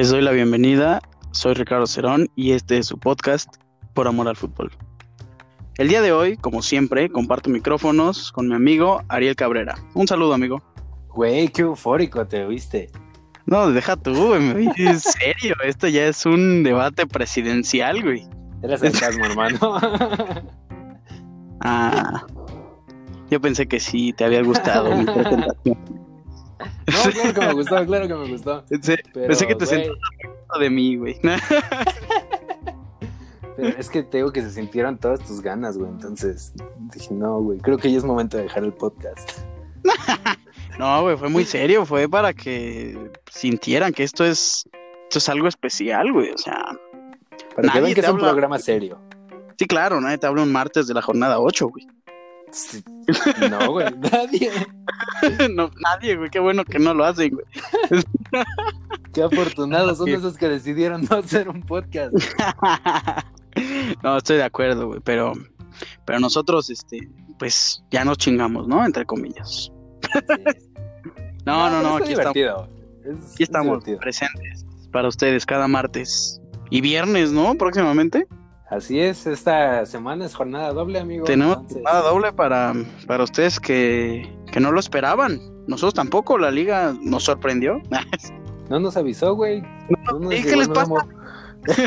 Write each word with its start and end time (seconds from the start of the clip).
Les 0.00 0.08
doy 0.08 0.22
la 0.22 0.30
bienvenida. 0.30 1.02
Soy 1.32 1.52
Ricardo 1.52 1.86
Cerón 1.86 2.30
y 2.34 2.52
este 2.52 2.78
es 2.78 2.86
su 2.86 2.96
podcast 2.96 3.56
Por 3.92 4.08
Amor 4.08 4.28
al 4.28 4.36
Fútbol. 4.36 4.72
El 5.76 5.88
día 5.88 6.00
de 6.00 6.10
hoy, 6.10 6.38
como 6.38 6.62
siempre, 6.62 7.10
comparto 7.10 7.50
micrófonos 7.50 8.32
con 8.32 8.48
mi 8.48 8.54
amigo 8.54 9.02
Ariel 9.08 9.36
Cabrera. 9.36 9.74
Un 9.92 10.08
saludo, 10.08 10.32
amigo. 10.32 10.62
Güey, 11.10 11.48
qué 11.48 11.60
eufórico 11.60 12.26
te 12.26 12.46
viste. 12.46 12.90
No, 13.44 13.70
deja 13.70 13.94
tú, 13.94 14.28
güey. 14.28 14.70
En 14.76 14.98
serio, 14.98 15.54
esto 15.66 15.86
ya 15.86 16.06
es 16.06 16.24
un 16.24 16.62
debate 16.62 17.06
presidencial, 17.06 18.02
güey. 18.02 18.26
Era 18.62 18.78
sarcasmo, 18.78 19.26
hermano. 19.26 19.58
Ah, 21.60 22.26
yo 23.30 23.38
pensé 23.38 23.68
que 23.68 23.78
sí 23.78 24.14
te 24.14 24.24
había 24.24 24.42
gustado 24.42 24.96
mi 24.96 25.04
presentación. 25.12 26.09
No, 26.60 27.10
claro 27.12 27.34
que 27.34 27.40
me 27.40 27.52
gustó, 27.54 27.86
claro 27.86 28.08
que 28.08 28.14
me 28.14 28.28
gustó. 28.28 28.64
Pero, 28.68 29.26
pensé 29.28 29.46
que 29.46 29.54
te 29.54 29.64
güey. 29.64 29.84
sentabas 29.84 30.60
de 30.60 30.70
mí, 30.70 30.96
güey. 30.96 31.20
Pero 33.56 33.76
es 33.78 33.88
que 33.90 34.02
te 34.02 34.18
digo 34.18 34.32
que 34.32 34.42
se 34.42 34.50
sintieron 34.50 34.96
todas 34.98 35.20
tus 35.20 35.40
ganas, 35.40 35.76
güey. 35.76 35.90
Entonces 35.90 36.52
dije, 36.94 37.12
no, 37.12 37.40
güey, 37.40 37.58
creo 37.58 37.76
que 37.78 37.90
ya 37.90 37.98
es 37.98 38.04
momento 38.04 38.36
de 38.36 38.44
dejar 38.44 38.64
el 38.64 38.72
podcast. 38.72 39.30
No, 40.78 41.02
güey, 41.02 41.16
fue 41.18 41.28
muy 41.28 41.44
serio, 41.44 41.84
fue 41.84 42.08
para 42.08 42.32
que 42.32 42.96
sintieran 43.30 43.92
que 43.92 44.02
esto 44.02 44.24
es, 44.24 44.64
esto 45.02 45.18
es 45.18 45.28
algo 45.28 45.46
especial, 45.46 46.10
güey. 46.10 46.30
O 46.30 46.38
sea, 46.38 46.54
Para 47.54 47.70
que 47.70 47.80
vean 47.82 47.92
que 47.92 48.00
es 48.00 48.08
un 48.08 48.16
programa 48.16 48.58
serio. 48.58 48.98
sí, 49.58 49.66
claro, 49.66 50.00
nadie 50.00 50.16
te 50.16 50.26
habla 50.26 50.42
un 50.42 50.50
martes 50.50 50.86
de 50.86 50.94
la 50.94 51.02
jornada 51.02 51.38
8, 51.38 51.68
güey. 51.68 51.86
Sí. 52.52 52.82
No, 53.50 53.72
güey, 53.72 53.86
nadie. 54.12 54.50
no, 55.54 55.70
nadie, 55.80 56.16
güey, 56.16 56.30
qué 56.30 56.38
bueno 56.40 56.64
que 56.64 56.78
no 56.78 56.94
lo 56.94 57.04
hacen, 57.04 57.30
güey. 57.34 57.46
Qué 59.12 59.22
afortunados 59.24 59.98
son 59.98 60.08
esos 60.08 60.36
que 60.36 60.48
decidieron 60.48 61.04
no 61.10 61.16
hacer 61.16 61.48
un 61.48 61.62
podcast. 61.62 62.14
no, 64.04 64.16
estoy 64.16 64.36
de 64.36 64.44
acuerdo, 64.44 64.86
güey, 64.86 65.00
pero, 65.04 65.32
pero 66.04 66.20
nosotros, 66.20 66.70
este, 66.70 67.08
pues 67.38 67.82
ya 67.90 68.04
nos 68.04 68.18
chingamos, 68.18 68.68
¿no? 68.68 68.84
Entre 68.84 69.04
comillas. 69.04 69.72
No, 71.44 71.68
no, 71.70 71.82
no, 71.82 71.96
aquí 71.96 72.12
estamos. 72.12 72.36
Es- 72.36 73.34
aquí 73.34 73.42
es 73.42 73.48
estamos 73.48 73.84
presentes 74.00 74.64
para 74.92 75.08
ustedes 75.08 75.44
cada 75.46 75.66
martes 75.66 76.40
y 76.70 76.80
viernes, 76.80 77.32
¿no? 77.32 77.54
Próximamente. 77.56 78.26
Así 78.70 79.00
es, 79.00 79.26
esta 79.26 79.84
semana 79.84 80.24
es 80.24 80.34
jornada 80.34 80.72
doble, 80.72 81.00
amigo. 81.00 81.24
Tenemos 81.24 81.56
entonces- 81.56 81.82
jornada 81.82 82.08
doble 82.08 82.32
para, 82.32 82.72
para 83.06 83.24
ustedes 83.24 83.58
que, 83.58 84.32
que 84.52 84.60
no 84.60 84.70
lo 84.70 84.78
esperaban. 84.80 85.40
Nosotros 85.66 85.94
tampoco, 85.94 86.38
la 86.38 86.50
liga 86.50 86.94
nos 87.02 87.24
sorprendió. 87.24 87.80
No 88.70 88.78
nos 88.78 88.96
avisó, 88.96 89.34
güey. 89.34 89.62
No, 90.12 90.20
nos 90.20 90.32
¿y 90.32 90.44
qué 90.44 90.54
les 90.54 90.68
pasa? 90.68 90.94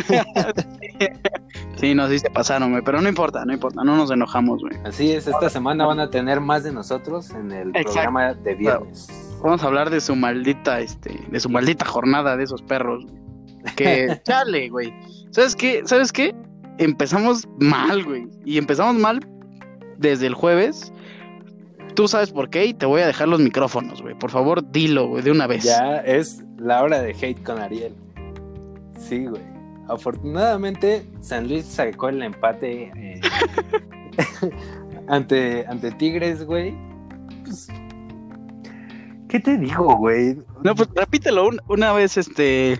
sí, 1.77 1.95
nos 1.95 2.09
sí 2.09 2.19
se 2.19 2.29
pasaron, 2.29 2.71
güey, 2.71 2.83
pero 2.83 3.01
no 3.01 3.07
importa, 3.07 3.45
no 3.45 3.53
importa, 3.53 3.85
no 3.85 3.95
nos 3.95 4.11
enojamos, 4.11 4.61
güey. 4.61 4.75
Así 4.83 5.11
es, 5.13 5.25
esta 5.27 5.49
semana 5.49 5.85
van 5.85 6.01
a 6.01 6.09
tener 6.09 6.41
más 6.41 6.63
de 6.63 6.73
nosotros 6.73 7.29
en 7.31 7.53
el 7.53 7.69
Exacto. 7.69 7.91
programa 7.93 8.33
de 8.33 8.55
viernes. 8.55 9.07
Vamos 9.41 9.63
a 9.63 9.67
hablar 9.67 9.89
de 9.89 10.01
su 10.01 10.13
maldita, 10.15 10.81
este, 10.81 11.25
de 11.29 11.39
su 11.39 11.49
maldita 11.49 11.85
jornada 11.85 12.35
de 12.35 12.43
esos 12.43 12.61
perros. 12.61 13.05
Que, 13.77 14.19
chale, 14.25 14.67
güey. 14.69 14.93
¿Sabes 15.31 15.55
qué? 15.55 15.83
¿Sabes 15.85 16.11
qué? 16.11 16.35
Empezamos 16.77 17.47
mal, 17.59 18.03
güey. 18.03 18.27
Y 18.45 18.57
empezamos 18.57 18.95
mal 18.95 19.19
desde 19.97 20.27
el 20.27 20.33
jueves. 20.33 20.91
Tú 21.95 22.07
sabes 22.07 22.31
por 22.31 22.49
qué 22.49 22.65
y 22.65 22.73
te 22.73 22.85
voy 22.85 23.01
a 23.01 23.07
dejar 23.07 23.27
los 23.27 23.39
micrófonos, 23.39 24.01
güey. 24.01 24.15
Por 24.17 24.31
favor, 24.31 24.69
dilo, 24.71 25.07
güey, 25.07 25.23
de 25.23 25.31
una 25.31 25.45
vez. 25.47 25.63
Ya 25.63 25.97
es 25.99 26.43
la 26.57 26.81
hora 26.81 27.01
de 27.01 27.11
hate 27.11 27.43
con 27.43 27.59
Ariel. 27.59 27.93
Sí, 28.97 29.25
güey. 29.25 29.41
Afortunadamente, 29.89 31.05
San 31.21 31.47
Luis 31.49 31.65
sacó 31.65 32.09
el 32.09 32.23
empate 32.23 32.91
eh, 32.95 33.21
ante, 35.07 35.65
ante 35.67 35.91
Tigres, 35.91 36.43
güey. 36.45 36.73
Pues, 37.43 37.67
¿Qué 39.27 39.39
te 39.39 39.57
digo, 39.57 39.95
güey? 39.97 40.37
No, 40.63 40.73
pues 40.75 40.89
repítelo 40.95 41.47
un- 41.47 41.59
una 41.67 41.91
vez, 41.91 42.17
este, 42.17 42.79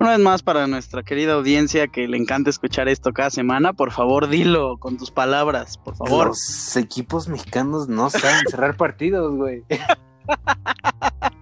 una 0.00 0.10
vez 0.10 0.18
más 0.20 0.42
para 0.42 0.66
nuestra 0.66 1.02
querida 1.02 1.34
audiencia 1.34 1.88
que 1.88 2.06
le 2.06 2.16
encanta 2.16 2.50
escuchar 2.50 2.88
esto 2.88 3.12
cada 3.12 3.30
semana. 3.30 3.72
Por 3.72 3.92
favor, 3.92 4.28
dilo 4.28 4.78
con 4.78 4.96
tus 4.96 5.10
palabras, 5.10 5.78
por 5.78 5.96
favor. 5.96 6.28
Los 6.28 6.76
equipos 6.76 7.28
mexicanos 7.28 7.88
no 7.88 8.10
saben 8.10 8.46
cerrar 8.48 8.76
partidos, 8.76 9.34
güey. 9.34 9.64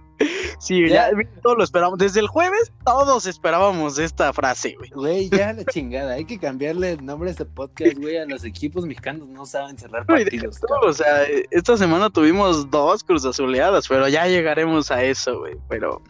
Sí, 0.59 0.89
ya, 0.89 1.11
todos 1.43 1.57
lo 1.57 1.63
esperamos. 1.63 1.99
Desde 1.99 2.19
el 2.19 2.27
jueves, 2.27 2.73
todos 2.83 3.27
esperábamos 3.27 3.99
esta 3.99 4.33
frase, 4.33 4.75
güey. 4.75 4.89
Güey, 4.89 5.29
ya 5.29 5.53
la 5.53 5.63
chingada. 5.63 6.13
Hay 6.13 6.25
que 6.25 6.39
cambiarle 6.39 6.93
el 6.93 7.05
nombre 7.05 7.29
a 7.29 7.31
este 7.31 7.45
podcast, 7.45 7.97
güey. 7.97 8.17
A 8.17 8.25
los 8.25 8.43
equipos 8.43 8.85
mexicanos 8.85 9.29
no 9.29 9.45
saben 9.45 9.77
cerrar 9.77 10.05
partidos. 10.05 10.59
O 10.81 10.93
sea, 10.93 11.23
esta 11.51 11.77
semana 11.77 12.09
tuvimos 12.09 12.69
dos 12.71 13.03
cruzazuleadas, 13.03 13.87
pero 13.87 14.07
ya 14.07 14.27
llegaremos 14.27 14.89
a 14.89 15.03
eso, 15.03 15.39
güey. 15.39 15.55
Pero, 15.69 16.01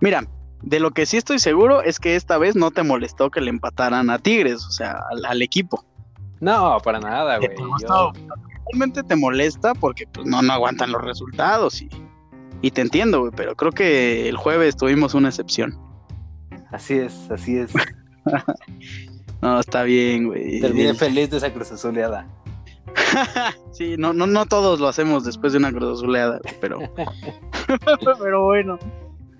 mira, 0.00 0.26
de 0.66 0.80
lo 0.80 0.90
que 0.90 1.06
sí 1.06 1.16
estoy 1.16 1.38
seguro 1.38 1.80
es 1.80 2.00
que 2.00 2.16
esta 2.16 2.38
vez 2.38 2.56
no 2.56 2.72
te 2.72 2.82
molestó 2.82 3.30
que 3.30 3.40
le 3.40 3.50
empataran 3.50 4.10
a 4.10 4.18
Tigres, 4.18 4.64
o 4.64 4.72
sea, 4.72 4.98
al, 5.12 5.24
al 5.24 5.40
equipo. 5.40 5.84
No, 6.40 6.78
para 6.82 6.98
nada, 6.98 7.38
güey. 7.38 7.50
Yo-. 7.88 8.12
Realmente 8.72 9.04
te 9.04 9.14
molesta 9.14 9.74
porque 9.74 10.08
pues, 10.08 10.26
no, 10.26 10.42
no 10.42 10.52
aguantan 10.52 10.90
los 10.90 11.02
resultados 11.02 11.80
y, 11.82 11.88
y 12.62 12.72
te 12.72 12.80
entiendo, 12.80 13.20
güey, 13.20 13.32
pero 13.36 13.54
creo 13.54 13.70
que 13.70 14.28
el 14.28 14.36
jueves 14.36 14.76
tuvimos 14.76 15.14
una 15.14 15.28
excepción. 15.28 15.78
Así 16.72 16.94
es, 16.94 17.30
así 17.30 17.56
es. 17.58 17.72
No, 19.42 19.60
está 19.60 19.82
bien, 19.82 20.28
güey. 20.28 20.62
Terminé 20.62 20.94
feliz 20.94 21.30
de 21.30 21.36
esa 21.36 21.52
cruzazuleada. 21.52 22.26
sí, 23.70 23.96
no, 23.98 24.14
no, 24.14 24.26
no 24.26 24.46
todos 24.46 24.80
lo 24.80 24.88
hacemos 24.88 25.24
después 25.24 25.52
de 25.52 25.58
una 25.58 25.70
cruzazuleada, 25.70 26.40
güey, 26.42 26.54
pero. 26.58 26.80
pero 28.18 28.44
bueno. 28.44 28.78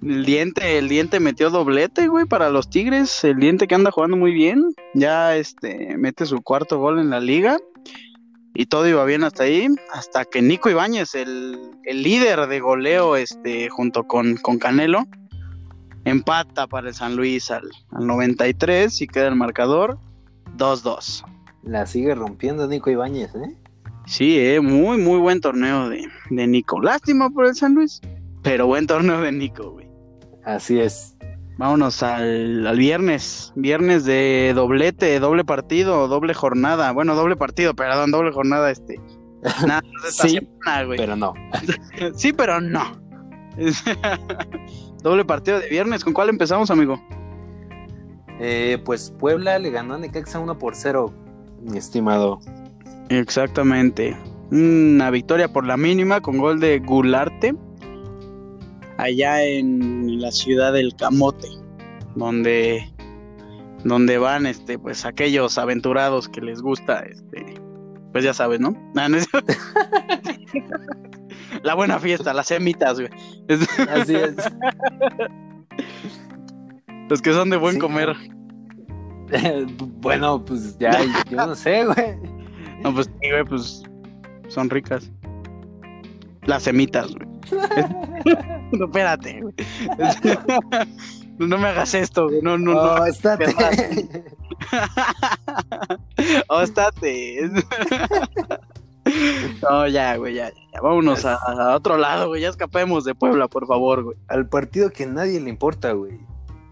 El 0.09 0.25
diente, 0.25 0.79
el 0.79 0.89
diente 0.89 1.19
metió 1.19 1.51
doblete, 1.51 2.07
güey, 2.07 2.27
para 2.27 2.49
los 2.49 2.71
Tigres. 2.71 3.25
El 3.25 3.41
diente 3.41 3.67
que 3.67 3.75
anda 3.75 3.91
jugando 3.91 4.17
muy 4.17 4.33
bien. 4.33 4.73
Ya 4.95 5.35
este 5.35 5.97
mete 5.99 6.27
su 6.27 6.43
cuarto 6.43 6.79
gol 6.79 7.01
en 7.01 7.11
la 7.11 7.19
liga. 7.19 7.59
Y 8.55 8.67
todo 8.67 8.87
iba 8.87 9.05
bien 9.05 9.25
hasta 9.25 9.43
ahí. 9.43 9.67
Hasta 9.93 10.25
que 10.25 10.43
Nico 10.43 10.71
Ibáñez, 10.71 11.17
el, 11.17 11.59
el 11.85 12.03
líder 12.05 12.47
de 12.47 12.61
goleo, 12.61 13.17
este, 13.17 13.69
junto 13.69 14.05
con, 14.05 14.37
con 14.37 14.59
Canelo, 14.59 15.07
empata 16.05 16.69
para 16.69 16.89
el 16.89 16.95
San 16.95 17.17
Luis 17.17 17.51
al, 17.51 17.69
al 17.91 18.07
93 18.07 19.01
y 19.03 19.09
queda 19.09 19.27
el 19.27 19.35
marcador 19.35 19.99
2-2. 20.57 21.25
La 21.65 21.85
sigue 21.85 22.15
rompiendo 22.15 22.69
Nico 22.69 22.91
Ibáñez, 22.91 23.35
¿eh? 23.35 23.57
Sí, 24.07 24.39
eh, 24.39 24.61
muy, 24.61 24.99
muy 24.99 25.19
buen 25.19 25.41
torneo 25.41 25.89
de, 25.89 26.07
de 26.31 26.47
Nico. 26.47 26.81
Lástima 26.81 27.29
por 27.29 27.47
el 27.47 27.57
San 27.57 27.75
Luis, 27.75 28.01
pero 28.43 28.69
buen 28.69 28.87
torneo 28.87 29.21
de 29.21 29.33
Nico, 29.33 29.73
güey. 29.73 29.86
Así 30.47 30.81
es. 30.81 31.17
Vámonos 31.59 32.03
al, 32.03 32.67
al 32.67 32.79
viernes. 32.79 33.53
Viernes 33.57 34.05
de 34.05 34.53
doblete, 34.55 35.19
doble 35.21 35.45
partido, 35.45 36.07
doble 36.09 36.33
jornada. 36.35 36.93
Bueno, 36.93 37.15
doble 37.15 37.37
partido, 37.37 37.75
perdón, 37.75 38.11
doble 38.13 38.33
jornada, 38.33 38.71
este. 38.71 39.01
Nada 39.67 39.81
de 39.81 40.09
esta 40.09 40.29
Sí, 40.29 40.39
semana, 40.39 40.85
güey. 40.85 40.99
Pero 40.99 41.17
no. 41.17 41.35
Sí, 42.15 42.33
pero 42.33 42.61
no. 42.61 42.85
doble 45.03 45.25
partido 45.25 45.59
de 45.61 45.69
viernes. 45.69 46.05
¿Con 46.05 46.13
cuál 46.13 46.29
empezamos, 46.29 46.71
amigo? 46.71 47.03
Eh, 48.39 48.81
pues 48.85 49.13
Puebla 49.19 49.59
le 49.59 49.71
ganó 49.71 49.95
a 49.95 49.99
Necaxa 49.99 50.39
1 50.39 50.59
por 50.59 50.75
0, 50.75 51.13
mi 51.63 51.79
estimado. 51.79 52.39
Exactamente. 53.09 54.17
Una 54.51 55.11
victoria 55.11 55.49
por 55.53 55.67
la 55.67 55.77
mínima 55.77 56.21
con 56.21 56.39
gol 56.39 56.61
de 56.61 56.79
Gularte. 56.81 57.55
Allá 58.99 59.43
en 59.45 60.21
la 60.21 60.31
ciudad 60.33 60.73
del 60.73 60.95
Camote. 60.97 61.49
Donde. 62.15 62.91
Donde 63.85 64.19
van 64.19 64.47
este, 64.47 64.79
pues 64.79 65.05
aquellos 65.05 65.59
aventurados 65.59 66.29
que 66.29 66.41
les 66.41 66.61
gusta, 66.63 67.01
este. 67.01 67.55
Pues 68.13 68.25
ya 68.25 68.33
sabes, 68.35 68.61
¿no? 68.61 68.75
Ah, 68.97 69.09
la 71.63 71.75
buena 71.75 71.99
fiesta, 71.99 72.33
las 72.33 72.47
semitas, 72.49 72.99
güey. 72.99 73.11
Así 73.91 74.15
es. 74.15 74.35
Los 77.09 77.21
que 77.23 77.33
son 77.33 77.51
de 77.51 77.57
buen 77.57 77.75
Sí. 77.75 77.81
comer. 77.81 78.15
bueno, 80.01 80.45
pues 80.45 80.77
ya, 80.79 80.99
yo 81.31 81.37
no 81.47 81.55
sé, 81.55 81.85
güey. 81.85 82.17
No, 82.83 82.95
pues 82.95 83.07
sí, 83.07 83.31
güey, 83.31 83.45
pues 83.45 83.83
son 84.49 84.71
ricas. 84.71 85.11
Las 86.45 86.63
semitas, 86.65 87.15
güey. 87.15 87.29
no, 88.73 88.85
espérate, 88.87 89.43
güey. 89.43 89.55
no 91.39 91.59
me 91.59 91.69
hagas 91.69 91.95
esto, 91.95 92.29
güey. 92.29 92.41
No, 92.43 92.59
no, 92.59 92.75
no. 92.75 92.81
Oh, 92.81 93.07
estate. 93.07 93.47
Oh, 96.49 96.63
estate. 96.63 97.51
no, 99.63 99.87
ya, 99.87 100.17
güey, 100.17 100.35
ya, 100.35 100.51
ya. 100.51 100.81
Vámonos 100.81 101.25
a, 101.25 101.35
a 101.37 101.77
otro 101.77 101.99
lado, 101.99 102.29
güey. 102.29 102.43
Ya 102.43 102.49
escapemos 102.49 103.05
de 103.05 103.15
Puebla, 103.15 103.49
por 103.49 103.67
favor, 103.67 104.03
güey. 104.03 104.17
Al 104.29 104.49
partido 104.49 104.91
que 104.91 105.05
a 105.05 105.09
nadie 105.09 105.39
le 105.41 105.51
importa, 105.51 105.93
güey. 105.93 106.19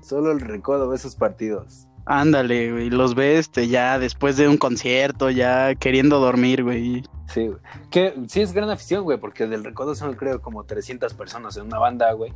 Solo 0.02 0.32
el 0.32 0.40
recodo 0.40 0.88
ve 0.88 0.96
esos 0.96 1.14
partidos. 1.14 1.86
Ándale, 2.06 2.70
güey, 2.70 2.90
los 2.90 3.14
ves 3.14 3.40
este, 3.40 3.68
ya 3.68 3.98
después 3.98 4.36
de 4.36 4.46
un 4.46 4.58
concierto, 4.58 5.30
ya 5.30 5.74
queriendo 5.74 6.20
dormir, 6.20 6.62
güey. 6.62 7.02
Sí, 7.32 7.48
güey. 7.48 7.58
Que 7.90 8.14
sí 8.28 8.42
es 8.42 8.52
gran 8.52 8.70
afición, 8.70 9.02
güey, 9.04 9.18
porque 9.18 9.46
del 9.46 9.64
recodo 9.64 9.94
son 9.94 10.14
creo 10.14 10.40
como 10.40 10.64
300 10.64 11.14
personas 11.14 11.56
en 11.56 11.66
una 11.66 11.78
banda, 11.78 12.12
güey. 12.12 12.32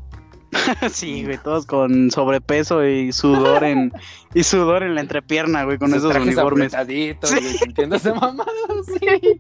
sí, 0.91 1.25
güey, 1.25 1.39
todos 1.39 1.67
con 1.67 2.11
sobrepeso 2.11 2.85
y 2.87 3.13
sudor 3.13 3.65
en 3.65 3.93
y 4.35 4.43
sudor 4.43 4.83
en 4.83 4.95
la 4.95 5.03
entrepierna, 5.03 5.65
güey, 5.65 5.79
con 5.79 5.91
Sus 5.91 5.99
esos 5.99 6.17
uniformes. 6.17 6.75
apretaditos, 6.75 7.31
güey, 7.31 7.55
sintiéndose 7.55 8.13
mamados, 8.15 8.87
sí. 8.87 9.39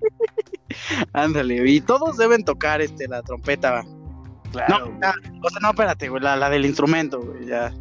Ándale, 1.12 1.71
y 1.71 1.81
todos 1.81 2.19
deben 2.19 2.45
tocar 2.45 2.81
este 2.81 3.09
la 3.09 3.23
trompeta. 3.23 3.85
Claro. 4.53 4.87
No, 5.00 5.09
o 5.43 5.50
sea, 5.50 5.61
no, 5.61 5.71
espérate, 5.71 6.09
güey, 6.09 6.23
la, 6.23 6.37
la 6.37 6.50
del 6.50 6.67
instrumento, 6.67 7.21
güey, 7.21 7.47
ya. 7.47 7.73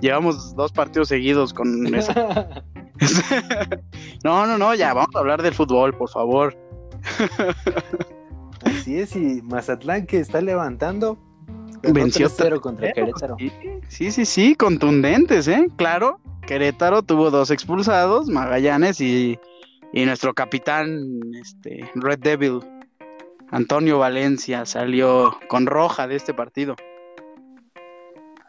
Llevamos 0.00 0.54
dos 0.56 0.72
partidos 0.72 1.08
seguidos 1.08 1.52
con 1.54 1.94
eso. 1.94 2.12
no, 4.24 4.46
no, 4.46 4.58
no, 4.58 4.74
ya, 4.74 4.94
vamos 4.94 5.14
a 5.14 5.18
hablar 5.20 5.42
del 5.42 5.54
fútbol, 5.54 5.96
por 5.96 6.08
favor. 6.10 6.56
Así 8.64 8.98
es, 8.98 9.16
y 9.16 9.42
Mazatlán 9.42 10.06
que 10.06 10.18
está 10.18 10.40
levantando. 10.40 11.18
Venció 11.82 12.28
3-0 12.28 12.60
contra 12.60 12.92
Querétaro. 12.92 13.36
Sí, 13.38 13.52
sí, 13.88 14.10
sí, 14.12 14.24
sí, 14.24 14.54
contundentes, 14.54 15.48
¿eh? 15.48 15.66
Claro, 15.76 16.20
Querétaro 16.46 17.02
tuvo 17.02 17.30
dos 17.30 17.50
expulsados, 17.50 18.28
Magallanes 18.28 19.00
y, 19.00 19.38
y 19.92 20.04
nuestro 20.04 20.32
capitán, 20.32 21.20
este, 21.34 21.90
Red 21.94 22.20
Devil, 22.20 22.60
Antonio 23.50 23.98
Valencia, 23.98 24.64
salió 24.64 25.36
con 25.48 25.66
roja 25.66 26.06
de 26.06 26.16
este 26.16 26.34
partido. 26.34 26.76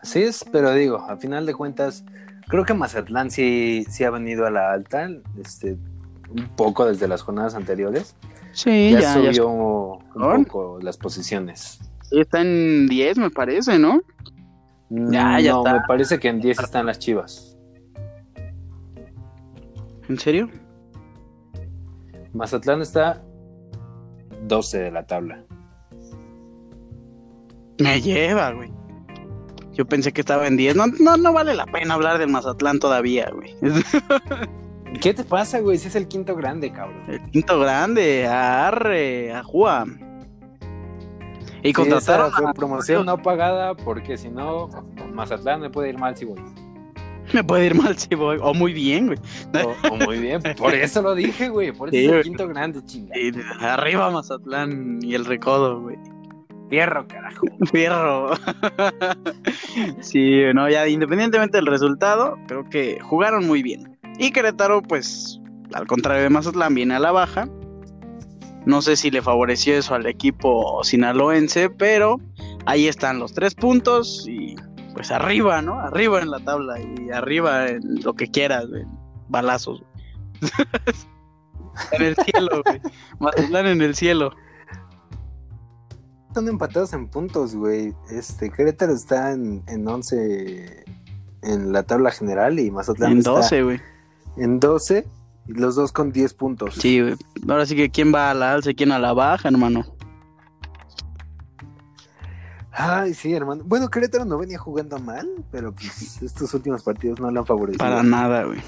Así 0.02 0.22
es, 0.22 0.46
pero 0.52 0.74
digo, 0.74 0.98
a 0.98 1.18
final 1.18 1.46
de 1.46 1.54
cuentas, 1.54 2.04
creo 2.48 2.66
que 2.66 2.74
Mazatlán 2.74 3.32
sí, 3.32 3.86
sí 3.90 4.04
ha 4.04 4.10
venido 4.10 4.46
a 4.46 4.52
la 4.52 4.74
alta, 4.74 5.10
este, 5.42 5.78
un 6.30 6.50
poco 6.56 6.86
desde 6.86 7.08
las 7.08 7.22
jornadas 7.22 7.56
anteriores. 7.56 8.16
Sí, 8.54 8.92
ya, 8.92 9.00
ya, 9.00 9.20
ya, 9.20 9.34
subió 9.34 9.50
un 10.16 10.46
poco 10.46 10.80
las 10.82 10.98
posiciones. 10.98 11.80
está 12.12 12.42
en 12.42 12.88
10, 12.88 13.18
me 13.18 13.30
parece, 13.32 13.80
¿no? 13.80 14.02
Ya, 14.90 15.40
ya 15.40 15.54
no, 15.54 15.60
está. 15.60 15.74
me 15.74 15.82
parece 15.88 16.20
que 16.20 16.28
en 16.30 16.40
10 16.40 16.60
están 16.60 16.86
las 16.86 17.00
chivas. 17.00 17.58
¿En 20.08 20.20
serio? 20.20 20.50
Mazatlán 22.34 22.82
está 22.82 23.24
12 24.48 24.80
de 24.80 24.92
la 24.92 25.06
tabla. 25.08 25.44
Me 27.80 28.02
lleva, 28.02 28.52
güey. 28.52 28.72
Yo 29.72 29.86
pensé 29.86 30.14
que 30.14 30.22
estaba 30.22 30.46
en 30.46 30.58
10. 30.58 30.76
No, 30.76 30.86
no, 31.00 31.18
no 31.18 31.34
vale 31.34 31.56
la 31.56 31.66
pena 31.66 31.96
hablar 31.96 32.20
del 32.20 32.30
Mazatlán 32.30 32.78
todavía, 32.80 33.32
güey. 33.32 33.56
¿Qué 35.02 35.14
te 35.14 35.24
pasa, 35.24 35.60
güey? 35.60 35.78
Si 35.78 35.88
es 35.88 35.96
el 35.96 36.08
quinto 36.08 36.36
grande, 36.36 36.72
cabrón. 36.72 37.02
El 37.08 37.22
quinto 37.32 37.60
grande, 37.60 38.26
a 38.28 38.68
Arre, 38.68 39.34
a 39.34 39.44
Juan. 39.44 40.00
Y 41.62 41.68
Sí, 41.68 41.74
contrataron 41.74 42.32
esa 42.36 42.50
a- 42.50 42.54
promoción 42.54 43.06
no 43.06 43.22
pagada 43.22 43.74
porque 43.76 44.18
si 44.18 44.30
no, 44.30 44.70
Mazatlán 45.14 45.62
me 45.62 45.70
puede 45.70 45.90
ir 45.90 45.98
mal 45.98 46.16
si 46.18 46.26
voy. 46.26 46.40
Me 47.34 47.42
puede 47.44 47.68
ir 47.68 47.76
mal 47.76 47.98
si 47.98 48.14
voy. 48.16 48.38
O 48.42 48.54
muy 48.54 48.74
bien, 48.74 49.08
güey. 49.08 49.20
O, 49.66 49.94
o 49.94 49.96
muy 49.96 50.20
bien, 50.20 50.42
por 50.58 50.76
eso 50.76 51.02
lo 51.02 51.16
dije, 51.16 51.48
güey. 51.50 51.72
Por 51.72 51.88
eso 51.90 51.98
Sí, 51.98 52.06
es 52.06 52.12
el 52.12 52.24
quinto 52.24 52.48
grande, 52.50 52.84
chinga. 52.86 53.16
Arriba 53.62 54.10
Mazatlán 54.12 55.00
y 55.02 55.16
el 55.16 55.24
recodo, 55.26 55.80
güey. 55.82 55.98
Fierro, 56.70 57.08
carajo. 57.08 57.46
Fierro. 57.72 58.32
sí, 60.02 60.42
no, 60.54 60.70
ya 60.70 60.88
independientemente 60.88 61.58
del 61.58 61.66
resultado, 61.68 62.38
creo 62.48 62.68
que 62.70 63.00
jugaron 63.02 63.48
muy 63.48 63.64
bien. 63.64 63.93
Y 64.18 64.32
Querétaro, 64.32 64.82
pues, 64.82 65.40
al 65.74 65.88
contrario 65.88 66.24
de 66.24 66.30
Mazatlán, 66.30 66.74
viene 66.74 66.96
a 66.96 67.00
la 67.00 67.12
baja. 67.12 67.48
No 68.66 68.82
sé 68.82 68.96
si 68.96 69.12
le 69.12 69.22
favoreció 69.22 69.76
eso 69.76 69.94
al 69.94 70.06
equipo 70.06 70.84
sinaloense, 70.84 71.70
pero 71.70 72.22
ahí 72.66 72.88
están 72.88 73.20
los 73.20 73.34
tres 73.34 73.56
puntos 73.56 74.26
y 74.28 74.56
pues 74.94 75.12
arriba, 75.12 75.62
¿no? 75.62 75.80
Arriba 75.80 76.22
en 76.22 76.30
la 76.30 76.40
tabla 76.40 76.80
y 76.80 77.10
arriba 77.12 77.68
en 77.68 78.02
lo 78.04 78.14
que 78.14 78.30
quieras, 78.30 78.68
güey. 78.70 78.86
balazos. 79.28 79.84
en 81.92 82.02
el 82.02 82.16
cielo, 82.16 82.62
güey. 82.66 82.82
Mazatlán 83.20 83.68
en 83.68 83.82
el 83.82 83.96
cielo. 83.96 84.32
Están 86.28 86.48
empatados 86.48 86.94
en 86.94 87.08
puntos, 87.10 87.56
güey. 87.56 87.94
Este, 88.10 88.50
Querétaro 88.50 88.94
está 88.94 89.32
en, 89.32 89.64
en 89.68 89.88
11 89.88 90.86
en 91.44 91.74
la 91.74 91.84
tabla 91.84 92.12
general 92.12 92.60
y 92.60 92.72
Mazatlán 92.72 93.12
En 93.12 93.18
está 93.20 93.32
12, 93.32 93.64
güey. 93.64 93.82
En 94.38 94.60
12 94.60 95.06
y 95.48 95.54
los 95.54 95.76
dos 95.76 95.92
con 95.92 96.12
10 96.12 96.34
puntos. 96.34 96.76
Sí, 96.76 97.02
güey. 97.02 97.16
Ahora 97.48 97.66
sí 97.66 97.76
que 97.76 97.90
quién 97.90 98.14
va 98.14 98.32
a 98.32 98.34
la 98.34 98.54
alza 98.54 98.72
y 98.72 98.76
quién 98.76 98.92
a 98.92 99.00
la 99.00 99.14
baja, 99.14 99.50
hermano. 99.50 99.86
Ay, 102.72 103.14
sí, 103.14 103.34
hermano. 103.34 103.64
Bueno, 103.66 103.90
Querétaro 103.90 104.26
no 104.26 104.38
venía 104.40 104.58
jugando 104.58 104.98
mal, 104.98 105.30
pero 105.52 105.74
pues 105.74 106.22
estos 106.24 106.54
últimos 106.54 106.82
partidos 106.82 107.20
no 107.20 107.30
lo 107.30 107.42
han 107.42 107.46
favorecido. 107.46 107.78
Para 107.78 108.02
nada, 108.02 108.44
güey. 108.44 108.60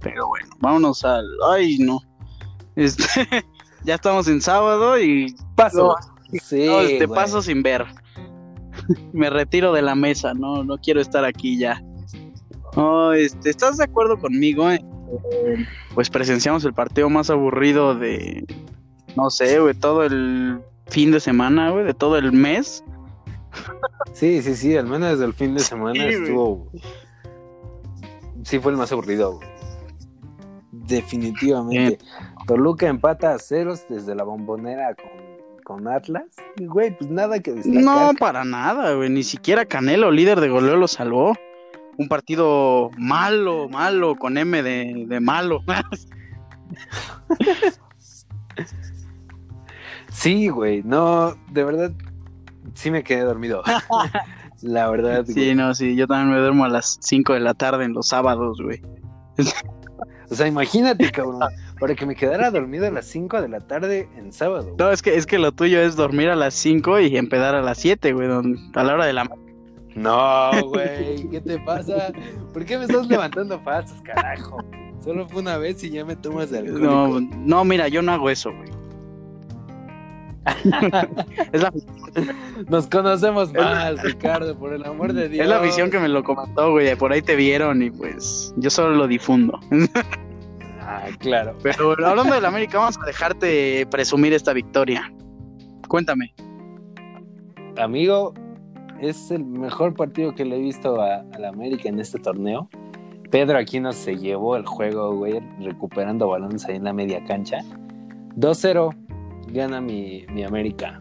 Pero 0.00 0.28
bueno, 0.28 0.48
vámonos 0.58 1.04
al. 1.04 1.26
Ay, 1.52 1.78
no. 1.78 2.00
Este, 2.76 3.04
ya 3.84 3.96
estamos 3.96 4.26
en 4.28 4.40
sábado 4.40 4.98
y 4.98 5.34
Paso. 5.54 5.96
Sí, 6.42 6.66
no, 6.66 6.78
te 6.78 7.06
güey. 7.06 7.18
paso 7.18 7.42
sin 7.42 7.62
ver. 7.62 7.84
Me 9.12 9.28
retiro 9.28 9.72
de 9.72 9.82
la 9.82 9.94
mesa, 9.94 10.32
no, 10.32 10.64
no 10.64 10.78
quiero 10.78 11.00
estar 11.00 11.24
aquí 11.24 11.58
ya. 11.58 11.82
No, 12.76 13.12
este, 13.12 13.50
¿estás 13.50 13.76
de 13.78 13.84
acuerdo 13.84 14.18
conmigo? 14.18 14.70
eh? 14.70 14.80
Pues 15.94 16.08
presenciamos 16.08 16.64
el 16.64 16.72
partido 16.72 17.08
más 17.10 17.30
aburrido 17.30 17.94
de, 17.94 18.44
no 19.16 19.28
sé, 19.30 19.58
güey, 19.58 19.74
todo 19.74 20.04
el 20.04 20.60
fin 20.86 21.10
de 21.10 21.20
semana, 21.20 21.70
güey, 21.70 21.84
de 21.84 21.94
todo 21.94 22.16
el 22.16 22.32
mes. 22.32 22.84
Sí, 24.12 24.40
sí, 24.42 24.54
sí, 24.54 24.76
al 24.76 24.86
menos 24.86 25.10
desde 25.10 25.24
el 25.24 25.34
fin 25.34 25.54
de 25.54 25.60
semana 25.60 25.94
Sí, 25.94 26.00
güey. 26.00 26.22
estuvo. 26.22 26.70
Sí, 28.44 28.58
fue 28.60 28.70
el 28.72 28.78
más 28.78 28.92
aburrido, 28.92 29.34
güey. 29.36 29.48
Definitivamente. 30.72 31.98
Toluca 32.46 32.88
empata 32.88 33.34
a 33.34 33.38
ceros 33.38 33.84
desde 33.88 34.14
la 34.14 34.24
bombonera 34.24 34.94
con, 34.94 35.10
con 35.64 35.88
Atlas. 35.88 36.24
Y, 36.58 36.66
güey, 36.66 36.96
pues 36.96 37.10
nada 37.10 37.40
que 37.40 37.52
destacar. 37.52 37.82
No, 37.82 38.10
para 38.18 38.44
nada, 38.44 38.94
güey. 38.94 39.10
Ni 39.10 39.22
siquiera 39.22 39.64
Canelo, 39.64 40.10
líder 40.10 40.40
de 40.40 40.48
goleo, 40.48 40.76
lo 40.76 40.88
salvó. 40.88 41.34
Un 41.96 42.08
partido 42.08 42.90
malo, 42.96 43.68
malo, 43.68 44.16
con 44.16 44.38
M 44.38 44.62
de, 44.62 45.04
de 45.06 45.20
malo. 45.20 45.62
Sí, 50.10 50.48
güey, 50.48 50.82
no, 50.84 51.34
de 51.50 51.64
verdad, 51.64 51.92
sí 52.74 52.90
me 52.90 53.02
quedé 53.04 53.20
dormido. 53.22 53.62
La 54.62 54.90
verdad, 54.90 55.24
sí, 55.26 55.32
güey. 55.34 55.54
no, 55.54 55.74
sí. 55.74 55.96
Yo 55.96 56.06
también 56.06 56.30
me 56.34 56.38
duermo 56.40 56.64
a 56.64 56.68
las 56.68 56.98
5 57.00 57.32
de 57.32 57.40
la 57.40 57.54
tarde 57.54 57.84
en 57.84 57.94
los 57.94 58.08
sábados, 58.08 58.60
güey. 58.62 58.82
O 60.30 60.34
sea, 60.34 60.46
imagínate, 60.46 61.10
cabrón, 61.10 61.40
para 61.80 61.94
que 61.94 62.04
me 62.04 62.14
quedara 62.14 62.50
dormido 62.50 62.86
a 62.86 62.90
las 62.90 63.06
5 63.06 63.40
de 63.40 63.48
la 63.48 63.60
tarde 63.60 64.08
en 64.16 64.32
sábado. 64.34 64.64
güey. 64.64 64.76
No, 64.78 64.90
es 64.90 65.00
que, 65.00 65.16
es 65.16 65.24
que 65.24 65.38
lo 65.38 65.52
tuyo 65.52 65.80
es 65.80 65.96
dormir 65.96 66.28
a 66.28 66.36
las 66.36 66.52
5 66.54 67.00
y 67.00 67.16
empedar 67.16 67.54
a 67.54 67.62
las 67.62 67.78
7, 67.78 68.12
güey. 68.12 68.28
don- 68.28 68.58
A 68.74 68.84
la 68.84 68.94
hora 68.94 69.06
de 69.06 69.12
la... 69.14 69.30
No, 69.94 70.50
güey, 70.68 71.28
¿qué 71.30 71.40
te 71.40 71.58
pasa? 71.58 72.12
¿Por 72.52 72.64
qué 72.64 72.78
me 72.78 72.84
estás 72.84 73.06
levantando 73.06 73.60
falsos, 73.60 74.00
carajo? 74.02 74.58
Solo 75.02 75.26
fue 75.28 75.40
una 75.40 75.56
vez 75.56 75.82
y 75.82 75.90
ya 75.90 76.04
me 76.04 76.16
tomas 76.16 76.50
de 76.50 76.58
alcohólico. 76.58 76.90
No, 76.90 77.20
no, 77.20 77.64
mira, 77.64 77.88
yo 77.88 78.02
no 78.02 78.12
hago 78.12 78.28
eso, 78.30 78.52
güey. 78.52 78.68
es, 81.52 81.62
la, 81.62 81.72
Nos 82.68 82.86
conocemos 82.86 83.52
más, 83.52 84.02
Ricardo, 84.02 84.58
por 84.58 84.72
el 84.72 84.84
amor 84.84 85.12
de 85.12 85.28
Dios. 85.28 85.44
es 85.44 85.50
la 85.50 85.60
visión 85.60 85.90
que 85.90 85.98
me 85.98 86.08
lo 86.08 86.22
comentó, 86.22 86.72
güey. 86.72 86.94
Por 86.96 87.12
ahí 87.12 87.22
te 87.22 87.36
vieron 87.36 87.82
y 87.82 87.90
pues 87.90 88.52
yo 88.56 88.70
solo 88.70 88.94
lo 88.94 89.06
difundo. 89.06 89.58
Ah, 90.92 91.06
claro. 91.20 91.56
Pero 91.62 91.92
hablando 92.04 92.34
del 92.34 92.44
América, 92.44 92.78
vamos 92.78 92.98
a 93.00 93.06
dejarte 93.06 93.86
presumir 93.92 94.32
esta 94.32 94.52
victoria. 94.52 95.12
Cuéntame. 95.86 96.34
Amigo, 97.78 98.34
es 99.00 99.30
el 99.30 99.44
mejor 99.44 99.94
partido 99.94 100.34
que 100.34 100.44
le 100.44 100.56
he 100.56 100.60
visto 100.60 101.00
a, 101.00 101.20
a 101.32 101.38
la 101.38 101.48
América 101.48 101.88
en 101.88 101.98
este 102.00 102.18
torneo. 102.18 102.68
Pedro 103.30 103.58
Aquino 103.58 103.92
se 103.92 104.16
llevó 104.16 104.56
el 104.56 104.66
juego, 104.66 105.14
güey, 105.14 105.40
recuperando 105.60 106.28
balones 106.28 106.64
ahí 106.66 106.76
en 106.76 106.84
la 106.84 106.92
media 106.92 107.22
cancha. 107.24 107.58
2-0 108.36 108.94
gana 109.48 109.80
mi, 109.80 110.24
mi 110.32 110.42
América. 110.42 111.00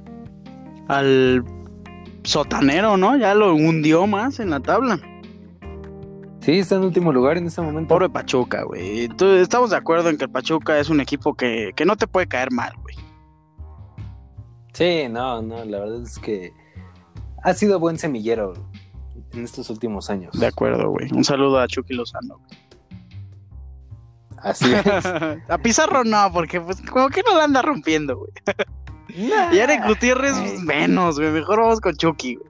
Al 0.87 1.43
sotanero, 2.23 2.97
¿no? 2.97 3.17
Ya 3.17 3.33
lo 3.33 3.53
hundió 3.55 4.05
más 4.07 4.39
en 4.39 4.51
la 4.51 4.59
tabla. 4.59 4.99
Sí, 6.41 6.59
está 6.59 6.75
en 6.75 6.83
último 6.83 7.11
lugar 7.11 7.37
en 7.37 7.47
este 7.47 7.61
momento. 7.61 7.93
Pobre 7.93 8.09
Pachuca, 8.09 8.63
güey. 8.63 9.09
Estamos 9.41 9.71
de 9.71 9.77
acuerdo 9.77 10.09
en 10.09 10.17
que 10.17 10.25
el 10.25 10.31
Pachuca 10.31 10.79
es 10.79 10.89
un 10.89 11.01
equipo 11.01 11.33
que, 11.33 11.71
que 11.75 11.85
no 11.85 11.95
te 11.95 12.07
puede 12.07 12.27
caer 12.27 12.51
mal, 12.51 12.73
güey. 12.81 12.95
Sí, 14.73 15.07
no, 15.09 15.41
no, 15.41 15.65
la 15.65 15.79
verdad 15.79 16.03
es 16.03 16.17
que 16.19 16.53
ha 17.43 17.53
sido 17.53 17.79
buen 17.79 17.97
semillero. 17.97 18.53
en 19.33 19.43
estos 19.43 19.69
últimos 19.69 20.09
años. 20.09 20.37
De 20.39 20.47
acuerdo, 20.47 20.89
güey. 20.89 21.11
Un 21.11 21.23
saludo 21.23 21.59
a 21.59 21.67
Chucky 21.67 21.93
Lozano. 21.93 22.37
güey. 22.37 22.59
Así 24.43 24.71
es. 24.73 25.05
a 25.49 25.57
Pizarro 25.61 26.03
no, 26.03 26.31
porque 26.33 26.61
pues 26.61 26.81
como 26.81 27.09
que 27.09 27.21
no 27.23 27.37
la 27.37 27.43
anda 27.45 27.61
rompiendo, 27.61 28.17
güey. 28.17 28.31
Y 29.15 29.57
Eric 29.57 29.85
Gutiérrez 29.87 30.33
pues, 30.39 30.61
menos, 30.61 31.19
güey. 31.19 31.31
Mejor 31.31 31.61
vamos 31.61 31.81
con 31.81 31.95
Chucky, 31.95 32.35
güey. 32.35 32.49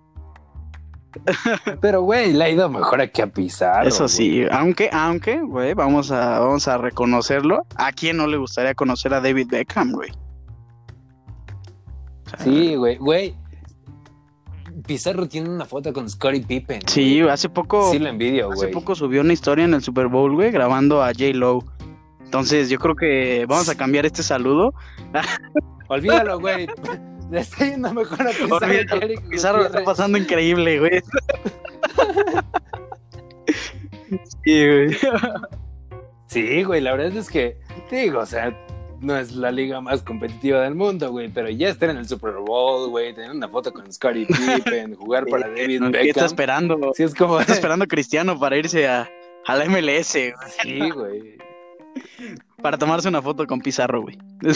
Pero, 1.81 2.03
güey, 2.03 2.34
le 2.34 2.43
ha 2.43 2.50
ido 2.50 2.69
mejor 2.69 3.01
aquí 3.01 3.22
a 3.22 3.27
Pizarro. 3.27 3.88
Eso 3.88 4.03
güey. 4.03 4.10
sí, 4.10 4.46
aunque, 4.51 4.89
aunque, 4.93 5.41
güey, 5.41 5.74
vamos 5.74 6.12
a, 6.12 6.39
vamos 6.39 6.67
a 6.67 6.77
reconocerlo. 6.77 7.65
¿A 7.75 7.91
quién 7.91 8.17
no 8.17 8.27
le 8.27 8.38
gustaría 8.38 8.75
conocer 8.75 9.13
a 9.13 9.22
David 9.22 9.48
Beckham, 9.50 9.91
güey? 9.91 10.12
O 12.25 12.29
sea, 12.29 12.39
Sí, 12.39 12.75
güey, 12.75 12.98
güey. 12.98 13.36
Pizarro 14.86 15.27
tiene 15.27 15.50
una 15.50 15.65
foto 15.65 15.91
con 15.93 16.09
Scottie 16.09 16.41
Pippen. 16.41 16.81
Sí, 16.88 17.21
hace 17.21 17.50
poco, 17.50 17.91
Sí 17.91 18.00
lo 18.00 18.09
envidio, 18.09 18.51
hace 18.51 18.62
güey. 18.65 18.71
poco 18.71 18.95
subió 18.95 19.21
una 19.21 19.33
historia 19.33 19.65
en 19.65 19.74
el 19.74 19.81
Super 19.81 20.07
Bowl, 20.07 20.33
güey, 20.36 20.51
grabando 20.51 21.01
a 21.03 21.07
J. 21.07 21.33
Lowe. 21.33 21.63
Entonces, 22.24 22.69
yo 22.69 22.77
creo 22.77 22.95
que 22.95 23.45
vamos 23.48 23.69
a 23.69 23.75
cambiar 23.75 24.05
este 24.05 24.21
saludo. 24.24 24.74
Olvídalo, 25.88 26.39
güey. 26.39 26.67
Le 27.31 27.41
está 27.41 27.65
yendo 27.65 27.93
mejor 27.93 28.21
a 28.21 28.29
Pizarro. 28.31 28.55
Olvídalo, 28.57 29.00
que 29.07 29.21
Pizarro 29.29 29.65
está 29.65 29.83
pasando 29.83 30.17
increíble, 30.17 30.79
güey. 30.79 31.01
Sí, 34.43 34.65
güey. 34.65 34.98
Sí, 36.27 36.63
güey, 36.63 36.81
la 36.81 36.93
verdad 36.93 37.15
es 37.15 37.29
que, 37.29 37.59
digo, 37.91 38.19
o 38.19 38.25
sea, 38.25 38.55
no 39.01 39.18
es 39.18 39.34
la 39.36 39.51
liga 39.51 39.82
más 39.82 40.01
competitiva 40.01 40.62
del 40.62 40.75
mundo, 40.75 41.12
güey, 41.12 41.29
pero 41.29 41.50
ya 41.50 41.70
estar 41.70 41.89
en 41.89 41.98
el 41.98 42.08
Super 42.08 42.34
Bowl, 42.46 42.89
güey, 42.89 43.13
tener 43.13 43.32
una 43.32 43.48
foto 43.48 43.72
con 43.74 43.91
Scottie 43.91 44.25
Pippen, 44.65 44.96
jugar 44.96 45.25
para 45.27 45.48
David 45.48 45.79
¿Qué 45.79 45.86
está 45.86 45.89
Beckham. 46.00 46.25
esperando? 46.25 46.91
Sí, 46.96 47.03
es 47.03 47.13
como... 47.15 47.39
Está 47.39 47.53
esperando 47.53 47.88
Cristiano 47.88 48.38
para 48.39 48.58
irse 48.58 48.88
a, 48.88 49.10
a 49.46 49.56
la 49.56 49.65
MLS, 49.65 50.13
güey, 50.13 50.34
Sí, 50.62 50.89
güey. 50.91 51.38
para 52.62 52.77
tomarse 52.77 53.08
una 53.08 53.22
foto 53.22 53.46
con 53.48 53.60
Pizarro, 53.62 54.01
güey. 54.01 54.18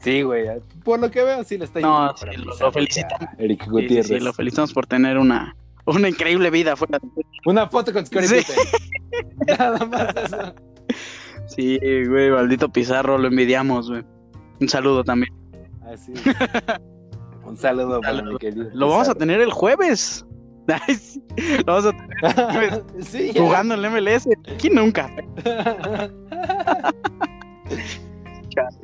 Sí, 0.00 0.22
güey. 0.22 0.46
Por 0.84 1.00
lo 1.00 1.10
que 1.10 1.22
veo, 1.22 1.42
sí 1.42 1.58
le 1.58 1.64
está 1.64 1.80
yendo 1.80 1.92
No, 2.06 2.16
sí, 2.16 2.26
lo- 2.36 2.54
lo 2.56 2.72
felicitamos. 2.72 3.28
Eric 3.38 3.60
Sí, 3.60 3.64
sí, 3.64 3.70
Gutiérrez. 3.70 4.06
sí, 4.06 4.20
lo 4.20 4.32
felicitamos 4.32 4.72
por 4.72 4.86
tener 4.86 5.18
una, 5.18 5.56
una 5.86 6.08
increíble 6.08 6.50
vida 6.50 6.76
fuera. 6.76 6.98
Una 7.46 7.68
foto 7.68 7.92
con 7.92 8.04
Scottie 8.06 8.42
Sí. 8.42 8.52
Nada 9.58 9.84
más 9.86 10.14
eso. 10.16 10.54
Sí, 11.48 11.78
güey, 12.08 12.30
maldito 12.30 12.68
Pizarro, 12.70 13.18
lo 13.18 13.28
envidiamos, 13.28 13.88
güey. 13.90 14.04
Un 14.60 14.68
saludo 14.68 15.04
también. 15.04 15.32
Así 15.92 16.12
es. 16.12 16.22
Un 17.44 17.56
saludo 17.56 18.00
para 18.00 18.16
Saludo. 18.16 18.32
mi 18.32 18.38
querido. 18.38 18.68
Lo 18.74 18.88
vamos 18.88 19.08
a 19.08 19.14
tener 19.14 19.40
el 19.40 19.52
jueves. 19.52 20.24
Sí, 20.88 21.22
Lo 21.64 21.74
vamos 21.80 21.86
a 21.86 21.92
tener 21.92 22.82
sí, 23.04 23.30
ya. 23.32 23.40
jugando 23.40 23.74
en 23.74 23.84
el 23.84 23.90
MLS. 23.92 24.26
Aquí 24.52 24.68
nunca. 24.68 25.08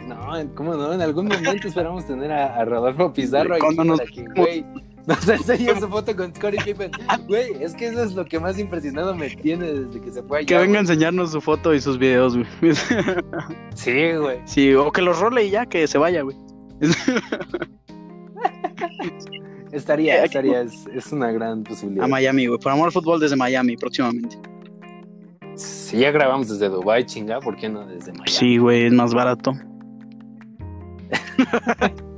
No, 0.07 0.55
¿cómo 0.55 0.75
no? 0.75 0.93
En 0.93 1.01
algún 1.01 1.27
momento 1.29 1.67
esperamos 1.69 2.07
tener 2.07 2.31
a, 2.31 2.57
a 2.57 2.65
Rodolfo 2.65 3.13
Pizarro 3.13 3.55
aquí 3.57 3.77
nos- 3.77 3.99
para 3.99 4.11
que, 4.11 4.25
güey, 4.37 4.65
nos 5.07 5.29
enseñe 5.29 5.79
su 5.81 5.89
foto 5.89 6.15
con 6.15 6.35
Scottie 6.35 6.61
Pippen. 6.65 6.91
Güey, 7.27 7.63
es 7.63 7.75
que 7.75 7.87
eso 7.87 8.05
es 8.05 8.15
lo 8.15 8.25
que 8.25 8.39
más 8.39 8.59
impresionado 8.59 9.15
me 9.15 9.31
tiene 9.31 9.73
desde 9.73 10.01
que 10.01 10.13
se 10.13 10.23
fue 10.23 10.39
allá. 10.39 10.47
Que 10.47 10.59
venga 10.59 10.79
a 10.79 10.83
enseñarnos 10.83 11.33
su 11.33 11.41
foto 11.41 11.75
y 11.75 11.81
sus 11.81 11.99
videos, 11.99 12.37
güey. 12.37 12.47
Sí, 13.75 14.13
güey. 14.13 14.39
Sí, 14.45 14.75
o 14.75 14.93
que 14.93 15.03
los 15.03 15.19
role 15.19 15.45
y 15.47 15.51
ya, 15.51 15.67
que 15.67 15.87
se 15.87 15.99
vaya, 15.99 16.23
güey. 16.23 16.37
Estaría, 19.73 20.23
estaría, 20.23 20.61
es, 20.61 20.87
es 20.95 21.13
una 21.13 21.33
gran 21.33 21.65
posibilidad. 21.65 22.05
A 22.05 22.09
Miami, 22.09 22.47
güey. 22.47 22.59
Por 22.61 22.73
amor 22.73 22.87
al 22.87 22.93
fútbol 22.93 23.19
desde 23.19 23.37
Miami, 23.37 23.75
próximamente. 23.79 24.37
Si 25.55 25.97
ya 25.99 26.11
grabamos 26.11 26.49
desde 26.51 26.69
Dubai, 26.69 27.07
chinga, 27.07 27.41
¿por 27.41 27.57
qué 27.57 27.71
no 27.71 27.87
desde 27.87 28.13
Miami? 28.13 28.31
Sí, 28.31 28.59
güey, 28.59 28.85
es 28.87 28.93
más 28.93 29.15
barato. 29.15 29.55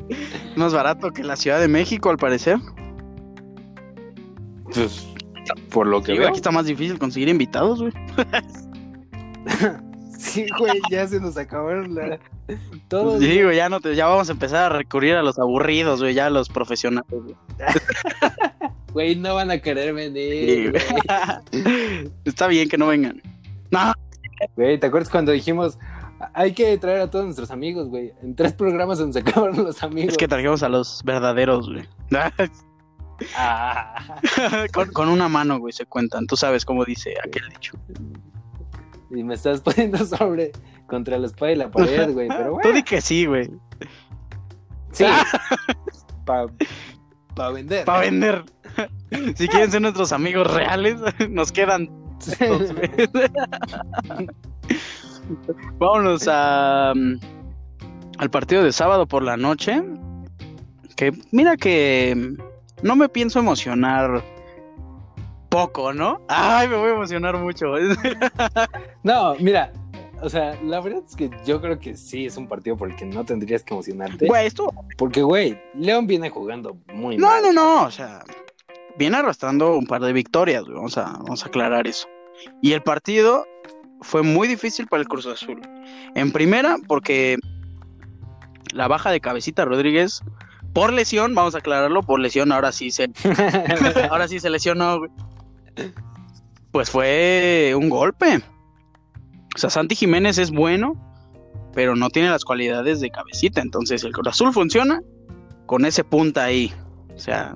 más 0.57 0.73
barato 0.75 1.11
que 1.13 1.23
la 1.25 1.37
Ciudad 1.37 1.61
de 1.61 1.69
México, 1.69 2.11
al 2.11 2.17
parecer. 2.19 2.59
Pues, 4.73 5.07
por 5.71 5.87
lo 5.87 6.03
que 6.03 6.13
Sí, 6.13 6.19
veo. 6.19 6.29
aquí 6.29 6.37
está 6.37 6.51
más 6.51 6.67
difícil 6.67 6.99
conseguir 6.99 7.29
invitados, 7.29 7.81
güey. 7.81 7.93
Sí, 10.19 10.47
güey, 10.59 10.81
ya 10.91 11.07
se 11.07 11.21
nos 11.21 11.37
acabaron 11.37 11.95
la... 11.95 12.19
todos. 12.89 13.21
Sí, 13.23 13.43
güey, 13.43 13.57
ya, 13.57 13.69
no 13.69 13.81
te- 13.81 13.95
ya 13.95 14.07
vamos 14.07 14.29
a 14.31 14.33
empezar 14.33 14.73
a 14.73 14.77
recurrir 14.77 15.15
a 15.17 15.23
los 15.23 15.39
aburridos, 15.39 16.01
güey, 16.01 16.15
ya 16.15 16.27
a 16.27 16.31
los 16.31 16.49
profesionales. 16.49 17.07
güey. 17.11 17.35
Güey, 18.95 19.17
no 19.17 19.35
van 19.35 19.51
a 19.51 19.59
querer 19.59 19.89
Sí, 19.89 19.93
venir. 19.93 20.71
güey. 20.71 22.11
Está 22.25 22.47
bien 22.47 22.69
que 22.69 22.79
no 22.79 22.87
vengan. 22.87 23.21
No, 23.73 23.93
Güey, 24.57 24.79
¿te 24.79 24.87
acuerdas 24.87 25.11
cuando 25.11 25.33
dijimos 25.33 25.79
hay 26.35 26.53
que 26.53 26.77
traer 26.79 27.01
a 27.01 27.11
todos 27.11 27.25
nuestros 27.25 27.51
amigos, 27.51 27.89
güey? 27.89 28.13
En 28.23 28.35
tres 28.35 28.53
programas 28.53 28.99
se 28.99 29.07
nos 29.07 29.17
acabaron 29.17 29.65
los 29.65 29.83
amigos. 29.83 30.13
es 30.13 30.19
que 30.19 30.29
trajimos 30.29 30.63
a 30.63 30.69
los 30.69 31.03
verdaderos, 31.05 31.69
güey. 31.71 31.89
Ah, 33.37 34.19
con, 34.75 34.91
con 34.93 35.09
una 35.09 35.29
mano, 35.29 35.59
güey, 35.59 35.73
se 35.73 35.87
cuentan. 35.87 36.27
Tú 36.27 36.37
sabes 36.37 36.65
cómo 36.65 36.85
dice 36.85 37.15
aquel 37.25 37.49
dicho. 37.49 37.73
y 39.11 39.23
me 39.23 39.35
estás 39.35 39.61
poniendo 39.61 40.05
sobre 40.05 40.51
contra 40.89 41.17
la 41.19 41.27
espada 41.27 41.53
y 41.53 41.57
la 41.57 41.71
pared, 41.71 42.13
güey. 42.13 42.29
Pero 42.29 42.47
Tú 42.47 42.51
bueno, 42.55 42.73
di 42.73 42.83
que 42.83 43.01
sí, 43.01 43.27
güey. 43.27 43.51
sí. 44.93 45.05
Para 46.25 46.47
pa 47.37 47.51
vender. 47.51 47.85
Para 47.85 48.01
vender. 48.01 48.45
Si 49.37 49.47
quieren 49.47 49.71
ser 49.71 49.83
nuestros 49.83 50.11
amigos 50.13 50.53
reales, 50.53 50.97
nos 51.31 51.53
quedan 51.53 51.89
dos. 52.19 52.37
Vámonos 55.79 56.29
a, 56.31 56.93
mm, 56.95 57.15
al 58.19 58.31
partido 58.31 58.63
de 58.63 58.73
sábado 58.73 59.07
por 59.07 59.23
la 59.23 59.37
noche. 59.37 59.83
Que 60.97 61.13
mira 61.33 61.57
que 61.57 62.15
mm, 62.17 62.43
no 62.87 62.97
me 62.97 63.09
pienso 63.09 63.39
emocionar 63.39 64.23
poco, 65.49 65.93
¿no? 65.93 66.21
Ay, 66.29 66.69
me 66.69 66.77
voy 66.77 66.91
a 66.91 66.95
emocionar 66.95 67.37
mucho. 67.39 67.75
No, 69.03 69.35
mira. 69.39 69.73
O 70.23 70.29
sea, 70.31 70.59
la 70.63 70.81
verdad 70.81 71.03
es 71.07 71.15
que 71.17 71.29
yo 71.45 71.61
creo 71.61 71.79
que 71.79 71.97
sí 71.97 72.25
es 72.25 72.39
un 72.39 72.49
partido 72.49 72.77
por 72.79 72.89
el 72.89 72.97
que 72.97 73.05
no 73.05 73.25
tendrías 73.25 73.63
que 73.63 73.75
emocionarte. 73.75 74.27
Güey, 74.27 74.47
esto. 74.47 74.73
Porque, 74.97 75.23
güey, 75.23 75.61
León 75.75 76.07
viene 76.07 76.31
jugando 76.31 76.79
muy 76.95 77.19
No, 77.19 77.27
mal. 77.27 77.43
no, 77.43 77.53
no. 77.53 77.83
O 77.85 77.91
sea, 77.91 78.25
viene 78.97 79.19
arrastrando 79.19 79.77
un 79.77 79.87
par 79.87 80.01
de 80.01 80.15
victorias, 80.15 80.63
güey. 80.65 80.77
Vamos 80.77 80.97
a, 80.97 81.05
vamos 81.05 81.45
a 81.45 81.49
aclarar 81.49 81.87
eso. 81.87 82.09
Y 82.63 82.73
el 82.73 82.83
partido 82.83 83.45
fue 84.05 84.23
muy 84.23 84.47
difícil 84.47 84.87
para 84.87 85.03
el 85.03 85.09
Cruz 85.09 85.27
Azul. 85.27 85.61
En 86.15 86.31
primera, 86.31 86.77
porque 86.87 87.39
la 88.73 88.87
baja 88.87 89.11
de 89.11 89.21
Cabecita 89.21 89.65
Rodríguez, 89.65 90.21
por 90.73 90.93
lesión, 90.93 91.35
vamos 91.35 91.55
a 91.55 91.59
aclararlo, 91.59 92.03
por 92.03 92.21
lesión, 92.21 92.53
ahora 92.53 92.71
sí 92.71 92.91
se, 92.91 93.11
ahora 94.11 94.29
sí 94.29 94.39
se 94.39 94.51
lesionó, 94.51 94.99
güey. 94.99 95.11
Pues 96.71 96.91
fue 96.91 97.73
un 97.77 97.89
golpe. 97.89 98.43
O 99.55 99.59
sea, 99.59 99.71
Santi 99.71 99.95
Jiménez 99.95 100.39
es 100.39 100.51
bueno, 100.51 100.95
pero 101.73 101.95
no 101.95 102.11
tiene 102.11 102.31
las 102.31 102.45
cualidades 102.45 103.01
de 103.01 103.11
Cabecita. 103.11 103.61
Entonces, 103.61 104.03
el 104.03 104.13
Cruz 104.13 104.29
Azul 104.29 104.53
funciona 104.53 105.01
con 105.67 105.85
ese 105.85 106.03
punta 106.03 106.45
ahí. 106.45 106.73
O 107.15 107.19
sea, 107.19 107.55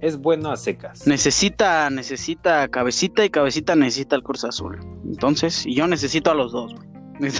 es 0.00 0.18
bueno 0.18 0.50
a 0.50 0.56
secas. 0.56 1.06
necesita, 1.06 1.88
necesita 1.90 2.68
cabecita 2.68 3.24
y 3.24 3.30
cabecita 3.30 3.74
necesita 3.76 4.16
el 4.16 4.22
Cruz 4.22 4.44
Azul. 4.44 4.78
Entonces, 5.04 5.66
y 5.66 5.74
yo 5.74 5.86
necesito 5.86 6.30
a 6.30 6.34
los 6.34 6.52
dos, 6.52 6.74
güey. 6.74 7.32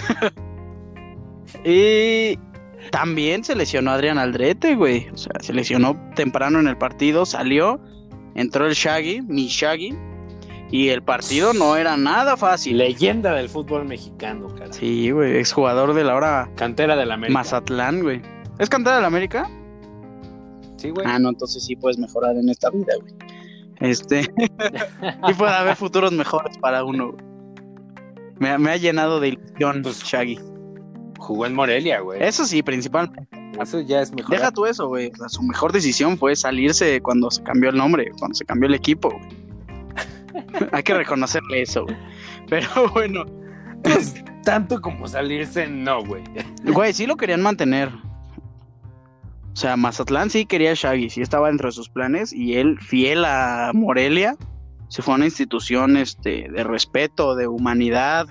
y 1.63 2.39
también 2.91 3.43
se 3.43 3.55
lesionó 3.55 3.91
Adrián 3.91 4.17
Aldrete, 4.17 4.75
güey. 4.75 5.07
O 5.13 5.17
sea, 5.17 5.33
se 5.41 5.53
lesionó 5.53 5.99
temprano 6.15 6.59
en 6.59 6.67
el 6.67 6.77
partido, 6.77 7.25
salió, 7.25 7.79
entró 8.35 8.65
el 8.65 8.73
Shaggy, 8.73 9.21
mi 9.21 9.47
Shaggy, 9.47 9.95
y 10.71 10.89
el 10.89 11.01
partido 11.01 11.53
no 11.53 11.75
era 11.75 11.95
nada 11.95 12.35
fácil. 12.37 12.77
Leyenda 12.77 13.33
del 13.33 13.49
fútbol 13.49 13.85
mexicano, 13.85 14.47
cara. 14.55 14.73
Sí, 14.73 15.11
güey, 15.11 15.37
exjugador 15.37 15.93
de 15.93 16.03
la 16.03 16.15
hora 16.15 16.49
Cantera 16.55 16.95
del 16.95 17.11
América. 17.11 17.37
Mazatlán, 17.39 18.01
güey. 18.01 18.21
¿Es 18.59 18.69
cantera 18.69 18.97
del 18.97 19.05
América? 19.05 19.49
Sí, 20.77 20.89
güey. 20.91 21.05
Ah, 21.07 21.19
no, 21.19 21.29
entonces 21.29 21.63
sí 21.65 21.75
puedes 21.75 21.97
mejorar 21.97 22.35
en 22.37 22.49
esta 22.49 22.69
vida, 22.69 22.93
güey. 23.01 23.13
Este. 23.79 24.21
y 25.29 25.33
puede 25.33 25.51
haber 25.51 25.75
futuros 25.75 26.11
mejores 26.11 26.57
para 26.57 26.83
uno, 26.83 27.11
güey. 27.11 27.23
Me, 28.39 28.49
ha- 28.51 28.57
me 28.57 28.71
ha 28.71 28.77
llenado 28.77 29.19
de 29.19 29.29
ilusión, 29.29 29.81
Pues, 29.81 30.03
Shaggy. 30.03 30.39
Jugó 31.19 31.45
en 31.47 31.55
Morelia, 31.55 31.99
güey. 32.01 32.21
Eso 32.23 32.45
sí, 32.45 32.61
principal. 32.61 33.11
Eso 33.59 33.79
ya 33.81 34.01
es 34.01 34.13
mejor. 34.13 34.31
Deja 34.35 34.51
tú 34.51 34.65
eso, 34.67 34.87
güey. 34.87 35.09
O 35.11 35.15
sea, 35.15 35.29
su 35.29 35.41
mejor 35.41 35.71
decisión 35.71 36.17
fue 36.17 36.35
salirse 36.35 37.01
cuando 37.01 37.31
se 37.31 37.41
cambió 37.41 37.71
el 37.71 37.77
nombre, 37.77 38.11
cuando 38.19 38.35
se 38.35 38.45
cambió 38.45 38.67
el 38.67 38.75
equipo, 38.75 39.09
güey. 39.09 40.67
Hay 40.71 40.83
que 40.83 40.93
reconocerle 40.93 41.63
eso, 41.63 41.83
güey. 41.85 41.97
Pero 42.49 42.67
bueno, 42.93 43.25
Pues, 43.83 44.13
tanto 44.43 44.79
como 44.79 45.07
salirse, 45.07 45.67
no, 45.67 46.05
güey. 46.05 46.23
güey, 46.65 46.93
sí 46.93 47.07
lo 47.07 47.15
querían 47.17 47.41
mantener. 47.41 47.91
O 49.57 49.59
sea, 49.59 49.75
Mazatlán 49.75 50.29
sí 50.29 50.45
quería 50.45 50.69
a 50.69 50.73
Shaggy, 50.75 51.09
sí 51.09 51.23
estaba 51.23 51.47
dentro 51.47 51.69
de 51.69 51.71
sus 51.71 51.89
planes 51.89 52.31
y 52.31 52.57
él, 52.57 52.79
fiel 52.79 53.25
a 53.25 53.71
Morelia, 53.73 54.35
se 54.87 55.01
fue 55.01 55.15
a 55.15 55.17
una 55.17 55.25
institución 55.25 55.97
este, 55.97 56.47
de 56.47 56.63
respeto, 56.63 57.35
de 57.35 57.47
humanidad 57.47 58.27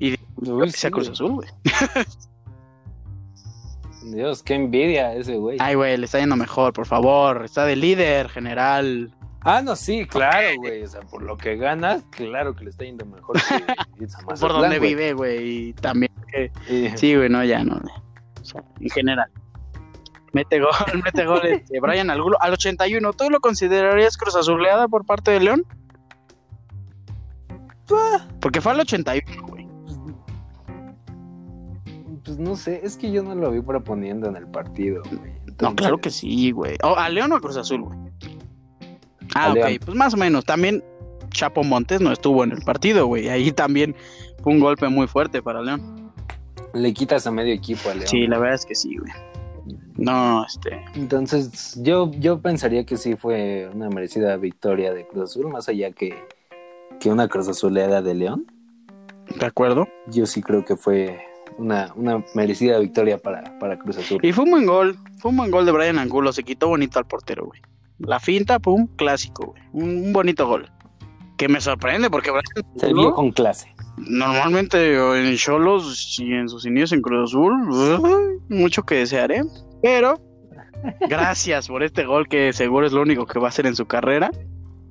y 0.00 0.12
de 0.12 0.18
Uy, 0.36 0.70
sí, 0.70 0.90
Cruz. 0.90 1.10
Azul, 1.10 1.32
güey. 1.32 1.48
Dios, 4.14 4.42
qué 4.42 4.54
envidia 4.54 5.12
ese 5.12 5.36
güey. 5.36 5.58
Ay, 5.60 5.74
güey, 5.74 5.98
le 5.98 6.06
está 6.06 6.18
yendo 6.18 6.34
mejor, 6.34 6.72
por 6.72 6.86
favor. 6.86 7.44
Está 7.44 7.66
de 7.66 7.76
líder 7.76 8.30
general. 8.30 9.14
Ah, 9.42 9.60
no, 9.60 9.76
sí, 9.76 10.06
claro, 10.06 10.48
güey. 10.56 10.82
O 10.82 10.88
sea, 10.88 11.02
por 11.02 11.24
lo 11.24 11.36
que 11.36 11.56
ganas, 11.56 12.04
claro 12.08 12.56
que 12.56 12.64
le 12.64 12.70
está 12.70 12.86
yendo 12.86 13.04
mejor 13.04 13.36
que 13.98 14.06
por 14.40 14.52
donde 14.52 14.78
vive, 14.78 15.12
güey. 15.12 15.68
Y 15.68 15.72
también. 15.74 16.10
Y- 16.70 16.88
Sí, 16.96 17.14
güey, 17.14 17.28
no, 17.28 17.44
ya 17.44 17.62
no. 17.62 17.78
O 18.40 18.44
sea, 18.46 18.64
en 18.80 18.88
general. 18.88 19.28
Mete 20.32 20.60
gol, 20.60 20.70
mete 21.04 21.24
gol 21.24 21.40
este, 21.46 21.80
Brian 21.80 22.10
Angulo 22.10 22.36
al 22.40 22.52
81. 22.52 23.12
¿Tú 23.14 23.30
lo 23.30 23.40
considerarías 23.40 24.16
cruz 24.16 24.36
azuleada 24.36 24.88
por 24.88 25.04
parte 25.06 25.30
de 25.30 25.40
León? 25.40 25.64
Porque 28.40 28.60
fue 28.60 28.72
al 28.72 28.80
81, 28.80 29.46
güey. 29.46 29.66
Pues 32.24 32.38
no 32.38 32.56
sé, 32.56 32.80
es 32.84 32.96
que 32.98 33.10
yo 33.10 33.22
no 33.22 33.34
lo 33.34 33.50
vi 33.50 33.62
proponiendo 33.62 34.28
en 34.28 34.36
el 34.36 34.46
partido, 34.46 35.02
güey. 35.10 35.32
No, 35.60 35.74
claro 35.74 35.98
que 35.98 36.10
sí, 36.10 36.50
güey. 36.50 36.76
Oh, 36.82 36.94
¿A 36.94 37.08
León 37.08 37.32
o 37.32 37.36
a 37.36 37.40
Cruz 37.40 37.56
Azul, 37.56 37.82
güey? 37.82 37.98
Ah, 39.34 39.46
A 39.46 39.50
ok, 39.50 39.54
León. 39.54 39.78
pues 39.84 39.96
más 39.96 40.12
o 40.14 40.16
menos. 40.18 40.44
También 40.44 40.84
Chapo 41.30 41.64
Montes 41.64 42.00
no 42.00 42.12
estuvo 42.12 42.44
en 42.44 42.52
el 42.52 42.60
partido, 42.60 43.06
güey. 43.06 43.28
Ahí 43.30 43.50
también 43.50 43.96
fue 44.42 44.52
un 44.52 44.60
golpe 44.60 44.88
muy 44.88 45.06
fuerte 45.06 45.42
para 45.42 45.62
León. 45.62 46.12
Le 46.74 46.92
quitas 46.92 47.26
a 47.26 47.30
medio 47.30 47.54
equipo 47.54 47.88
a 47.88 47.94
León. 47.94 48.06
Sí, 48.06 48.26
la 48.26 48.38
verdad 48.38 48.54
es 48.56 48.66
que 48.66 48.74
sí, 48.74 48.96
güey. 48.98 49.10
No, 49.96 50.44
este. 50.44 50.84
Entonces, 50.94 51.80
yo, 51.82 52.10
yo 52.12 52.40
pensaría 52.40 52.84
que 52.84 52.96
sí 52.96 53.16
fue 53.16 53.68
una 53.74 53.88
merecida 53.88 54.36
victoria 54.36 54.92
de 54.92 55.06
Cruz 55.06 55.30
Azul, 55.30 55.48
más 55.48 55.68
allá 55.68 55.92
que, 55.92 56.14
que 57.00 57.10
una 57.10 57.28
Cruz 57.28 57.48
Azuleada 57.48 58.02
de 58.02 58.14
León. 58.14 58.46
¿De 59.38 59.46
acuerdo? 59.46 59.86
Yo 60.06 60.26
sí 60.26 60.42
creo 60.42 60.64
que 60.64 60.76
fue 60.76 61.20
una, 61.58 61.92
una 61.96 62.24
merecida 62.34 62.78
victoria 62.78 63.18
para, 63.18 63.58
para 63.58 63.78
Cruz 63.78 63.98
Azul. 63.98 64.20
Y 64.22 64.32
fue 64.32 64.44
un 64.44 64.50
buen 64.52 64.66
gol. 64.66 64.96
Fue 65.18 65.30
un 65.30 65.36
buen 65.36 65.50
gol 65.50 65.66
de 65.66 65.72
Brian 65.72 65.98
Angulo. 65.98 66.32
Se 66.32 66.44
quitó 66.44 66.68
bonito 66.68 66.98
al 66.98 67.06
portero, 67.06 67.46
güey. 67.46 67.60
La 67.98 68.20
finta, 68.20 68.58
pum, 68.58 68.86
clásico, 68.96 69.48
güey. 69.48 69.62
Un, 69.72 70.06
un 70.06 70.12
bonito 70.12 70.46
gol. 70.46 70.70
Que 71.36 71.48
me 71.48 71.60
sorprende 71.60 72.10
porque 72.10 72.30
Brian 72.30 72.66
Se 72.76 72.86
Angulo, 72.86 73.02
vio 73.02 73.14
con 73.14 73.32
clase. 73.32 73.74
Normalmente 74.06 74.94
en 74.94 75.36
Cholos 75.36 76.18
y 76.18 76.32
en 76.32 76.48
sus 76.48 76.66
inicios 76.66 76.92
en 76.92 77.02
Cruz 77.02 77.30
Azul, 77.30 78.40
mucho 78.48 78.82
que 78.82 78.96
desearé. 78.96 79.42
Pero 79.82 80.20
gracias 81.08 81.68
por 81.68 81.82
este 81.82 82.04
gol 82.04 82.28
que 82.28 82.52
seguro 82.52 82.86
es 82.86 82.92
lo 82.92 83.02
único 83.02 83.26
que 83.26 83.38
va 83.38 83.46
a 83.46 83.48
hacer 83.48 83.66
en 83.66 83.76
su 83.76 83.86
carrera. 83.86 84.30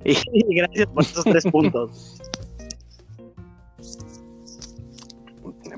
Y 0.04 0.16
gracias 0.56 0.88
por 0.88 1.04
esos 1.04 1.24
tres 1.24 1.46
puntos. 1.46 2.22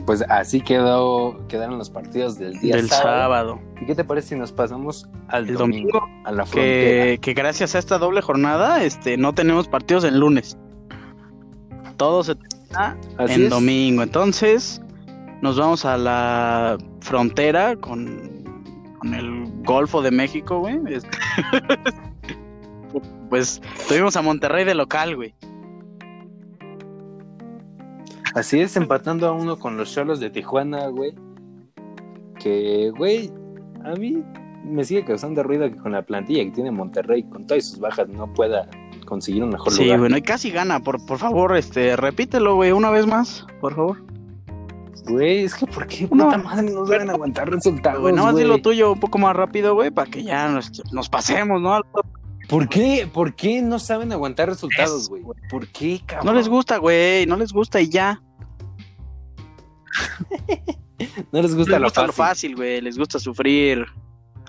Pues 0.05 0.24
así 0.24 0.62
quedó, 0.62 1.45
quedaron 1.48 1.77
los 1.77 1.89
partidos 1.89 2.39
del 2.39 2.59
día 2.59 2.75
del 2.75 2.89
sábado. 2.89 3.19
sábado. 3.19 3.59
¿Y 3.81 3.86
qué 3.86 3.95
te 3.95 4.03
parece 4.03 4.29
si 4.29 4.36
nos 4.36 4.51
pasamos 4.51 5.07
al 5.27 5.48
El 5.48 5.55
domingo, 5.55 6.00
domingo, 6.00 6.25
a 6.25 6.31
la 6.31 6.46
frontera? 6.46 7.03
que, 7.11 7.20
que 7.22 7.33
gracias 7.33 7.75
a 7.75 7.79
esta 7.79 8.00
doble 8.00 8.22
jornada, 8.22 8.83
este, 8.83 9.18
no 9.18 9.33
tenemos 9.33 9.68
partidos 9.68 10.03
el 10.05 10.20
lunes. 10.20 10.57
Todo 11.98 12.24
se 12.24 12.35
Así 12.75 13.34
en 13.34 13.44
es. 13.44 13.50
domingo. 13.50 14.03
Entonces, 14.03 14.82
nos 15.42 15.58
vamos 15.58 15.86
a 15.86 15.98
la 15.98 16.77
frontera 17.01 17.75
con, 17.75 18.44
con 19.00 19.14
el 19.14 19.46
Golfo 19.64 20.01
de 20.01 20.12
México, 20.12 20.60
güey. 20.60 20.79
Este- 20.88 21.18
pues 23.29 23.62
tuvimos 23.88 24.16
a 24.16 24.22
Monterrey 24.22 24.66
de 24.66 24.75
local, 24.75 25.16
güey. 25.16 25.34
Así 28.36 28.60
es, 28.62 28.75
empatando 28.77 29.27
a 29.27 29.32
uno 29.32 29.58
con 29.58 29.75
los 29.77 29.92
Cholos 29.94 30.20
de 30.20 30.29
Tijuana, 30.29 30.88
güey. 30.88 31.14
Que, 32.40 32.92
güey, 32.96 33.32
a 33.84 33.94
mí 33.96 34.24
me 34.64 34.84
sigue 34.84 35.03
causando 35.03 35.42
ruido 35.42 35.70
que 35.70 35.75
con 35.77 35.92
la 35.94 36.03
plantilla 36.03 36.44
que 36.44 36.51
tiene 36.51 36.72
Monterrey, 36.72 37.24
con 37.24 37.48
todas 37.48 37.66
sus 37.66 37.79
bajas, 37.79 38.08
no 38.08 38.32
pueda 38.34 38.70
conseguir 39.09 39.43
un 39.43 39.50
mejor 39.50 39.74
Sí, 39.74 39.83
lugar. 39.85 40.00
bueno, 40.00 40.17
y 40.17 40.22
casi 40.22 40.51
gana. 40.51 40.79
Por, 40.79 41.05
por 41.05 41.17
favor, 41.17 41.57
este, 41.57 41.95
repítelo, 41.98 42.55
güey, 42.55 42.72
una 42.72 42.89
vez 42.91 43.05
más, 43.05 43.45
por 43.59 43.75
favor. 43.75 44.01
Güey, 45.07 45.43
es 45.45 45.55
que 45.55 45.65
¿por 45.65 45.87
qué 45.87 46.03
No. 46.11 46.25
puta 46.25 46.37
madre 46.37 46.69
no 46.72 46.85
deben 46.85 47.09
aguantar 47.09 47.50
resultados, 47.50 48.00
Güey, 48.01 48.13
nada 48.13 48.31
más 48.31 48.41
lo 48.41 48.61
tuyo 48.61 48.91
un 48.93 49.00
poco 49.00 49.17
más 49.17 49.35
rápido, 49.35 49.74
güey, 49.74 49.89
para 49.91 50.09
que 50.09 50.24
ya 50.24 50.48
nos, 50.50 50.72
nos 50.93 51.09
pasemos, 51.09 51.61
¿no? 51.61 51.81
¿Por 52.48 52.67
qué? 52.69 53.09
¿Por 53.11 53.35
qué 53.35 53.61
no 53.61 53.79
saben 53.79 54.11
aguantar 54.11 54.50
resultados, 54.50 55.09
güey? 55.09 55.24
¿Por 55.50 55.67
qué, 55.67 56.01
cabrón? 56.05 56.27
No 56.27 56.33
les 56.33 56.48
gusta, 56.48 56.77
güey, 56.77 57.25
no 57.25 57.35
les 57.37 57.51
gusta 57.51 57.81
y 57.81 57.89
ya. 57.89 58.22
No 61.31 61.41
les 61.41 61.55
gusta, 61.55 61.74
les 61.74 61.81
lo, 61.81 61.85
gusta 61.87 62.01
fácil. 62.01 62.07
lo 62.07 62.13
fácil, 62.13 62.55
güey, 62.55 62.81
les 62.81 62.98
gusta 62.98 63.19
sufrir. 63.19 63.85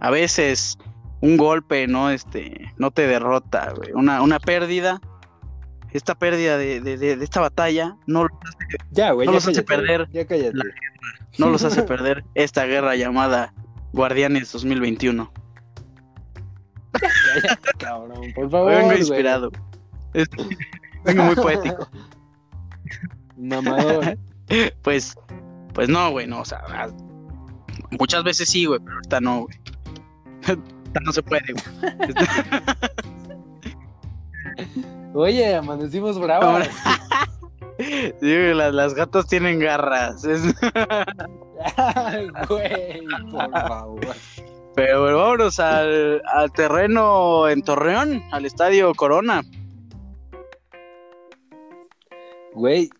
A 0.00 0.10
veces 0.10 0.76
un 1.20 1.36
golpe, 1.36 1.86
¿no? 1.86 2.10
Este, 2.10 2.72
no 2.78 2.90
te 2.90 3.06
derrota, 3.06 3.72
güey. 3.76 3.92
Una, 3.92 4.22
una 4.22 4.38
pérdida, 4.38 5.00
esta 5.92 6.14
pérdida 6.14 6.56
de, 6.56 6.80
de- 6.80 6.96
de- 6.96 7.16
de 7.16 7.24
esta 7.24 7.40
batalla 7.40 7.96
no, 8.06 8.26
Ya, 8.90 9.12
güey, 9.12 9.26
No 9.26 9.32
ya 9.32 9.36
los 9.36 9.48
hace 9.48 9.62
perder 9.62 10.08
Ya 10.12 10.24
no 11.38 11.50
los 11.50 11.62
hace 11.64 11.82
perder 11.84 12.24
esta 12.34 12.64
guerra 12.64 12.96
llamada 12.96 13.52
Guardianes 13.92 14.52
2021. 14.52 15.32
Cállate, 16.92 17.70
cabrón, 17.78 18.32
por 18.34 18.50
favor, 18.50 18.72
Vengo 18.72 18.92
inspirado. 18.94 19.50
Vengo 21.04 21.22
muy 21.24 21.34
poético. 21.36 21.88
Mamador. 23.36 24.18
Pues, 24.82 25.14
pues 25.74 25.88
no, 25.88 26.10
güey, 26.10 26.26
no, 26.26 26.40
o 26.40 26.44
sea, 26.44 26.62
muchas 27.98 28.24
veces 28.24 28.48
sí, 28.48 28.64
güey, 28.64 28.80
pero 28.84 29.00
esta 29.00 29.20
no, 29.20 29.42
güey. 29.46 29.58
Esta 30.90 31.00
no 31.04 31.12
se 31.12 31.22
puede, 31.22 31.52
güey. 31.52 31.64
Oye, 35.14 35.54
amanecimos 35.54 36.18
bravos. 36.18 36.66
Sí, 38.20 38.36
las, 38.52 38.74
las 38.74 38.92
gatas 38.92 39.26
tienen 39.26 39.58
garras. 39.58 40.22
es- 40.26 40.54
Ay, 41.86 42.28
güey, 42.46 43.00
por 43.30 43.50
favor. 43.50 44.00
Pero 44.74 45.00
bueno, 45.00 45.16
vámonos 45.16 45.58
al, 45.58 46.20
al 46.26 46.52
terreno 46.52 47.48
en 47.48 47.62
Torreón, 47.62 48.22
al 48.32 48.44
estadio 48.44 48.92
Corona. 48.94 49.40
Güey, 52.52 52.90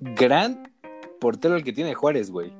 gran 0.00 0.72
portero 1.20 1.54
el 1.54 1.62
que 1.62 1.72
tiene 1.72 1.94
Juárez, 1.94 2.32
güey. 2.32 2.52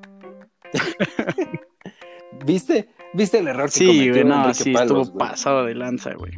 ¿Viste? 2.47 2.91
¿Viste 3.15 3.39
el 3.39 3.49
error 3.49 3.67
que 3.67 3.79
Sí, 3.79 3.87
cometió 3.87 4.13
güey, 4.13 4.25
no, 4.25 4.41
Enrique 4.43 4.65
sí, 4.65 4.73
Palos, 4.73 4.91
estuvo 4.91 5.05
güey? 5.19 5.29
pasado 5.31 5.65
de 5.65 5.75
lanza, 5.75 6.15
güey. 6.15 6.33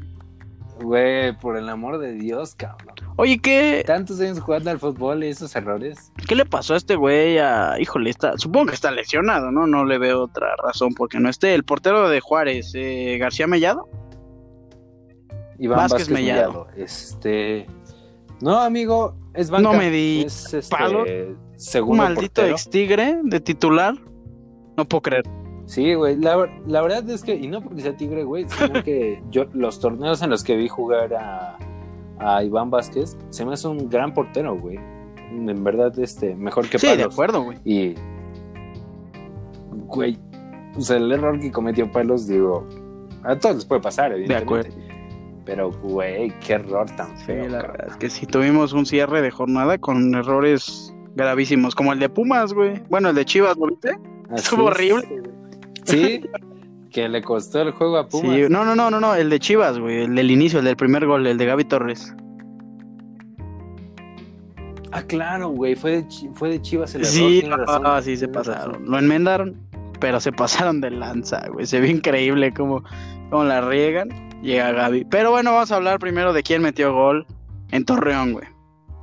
Güey, 0.82 1.34
por 1.38 1.56
el 1.56 1.68
amor 1.70 1.98
de 1.98 2.12
Dios, 2.12 2.54
cabrón. 2.54 2.94
Oye, 3.16 3.38
¿qué, 3.38 3.82
Tantos 3.86 4.20
años 4.20 4.40
jugando 4.40 4.70
al 4.70 4.78
fútbol 4.78 5.24
y 5.24 5.28
esos 5.28 5.56
errores. 5.56 6.12
¿qué 6.28 6.34
le 6.34 6.44
pasó 6.44 6.74
a 6.74 6.76
este 6.76 6.96
güey? 6.96 7.38
A... 7.38 7.80
Híjole, 7.80 8.10
está... 8.10 8.36
supongo 8.36 8.66
que 8.66 8.74
está 8.74 8.90
lesionado, 8.90 9.50
¿no? 9.50 9.66
No 9.66 9.86
le 9.86 9.96
veo 9.96 10.24
otra 10.24 10.48
razón 10.62 10.92
porque 10.94 11.18
no 11.18 11.30
esté. 11.30 11.54
El 11.54 11.64
portero 11.64 12.10
de 12.10 12.20
Juárez, 12.20 12.72
eh, 12.74 13.16
García 13.18 13.46
Mellado. 13.46 13.88
Iván 15.58 15.78
Vázquez 15.78 16.00
Vázquez, 16.00 16.14
Mellado. 16.14 16.66
Mellado. 16.66 16.68
Este. 16.76 17.66
No, 18.42 18.60
amigo, 18.60 19.16
es 19.32 19.48
banca. 19.48 19.72
No 19.72 19.78
me 19.78 19.90
di 19.90 20.24
Es 20.26 20.52
este, 20.52 20.76
palos. 20.76 21.08
Un 21.08 21.38
segundo 21.56 22.02
maldito 22.02 22.42
portero. 22.42 22.54
ex 22.54 22.68
tigre 22.68 23.18
de 23.22 23.40
titular. 23.40 23.94
No 24.76 24.84
puedo 24.84 25.00
creer. 25.00 25.24
Sí, 25.66 25.94
güey. 25.94 26.16
La, 26.16 26.48
la 26.66 26.80
verdad 26.80 27.08
es 27.10 27.22
que, 27.22 27.34
y 27.34 27.48
no 27.48 27.60
porque 27.60 27.82
sea 27.82 27.96
tigre, 27.96 28.22
güey, 28.24 28.46
sino 28.48 28.82
que 28.82 29.22
yo, 29.30 29.44
los 29.52 29.80
torneos 29.80 30.22
en 30.22 30.30
los 30.30 30.42
que 30.44 30.56
vi 30.56 30.68
jugar 30.68 31.12
a, 31.14 31.58
a 32.18 32.42
Iván 32.44 32.70
Vázquez, 32.70 33.16
se 33.30 33.44
me 33.44 33.52
hace 33.54 33.68
un 33.68 33.88
gran 33.90 34.14
portero, 34.14 34.56
güey. 34.56 34.78
En 35.32 35.64
verdad, 35.64 35.96
este, 35.98 36.34
mejor 36.36 36.68
que 36.68 36.78
Sí, 36.78 36.86
de 36.96 37.02
acuerdo, 37.02 37.42
güey. 37.42 37.58
Y, 37.64 37.94
güey, 39.72 40.18
o 40.76 40.80
sea, 40.80 40.96
el 40.96 41.10
error 41.12 41.38
que 41.40 41.50
cometió 41.50 41.90
Palos, 41.90 42.26
digo, 42.26 42.66
a 43.24 43.36
todos 43.38 43.56
les 43.56 43.64
puede 43.64 43.80
pasar, 43.82 44.12
evidentemente. 44.12 44.70
Pero, 45.44 45.70
güey, 45.70 46.32
qué 46.40 46.54
error 46.54 46.86
tan 46.96 47.16
Sí, 47.18 47.24
feo. 47.26 47.44
la 47.48 47.58
cabrón. 47.58 47.72
verdad 47.72 47.88
es 47.90 47.96
que 47.98 48.10
sí 48.10 48.26
tuvimos 48.26 48.72
un 48.72 48.84
cierre 48.84 49.22
de 49.22 49.30
jornada 49.30 49.78
con 49.78 50.14
errores 50.14 50.92
gravísimos, 51.14 51.74
como 51.74 51.92
el 51.92 51.98
de 52.00 52.08
Pumas, 52.08 52.52
güey. 52.52 52.82
Bueno, 52.88 53.10
el 53.10 53.14
de 53.14 53.24
Chivas, 53.24 53.56
¿lo 53.56 53.66
viste? 53.68 53.90
Así 54.30 54.42
Estuvo 54.44 54.62
es. 54.62 54.74
horrible. 54.76 55.06
güey. 55.08 55.35
Sí, 55.86 56.20
que 56.90 57.08
le 57.08 57.22
costó 57.22 57.62
el 57.62 57.72
juego 57.72 57.98
a 57.98 58.08
Pumas. 58.08 58.36
Sí, 58.36 58.42
no, 58.50 58.64
no, 58.64 58.74
no, 58.74 58.90
no, 58.90 59.00
no, 59.00 59.14
el 59.14 59.30
de 59.30 59.38
Chivas, 59.40 59.78
güey, 59.78 60.02
el 60.04 60.14
del 60.14 60.30
inicio, 60.30 60.58
el 60.58 60.64
del 60.64 60.76
primer 60.76 61.06
gol, 61.06 61.26
el 61.26 61.38
de 61.38 61.46
Gaby 61.46 61.64
Torres. 61.64 62.14
Ah, 64.92 65.02
claro, 65.02 65.48
güey, 65.50 65.74
fue 65.74 65.90
de, 66.02 66.08
Chi- 66.08 66.30
fue 66.32 66.48
de 66.48 66.62
Chivas 66.62 66.94
el 66.94 67.02
error. 67.02 67.12
Sí, 67.12 67.40
razón, 67.42 67.82
ah, 67.84 68.00
sí 68.02 68.16
se 68.16 68.26
razón. 68.26 68.32
pasaron. 68.54 68.84
Lo 68.90 68.98
enmendaron, 68.98 69.56
pero 70.00 70.20
se 70.20 70.32
pasaron 70.32 70.80
de 70.80 70.90
lanza, 70.90 71.46
güey. 71.52 71.66
Se 71.66 71.80
ve 71.80 71.88
increíble 71.88 72.52
cómo, 72.54 72.82
cómo 73.30 73.44
la 73.44 73.60
riegan. 73.60 74.08
Llega 74.42 74.70
Gaby. 74.72 75.06
Pero 75.10 75.32
bueno, 75.32 75.52
vamos 75.52 75.70
a 75.72 75.76
hablar 75.76 75.98
primero 75.98 76.32
de 76.32 76.42
quién 76.42 76.62
metió 76.62 76.94
gol 76.94 77.26
en 77.72 77.84
Torreón, 77.84 78.32
güey. 78.32 78.46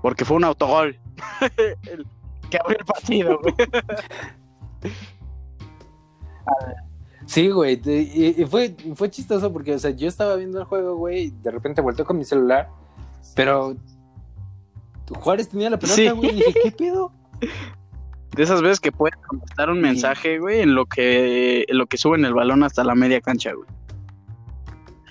Porque 0.02 0.26
fue 0.26 0.38
un 0.38 0.46
autogol. 0.46 0.98
el 1.92 2.08
que 2.50 2.58
abrió 2.58 2.78
el 2.80 2.86
partido, 2.86 3.40
güey. 3.40 3.54
Sí, 7.26 7.50
güey, 7.50 7.82
y, 7.86 8.46
fue, 8.46 8.76
fue 8.96 9.10
chistoso 9.10 9.52
porque, 9.54 9.74
o 9.74 9.80
sea, 9.80 9.92
yo 9.92 10.08
estaba 10.08 10.36
viendo 10.36 10.60
el 10.60 10.66
juego, 10.66 10.98
güey, 10.98 11.26
y 11.26 11.30
de 11.30 11.52
repente 11.52 11.82
volteó 11.82 12.06
con 12.06 12.18
mi 12.18 12.26
celular, 12.26 12.70
pero 13.36 13.76
Juárez 15.20 15.50
tenía 15.50 15.70
la 15.70 15.80
pelota, 15.80 16.12
güey, 16.12 16.32
y 16.32 16.36
dije, 16.36 16.54
¿qué 16.64 16.72
pedo? 16.72 17.12
De 18.36 18.44
esas 18.44 18.62
veces 18.62 18.80
que 18.80 18.92
puedes 18.92 19.16
contestar 19.28 19.70
un 19.70 19.80
mensaje, 19.80 20.40
güey, 20.40 20.62
en 20.62 20.76
lo 20.76 20.86
que 20.86 21.66
en 21.68 21.78
lo 21.78 21.86
que 21.86 21.98
suben 21.98 22.26
el 22.26 22.34
balón 22.34 22.64
hasta 22.64 22.84
la 22.84 22.96
media 22.96 23.22
cancha, 23.22 23.54
güey. 23.54 23.70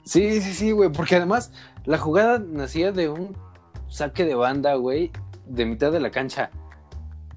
Sí, 0.05 0.41
sí, 0.41 0.53
sí, 0.53 0.73
güey, 0.73 0.91
porque 0.91 1.17
además 1.17 1.53
la 1.85 1.99
jugada 1.99 2.41
nacía 2.41 2.91
de 2.91 3.09
un 3.09 3.37
saque 3.89 4.25
de 4.25 4.35
banda, 4.35 4.75
güey, 4.75 5.13
de 5.47 5.67
mitad 5.67 5.93
de 5.93 6.01
la 6.01 6.11
cancha. 6.11 6.51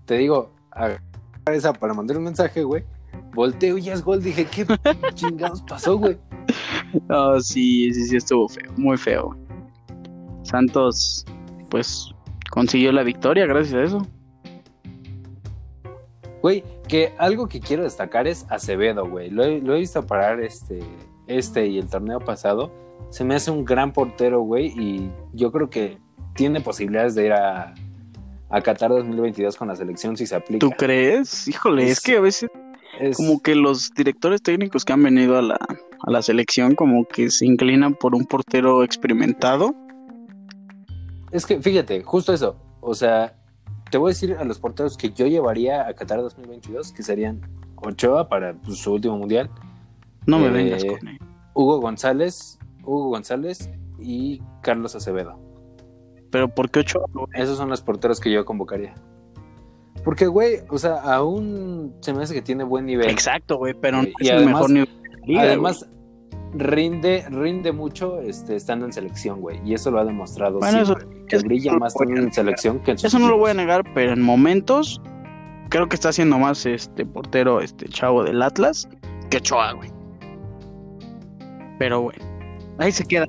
Te 0.05 0.15
digo, 0.15 0.53
a 0.71 0.97
esa 1.51 1.73
para 1.73 1.93
mandar 1.93 2.17
un 2.17 2.23
mensaje, 2.23 2.63
güey. 2.63 2.84
Volteo 3.36 3.78
y 3.78 3.89
es 3.89 4.04
gol. 4.04 4.24
Dije, 4.24 4.45
¿qué 4.45 4.65
chingados 5.13 5.62
pasó, 5.62 5.98
güey? 5.98 6.17
Oh, 7.10 7.39
sí, 7.39 7.93
sí, 7.93 8.06
sí, 8.06 8.15
estuvo 8.15 8.48
feo, 8.48 8.71
muy 8.78 8.98
feo. 8.98 9.36
Santos, 10.43 11.26
pues, 11.69 12.10
consiguió 12.50 12.91
la 12.91 13.04
victoria 13.04 13.45
gracias 13.45 13.74
a 13.76 13.84
eso. 13.84 14.08
Güey, 16.41 16.63
que 16.88 17.13
algo 17.17 17.48
que 17.48 17.60
quiero 17.60 17.84
destacar 17.84 18.28
es 18.28 18.45
Acevedo, 18.50 19.08
güey. 19.08 19.30
Lo, 19.30 19.43
he 19.43 19.80
visto 19.80 20.06
parar 20.06 20.39
este, 20.41 20.80
este 21.28 21.67
y 21.67 21.80
el 21.80 21.88
torneo 21.88 22.19
pasado. 22.19 22.71
Se 23.10 23.24
me 23.24 23.36
hace 23.36 23.52
un 23.52 23.65
gran 23.65 23.91
portero, 23.91 24.41
güey, 24.41 24.67
y 24.67 25.12
yo 25.34 25.52
creo 25.52 25.69
que 25.69 25.98
tiene 26.36 26.62
posibilidades 26.62 27.15
de 27.15 27.26
ir 27.26 27.34
a, 27.34 27.74
a 28.50 28.62
Qatar 28.62 28.91
2022 28.91 29.58
con 29.58 29.67
la 29.67 29.76
selección 29.76 30.15
si 30.17 30.28
se 30.28 30.36
aplica. 30.36 30.60
¿Tú 30.60 30.71
crees? 30.71 31.48
Híjole, 31.48 31.89
es, 31.89 32.00
que 32.00 32.17
a 32.17 32.21
veces 32.21 32.50
como 33.15 33.41
que 33.41 33.55
los 33.55 33.91
directores 33.93 34.41
técnicos 34.41 34.86
que 34.86 34.93
han 34.93 35.03
venido 35.03 35.38
a 35.38 35.41
la, 35.41 35.55
a 35.55 36.12
la 36.12 36.21
selección 36.21 36.75
como 36.75 37.05
que 37.05 37.29
se 37.29 37.45
inclinan 37.45 37.95
por 37.95 38.15
un 38.15 38.25
portero 38.25 38.84
experimentado. 38.84 39.73
Es 41.31 41.45
que 41.45 41.62
fíjate, 41.62 42.03
justo 42.03 42.34
eso, 42.34 42.58
o 42.81 42.93
sea, 42.93 43.36
te 43.89 43.97
voy 43.97 44.10
a 44.10 44.13
decir 44.13 44.36
a 44.38 44.43
los 44.43 44.60
porteros 44.60 44.97
que 44.97 45.12
yo 45.12 45.27
llevaría 45.27 45.88
a 45.88 45.93
Qatar 45.93 46.21
2022, 46.21 46.91
que 46.91 47.03
serían 47.03 47.41
Ochoa 47.75 48.29
para 48.29 48.53
pues, 48.53 48.79
su 48.79 48.93
último 48.93 49.17
mundial. 49.17 49.49
No 50.25 50.39
me 50.39 50.49
vengas 50.49 50.84
eh, 50.84 50.88
con 50.88 51.08
él. 51.08 51.19
Hugo 51.53 51.79
González, 51.79 52.60
Hugo 52.84 53.10
González 53.10 53.69
y 53.99 54.41
Carlos 54.62 54.95
Acevedo. 54.95 55.39
Pero 56.31 56.49
¿por 56.49 56.69
qué 56.69 56.79
Ochoa? 56.79 57.05
Esos 57.34 57.58
son 57.58 57.69
los 57.69 57.81
porteros 57.81 58.19
que 58.19 58.31
yo 58.31 58.45
convocaría. 58.45 58.95
Porque, 60.03 60.27
güey, 60.27 60.60
o 60.69 60.77
sea, 60.77 60.95
aún 61.01 61.95
se 62.01 62.13
me 62.13 62.23
hace 62.23 62.34
que 62.34 62.41
tiene 62.41 62.63
buen 62.63 62.86
nivel. 62.86 63.10
Exacto, 63.10 63.58
güey, 63.58 63.73
pero 63.73 64.01
no 64.01 64.08
es 64.19 64.29
el 64.29 64.45
mejor 64.45 64.69
nivel. 64.69 64.89
además, 65.38 65.88
rinde, 66.53 67.25
rinde 67.29 67.71
mucho 67.71 68.21
este, 68.21 68.55
estando 68.55 68.86
en 68.86 68.93
selección, 68.93 69.41
güey. 69.41 69.60
Y 69.65 69.73
eso 69.73 69.91
lo 69.91 69.99
ha 69.99 70.05
demostrado 70.05 70.60
bueno, 70.60 70.79
Eso, 70.79 70.95
que 71.27 71.38
brilla 71.39 71.73
más 71.73 71.93
estando 71.93 72.21
en 72.21 72.31
selección 72.31 72.79
que 72.79 72.91
en 72.91 72.97
Eso 72.97 73.19
no 73.19 73.27
lo 73.27 73.38
voy 73.38 73.51
a 73.51 73.53
negar, 73.53 73.84
pero 73.93 74.13
en 74.13 74.21
momentos 74.21 75.01
creo 75.69 75.88
que 75.89 75.95
está 75.95 76.10
haciendo 76.10 76.38
más 76.38 76.65
este 76.65 77.05
portero, 77.05 77.62
este 77.62 77.88
chavo 77.88 78.23
del 78.23 78.41
Atlas, 78.41 78.88
que 79.29 79.39
Choa, 79.39 79.73
güey. 79.73 79.89
Pero, 81.79 82.01
güey, 82.01 82.17
ahí 82.77 82.91
se 82.91 83.05
queda. 83.05 83.27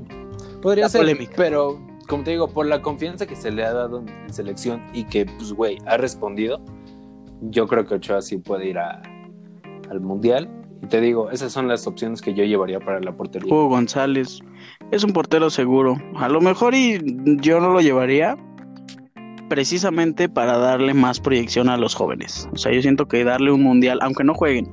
Podría 0.63 0.89
ser, 0.89 1.01
polémica. 1.01 1.33
pero 1.37 1.86
como 2.07 2.25
te 2.25 2.33
digo, 2.33 2.49
por 2.49 2.67
la 2.67 2.83
confianza 2.83 3.27
que 3.27 3.37
se 3.37 3.51
le 3.51 3.65
ha 3.65 3.73
dado 3.73 4.05
en 4.07 4.33
selección 4.33 4.83
y 4.93 5.05
que, 5.05 5.27
pues, 5.27 5.53
güey, 5.53 5.79
ha 5.87 5.97
respondido, 5.97 6.61
yo 7.43 7.67
creo 7.67 7.85
que 7.87 7.95
Ochoa 7.95 8.23
sí 8.23 8.39
puede 8.39 8.69
ir 8.69 8.79
al 8.79 10.01
Mundial 10.01 10.49
y 10.83 10.87
te 10.87 11.01
digo, 11.01 11.31
esas 11.31 11.53
son 11.53 11.69
las 11.69 11.87
opciones 11.87 12.21
que 12.21 12.35
yo 12.35 12.45
llevaría 12.45 12.81
para 12.81 13.01
la 13.01 13.13
portería. 13.13 13.53
Hugo 13.53 13.69
González 13.69 14.41
es 14.91 15.05
un 15.05 15.13
portero 15.13 15.51
seguro. 15.51 15.97
A 16.17 16.29
lo 16.29 16.41
mejor 16.41 16.75
y 16.75 16.99
yo 17.41 17.61
no 17.61 17.71
lo 17.71 17.81
llevaría 17.81 18.37
precisamente 19.49 20.29
para 20.29 20.59
darle 20.59 20.93
más 20.93 21.21
proyección 21.21 21.69
a 21.69 21.77
los 21.77 21.95
jóvenes. 21.95 22.49
O 22.53 22.57
sea, 22.57 22.73
yo 22.73 22.83
siento 22.83 23.07
que 23.07 23.25
darle 23.25 23.53
un 23.53 23.63
mundial, 23.63 23.99
aunque 24.03 24.25
no 24.25 24.35
jueguen, 24.35 24.73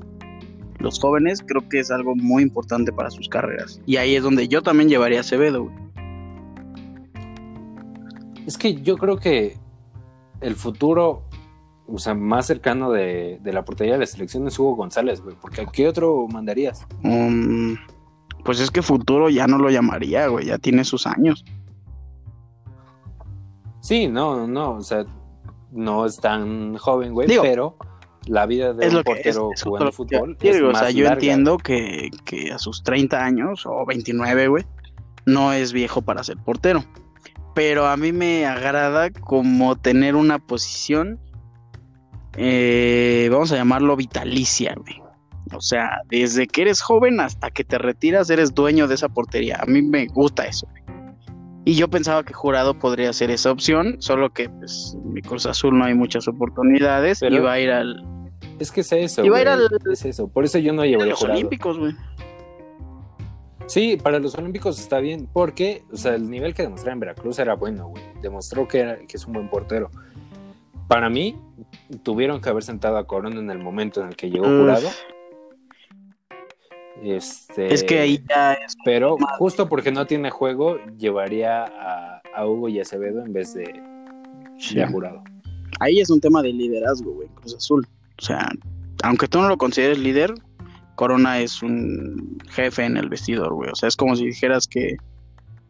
los 0.80 1.00
jóvenes 1.00 1.42
creo 1.46 1.68
que 1.70 1.80
es 1.80 1.92
algo 1.92 2.16
muy 2.16 2.44
importante 2.44 2.92
para 2.92 3.10
sus 3.10 3.30
carreras. 3.30 3.80
Y 3.86 3.98
ahí 3.98 4.16
es 4.16 4.24
donde 4.24 4.48
yo 4.48 4.62
también 4.62 4.90
llevaría 4.90 5.20
a 5.20 5.22
Acevedo. 5.22 5.72
Es 8.46 8.58
que 8.58 8.76
yo 8.82 8.98
creo 8.98 9.18
que 9.18 9.58
el 10.42 10.56
futuro 10.56 11.24
o 11.88 11.98
sea, 11.98 12.14
más 12.14 12.48
cercano 12.48 12.92
de, 12.92 13.40
la 13.44 13.66
portería 13.66 13.94
de 13.94 14.00
la 14.00 14.06
selección 14.06 14.48
es 14.48 14.58
Hugo 14.58 14.76
González, 14.76 15.22
güey. 15.22 15.36
Porque 15.40 15.62
¿a 15.62 15.66
qué 15.66 15.88
otro 15.88 16.28
mandarías? 16.28 16.86
Um, 17.04 17.76
pues 18.44 18.60
es 18.60 18.72
que 18.72 18.82
futuro 18.82 19.30
ya 19.30 19.48
no 19.48 19.58
lo 19.58 19.70
llamaría, 19.70 20.28
güey. 20.28 20.46
Ya 20.46 20.58
tiene 20.58 20.86
sus 20.86 21.06
años. 21.06 21.44
Sí, 23.82 24.08
no, 24.08 24.48
no. 24.48 24.76
O 24.76 24.82
sea, 24.82 25.06
no 25.72 26.06
es 26.06 26.18
tan 26.18 26.78
joven, 26.78 27.14
güey. 27.14 27.28
pero 27.28 27.76
la 28.26 28.46
vida 28.46 28.74
de 28.74 28.88
un 28.88 29.04
portero 29.04 29.50
jugando 29.62 29.92
fútbol. 29.92 30.38
es 30.42 30.62
o 30.62 30.74
sea, 30.74 30.90
yo 30.90 31.08
entiendo 31.08 31.58
que, 31.58 32.10
que 32.24 32.54
a 32.54 32.58
sus 32.58 32.82
30 32.84 33.22
años 33.22 33.66
o 33.66 33.86
29, 33.86 34.48
güey, 34.48 34.64
no 35.26 35.52
es 35.52 35.74
viejo 35.74 36.02
para 36.02 36.24
ser 36.24 36.38
portero. 36.38 36.86
Pero 37.54 37.86
a 37.86 37.98
mí 37.98 38.12
me 38.12 38.46
agrada 38.46 39.12
como 39.12 39.76
tener 39.76 40.16
una 40.16 40.40
posición 40.40 41.20
eh, 42.38 43.30
vamos 43.32 43.52
a 43.52 43.56
llamarlo 43.56 43.96
vitalicia, 43.96 44.76
güey. 44.76 45.02
O 45.54 45.62
sea, 45.62 46.02
desde 46.10 46.48
que 46.48 46.64
eres 46.64 46.82
joven 46.82 47.20
hasta 47.20 47.52
que 47.52 47.64
te 47.64 47.78
retiras 47.78 48.30
eres 48.30 48.54
dueño 48.54 48.88
de 48.88 48.96
esa 48.96 49.10
portería. 49.10 49.60
A 49.62 49.66
mí 49.66 49.82
me 49.82 50.08
gusta 50.08 50.46
eso. 50.46 50.68
Y 51.66 51.76
yo 51.76 51.90
pensaba 51.90 52.24
que 52.24 52.34
Jurado 52.34 52.78
podría 52.78 53.14
ser 53.14 53.30
esa 53.30 53.52
opción, 53.52 53.98
solo 54.00 54.34
que 54.34 54.50
pues 54.50 54.98
en 55.02 55.14
mi 55.14 55.22
Cruz 55.22 55.46
Azul 55.46 55.78
no 55.78 55.86
hay 55.86 55.94
muchas 55.94 56.28
oportunidades. 56.28 57.22
y 57.22 57.38
va 57.38 57.54
a 57.54 57.60
ir 57.60 57.72
al... 57.72 58.04
Es 58.60 58.72
que 58.72 58.82
es 58.82 58.92
eso. 58.92 59.24
Iba 59.24 59.38
a 59.38 59.42
ir 59.42 59.48
al... 59.48 59.70
Es 59.92 60.04
eso. 60.06 60.28
Por 60.28 60.44
eso 60.44 60.58
yo 60.58 60.74
no 60.74 60.84
llevo 60.84 61.04
a 61.04 61.06
los 61.06 61.24
Olímpicos, 61.24 61.78
güey. 61.78 61.94
Sí, 63.68 63.98
para 63.98 64.20
los 64.20 64.36
Olímpicos 64.36 64.80
está 64.80 65.00
bien, 65.00 65.28
porque, 65.32 65.84
o 65.92 65.98
sea, 65.98 66.16
el 66.16 66.30
nivel 66.30 66.54
que 66.54 66.64
demostró 66.64 66.92
en 66.92 67.00
Veracruz 67.00 67.40
era 67.40 67.56
bueno, 67.56 67.88
güey. 67.88 68.04
Demostró 68.22 68.68
que, 68.68 69.06
que 69.08 69.18
es 69.18 69.26
un 69.26 69.34
buen 69.34 69.50
portero. 69.50 69.90
Para 70.88 71.10
mí, 71.10 71.36
tuvieron 72.04 72.42
que 72.42 72.50
haber 72.50 72.64
sentado 72.64 72.98
a 72.98 73.08
Corona 73.08 73.40
en 73.40 73.50
el 73.50 73.60
momento 73.60 74.02
en 74.02 74.10
el 74.10 74.16
que 74.16 74.30
llegó 74.30 74.46
jurado. 74.46 74.90
Este, 77.02 77.74
es 77.74 77.84
que 77.84 78.00
ahí 78.00 78.24
ya 78.30 78.54
es. 78.54 78.76
Pero 78.86 79.18
justo 79.38 79.68
porque 79.68 79.92
no 79.92 80.06
tiene 80.06 80.30
juego, 80.30 80.78
llevaría 80.98 81.66
a, 81.66 82.46
Hugo 82.46 82.70
y 82.70 82.80
Acevedo 82.80 83.24
en 83.24 83.34
vez 83.34 83.54
de, 83.54 83.82
jurado. 84.92 85.24
Ahí 85.80 86.00
es 86.00 86.10
un 86.10 86.20
tema 86.20 86.42
de 86.42 86.54
liderazgo, 86.54 87.14
güey, 87.14 87.28
Cruz 87.30 87.56
Azul. 87.56 87.88
O 88.20 88.22
sea, 88.22 88.50
aunque 89.04 89.28
tú 89.28 89.40
no 89.40 89.50
lo 89.50 89.58
consideres 89.58 90.00
líder, 90.00 90.34
Corona 90.96 91.40
es 91.40 91.62
un 91.64 92.38
jefe 92.50 92.86
en 92.86 92.98
el 92.98 93.10
vestidor, 93.10 93.54
güey. 93.54 93.70
O 93.72 93.76
sea, 93.76 93.90
es 93.90 93.96
como 93.96 94.16
si 94.16 94.26
dijeras 94.26 94.68
que, 94.68 94.98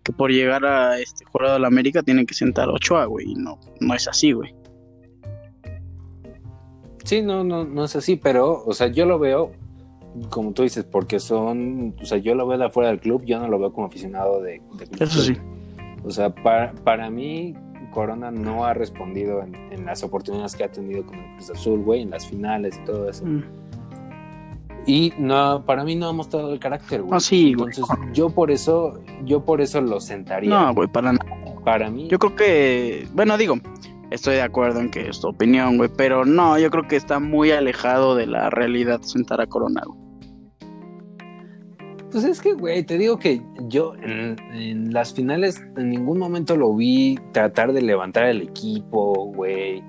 que 0.03 0.12
por 0.12 0.31
llegar 0.31 0.65
a 0.65 0.99
este 0.99 1.25
jurado 1.25 1.53
de 1.53 1.59
la 1.59 1.67
América 1.67 2.03
tienen 2.03 2.25
que 2.25 2.33
sentar 2.33 2.69
Ochoa, 2.69 3.05
güey. 3.05 3.31
Y 3.31 3.36
no, 3.36 3.59
no 3.79 3.93
es 3.93 4.07
así, 4.07 4.33
güey. 4.33 4.53
Sí, 7.03 7.21
no, 7.21 7.43
no, 7.43 7.65
no 7.65 7.83
es 7.83 7.95
así, 7.95 8.15
pero, 8.15 8.63
o 8.65 8.73
sea, 8.73 8.88
yo 8.88 9.05
lo 9.05 9.19
veo, 9.19 9.51
como 10.29 10.53
tú 10.53 10.63
dices, 10.63 10.86
porque 10.86 11.19
son, 11.19 11.95
o 12.01 12.05
sea, 12.05 12.17
yo 12.17 12.33
lo 12.33 12.47
veo 12.47 12.57
de 12.57 12.65
afuera 12.65 12.89
del 12.89 12.99
club, 12.99 13.23
yo 13.25 13.39
no 13.39 13.47
lo 13.47 13.59
veo 13.59 13.73
como 13.73 13.88
aficionado 13.88 14.41
de, 14.41 14.62
Eso 14.99 15.21
sí. 15.21 15.38
O 16.05 16.12
sea, 16.12 16.33
para, 16.33 16.73
para 16.73 17.09
mí, 17.09 17.55
Corona 17.91 18.31
no 18.31 18.65
ha 18.65 18.73
respondido 18.73 19.43
en, 19.43 19.86
las 19.86 20.03
oportunidades 20.03 20.55
que 20.55 20.63
ha 20.63 20.71
tenido 20.71 21.05
con 21.05 21.19
el 21.19 21.36
Cruz 21.36 21.49
Azul, 21.49 21.81
güey, 21.81 22.01
en 22.01 22.09
las 22.09 22.25
finales 22.25 22.79
y 22.81 22.86
todo 22.86 23.09
eso. 23.09 23.25
Mm. 23.25 23.43
Y 24.85 25.13
no, 25.17 25.63
para 25.65 25.83
mí 25.83 25.95
no 25.95 26.07
ha 26.07 26.13
mostrado 26.13 26.51
el 26.51 26.59
carácter, 26.59 27.01
güey. 27.01 27.15
Ah, 27.15 27.19
sí, 27.19 27.53
güey. 27.53 27.69
Entonces, 27.73 27.97
yo 28.13 28.29
por 28.29 28.51
eso, 28.51 28.99
yo 29.23 29.45
por 29.45 29.61
eso 29.61 29.81
lo 29.81 29.99
sentaría. 29.99 30.49
No, 30.49 30.73
güey, 30.73 30.87
para 30.89 31.13
nada. 31.13 31.25
Para 31.63 31.89
mí. 31.89 32.07
Yo 32.09 32.19
creo 32.19 32.35
que, 32.35 33.07
bueno, 33.13 33.37
digo, 33.37 33.55
estoy 34.13 34.35
de 34.35 34.41
acuerdo 34.41 34.79
en 34.79 34.91
que 34.91 35.07
es 35.07 35.19
tu 35.19 35.29
opinión, 35.29 35.77
güey, 35.77 35.89
pero 35.95 36.25
no, 36.25 36.59
yo 36.59 36.69
creo 36.69 36.87
que 36.87 36.95
está 36.95 37.19
muy 37.19 37.51
alejado 37.51 38.15
de 38.15 38.27
la 38.27 38.49
realidad 38.49 39.01
sentar 39.01 39.41
a 39.41 39.47
Corona, 39.47 39.81
Pues 42.11 42.23
es 42.23 42.39
que, 42.39 42.53
güey, 42.53 42.83
te 42.83 42.97
digo 42.97 43.17
que 43.17 43.41
yo 43.67 43.95
en, 43.95 44.93
las 44.93 45.13
finales 45.13 45.63
en 45.77 45.89
ningún 45.89 46.19
momento 46.19 46.55
lo 46.55 46.75
vi 46.75 47.17
tratar 47.31 47.73
de 47.73 47.81
levantar 47.81 48.25
el 48.25 48.41
equipo, 48.41 49.31
güey. 49.33 49.81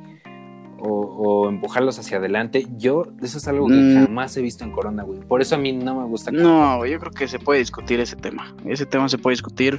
O, 0.87 1.49
empujarlos 1.49 1.99
hacia 1.99 2.19
adelante. 2.19 2.67
Yo, 2.77 3.05
eso 3.23 3.39
es 3.39 3.49
algo 3.49 3.67
que 3.69 3.75
Mm. 3.75 4.05
jamás 4.07 4.37
he 4.37 4.43
visto 4.43 4.65
en 4.65 4.73
Corona, 4.73 5.03
güey. 5.03 5.21
Por 5.21 5.41
eso 5.41 5.55
a 5.55 5.59
mí 5.59 5.73
no 5.73 5.95
me 6.01 6.05
gusta. 6.07 6.31
No, 6.31 6.79
güey, 6.79 6.93
yo 6.93 6.99
creo 7.01 7.13
que 7.13 7.27
se 7.29 7.39
puede 7.39 7.61
discutir 7.61 8.01
ese 8.01 8.17
tema. 8.17 8.55
Ese 8.65 8.87
tema 8.87 9.09
se 9.09 9.19
puede 9.19 9.35
discutir 9.35 9.79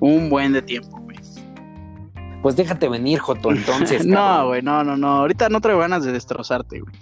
un 0.00 0.28
buen 0.30 0.52
de 0.52 0.62
tiempo, 0.62 0.98
güey. 1.00 1.18
Pues 2.42 2.56
déjate 2.56 2.88
venir, 2.88 3.18
Joto, 3.20 3.50
entonces. 3.52 4.04
No, 4.06 4.48
güey, 4.48 4.62
no, 4.62 4.84
no, 4.84 4.96
no. 4.96 5.08
Ahorita 5.16 5.48
no 5.48 5.60
traigo 5.60 5.80
ganas 5.80 6.04
de 6.04 6.12
destrozarte, 6.12 6.80
güey. 6.80 6.94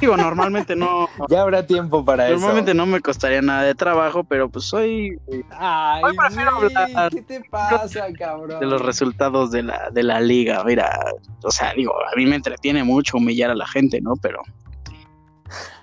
Digo, 0.00 0.16
normalmente 0.16 0.76
no. 0.76 1.08
Ya 1.28 1.42
habrá 1.42 1.66
tiempo 1.66 2.04
para 2.04 2.28
Normalmente 2.28 2.70
eso. 2.72 2.76
no 2.78 2.86
me 2.86 3.00
costaría 3.00 3.40
nada 3.42 3.62
de 3.62 3.74
trabajo, 3.74 4.24
pero 4.24 4.48
pues 4.48 4.64
soy 4.66 5.18
Ay, 5.50 6.02
Hoy 6.04 6.16
prefiero 6.16 6.56
güey, 6.56 6.74
hablar 6.74 7.10
¿qué 7.10 7.22
te 7.22 7.40
pasa, 7.50 8.06
cabrón? 8.18 8.60
de 8.60 8.66
los 8.66 8.80
resultados 8.82 9.50
de 9.50 9.62
la, 9.62 9.90
de 9.90 10.02
la 10.02 10.20
liga. 10.20 10.62
Mira, 10.64 10.98
o 11.42 11.50
sea, 11.50 11.72
digo, 11.74 11.92
a 11.94 12.16
mí 12.16 12.26
me 12.26 12.36
entretiene 12.36 12.84
mucho 12.84 13.16
humillar 13.18 13.50
a 13.50 13.54
la 13.54 13.66
gente, 13.66 14.00
¿no? 14.00 14.14
Pero. 14.16 14.42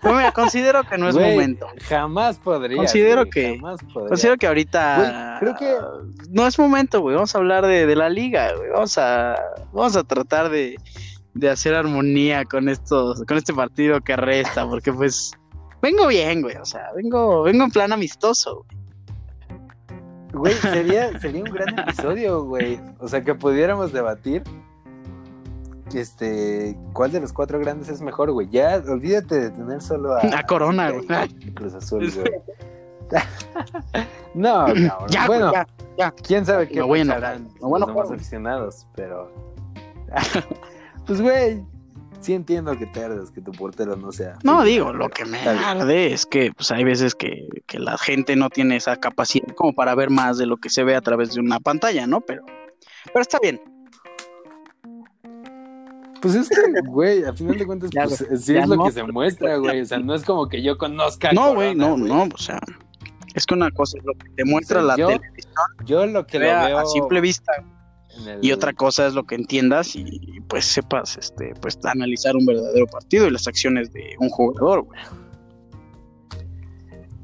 Pero 0.01 0.15
mira, 0.17 0.31
considero 0.31 0.83
que 0.83 0.95
no 0.97 1.09
es 1.09 1.15
momento. 1.15 1.67
Jamás 1.89 2.37
podría. 2.37 2.77
Considero 2.77 3.25
que- 3.27 3.59
Considero 4.07 4.37
que 4.37 4.45
ahorita. 4.45 5.37
Creo 5.39 5.55
que- 5.55 5.75
No 6.29 6.45
es 6.45 6.59
momento, 6.59 7.01
güey. 7.01 7.15
Vamos 7.15 7.33
a 7.33 7.39
hablar 7.39 7.65
de, 7.65 7.87
de 7.87 7.95
la 7.95 8.09
liga, 8.09 8.53
güey. 8.55 8.69
Vamos 8.69 8.95
a, 8.99 9.35
vamos 9.73 9.95
a 9.95 10.03
tratar 10.03 10.49
de, 10.49 10.75
de 11.35 11.49
hacer 11.49 11.75
armonía 11.75 12.45
con 12.45 12.69
estos, 12.69 13.23
con 13.25 13.37
este 13.37 13.53
partido 13.53 14.01
que 14.01 14.15
resta, 14.15 14.67
porque 14.67 14.91
pues. 14.91 15.33
Vengo 15.81 16.07
bien, 16.07 16.41
güey. 16.41 16.55
O 16.55 16.65
sea, 16.65 16.91
vengo, 16.95 17.43
vengo 17.43 17.65
en 17.65 17.71
plan 17.71 17.91
amistoso. 17.91 18.65
Güey, 20.33 20.55
güey. 20.59 20.73
sería, 20.73 21.19
sería 21.19 21.43
un 21.43 21.51
gran 21.51 21.77
episodio, 21.79 22.43
güey. 22.43 22.79
O 22.99 23.07
sea, 23.07 23.23
que 23.23 23.35
pudiéramos 23.35 23.91
debatir. 23.91 24.41
Este, 25.93 26.75
¿cuál 26.93 27.11
de 27.11 27.21
los 27.21 27.31
cuatro 27.31 27.59
grandes 27.59 27.89
es 27.89 28.01
mejor, 28.01 28.31
güey? 28.31 28.49
Ya, 28.49 28.81
olvídate 28.87 29.39
de 29.39 29.49
tener 29.51 29.81
solo 29.81 30.15
a, 30.15 30.21
A 30.21 30.43
Corona, 30.43 30.91
güey. 30.91 31.07
Cruz 31.53 31.73
Azul, 31.73 32.11
güey. 32.11 32.31
no, 34.33 34.65
cabrón. 34.65 35.09
Ya, 35.09 35.27
bueno, 35.27 35.53
ya. 35.97 36.11
quién 36.11 36.45
sabe 36.45 36.67
qué 36.67 36.79
a 36.79 36.87
pensarán 36.87 37.49
a 37.61 37.67
los 37.67 37.87
demás 37.87 38.07
güey. 38.07 38.15
aficionados, 38.15 38.87
pero. 38.95 39.31
pues, 41.05 41.21
güey, 41.21 41.63
sí 42.19 42.33
entiendo 42.33 42.77
que 42.77 42.87
tardes, 42.87 43.31
que 43.31 43.41
tu 43.41 43.51
portero 43.51 43.95
no 43.95 44.11
sea. 44.11 44.37
No, 44.43 44.63
digo, 44.63 44.91
lo 44.93 45.09
que 45.09 45.25
me 45.25 45.39
arde 45.39 46.13
es 46.13 46.25
que 46.25 46.51
pues, 46.55 46.71
hay 46.71 46.83
veces 46.83 47.15
que, 47.15 47.47
que 47.67 47.79
la 47.79 47.97
gente 47.97 48.35
no 48.35 48.49
tiene 48.49 48.77
esa 48.77 48.95
capacidad 48.97 49.47
como 49.55 49.73
para 49.73 49.95
ver 49.95 50.09
más 50.09 50.37
de 50.37 50.45
lo 50.45 50.57
que 50.57 50.69
se 50.69 50.83
ve 50.83 50.95
a 50.95 51.01
través 51.01 51.33
de 51.33 51.39
una 51.41 51.59
pantalla, 51.59 52.07
¿no? 52.07 52.21
Pero, 52.21 52.43
pero 53.05 53.21
está 53.21 53.39
bien. 53.39 53.61
Pues 56.21 56.33
es 56.33 56.49
que, 56.49 56.55
güey, 56.87 57.23
a 57.23 57.33
final 57.33 57.57
de 57.59 57.65
cuentas, 57.67 57.89
Ya, 57.93 58.05
pues, 58.05 58.25
sí 58.43 58.53
ya 58.53 58.61
es 58.61 58.69
lo 58.69 58.83
que 58.83 58.91
se 58.91 59.03
muestra, 59.03 59.57
güey. 59.57 59.81
O 59.81 59.85
sea, 59.85 59.99
no 59.99 60.15
es 60.15 60.23
como 60.23 60.47
que 60.47 60.63
yo 60.63 60.77
conozca. 60.77 61.31
No, 61.33 61.53
güey, 61.53 61.75
no, 61.75 61.95
no, 61.97 62.23
o 62.23 62.37
sea, 62.37 62.59
es 63.35 63.45
que 63.45 63.53
una 63.53 63.69
cosa 63.69 63.99
es 63.99 64.05
lo 64.05 64.13
que 64.13 64.29
te 64.29 64.45
muestra 64.45 64.79
O 64.81 64.87
sea, 64.87 64.87
la 64.87 64.97
yo 64.97 65.07
tele 65.07 65.21
Yo 65.85 66.05
lo 66.07 66.25
que 66.25 66.39
lo 66.39 66.45
veo. 66.45 66.79
a 66.79 66.85
simple 66.85 67.21
vista 67.21 67.51
el- 68.27 68.43
y 68.45 68.51
otra 68.51 68.73
cosa 68.73 69.07
es 69.07 69.13
lo 69.13 69.25
que 69.25 69.35
entiendas 69.35 69.95
y, 69.95 70.03
y, 70.07 70.39
pues 70.41 70.65
sepas, 70.65 71.17
este, 71.17 71.53
pues 71.61 71.77
analizar 71.85 72.35
un 72.35 72.45
verdadero 72.45 72.85
partido 72.87 73.27
y 73.27 73.31
las 73.31 73.47
acciones 73.47 73.91
de 73.93 74.15
un 74.19 74.29
jugador, 74.29 74.83
güey. 74.83 74.99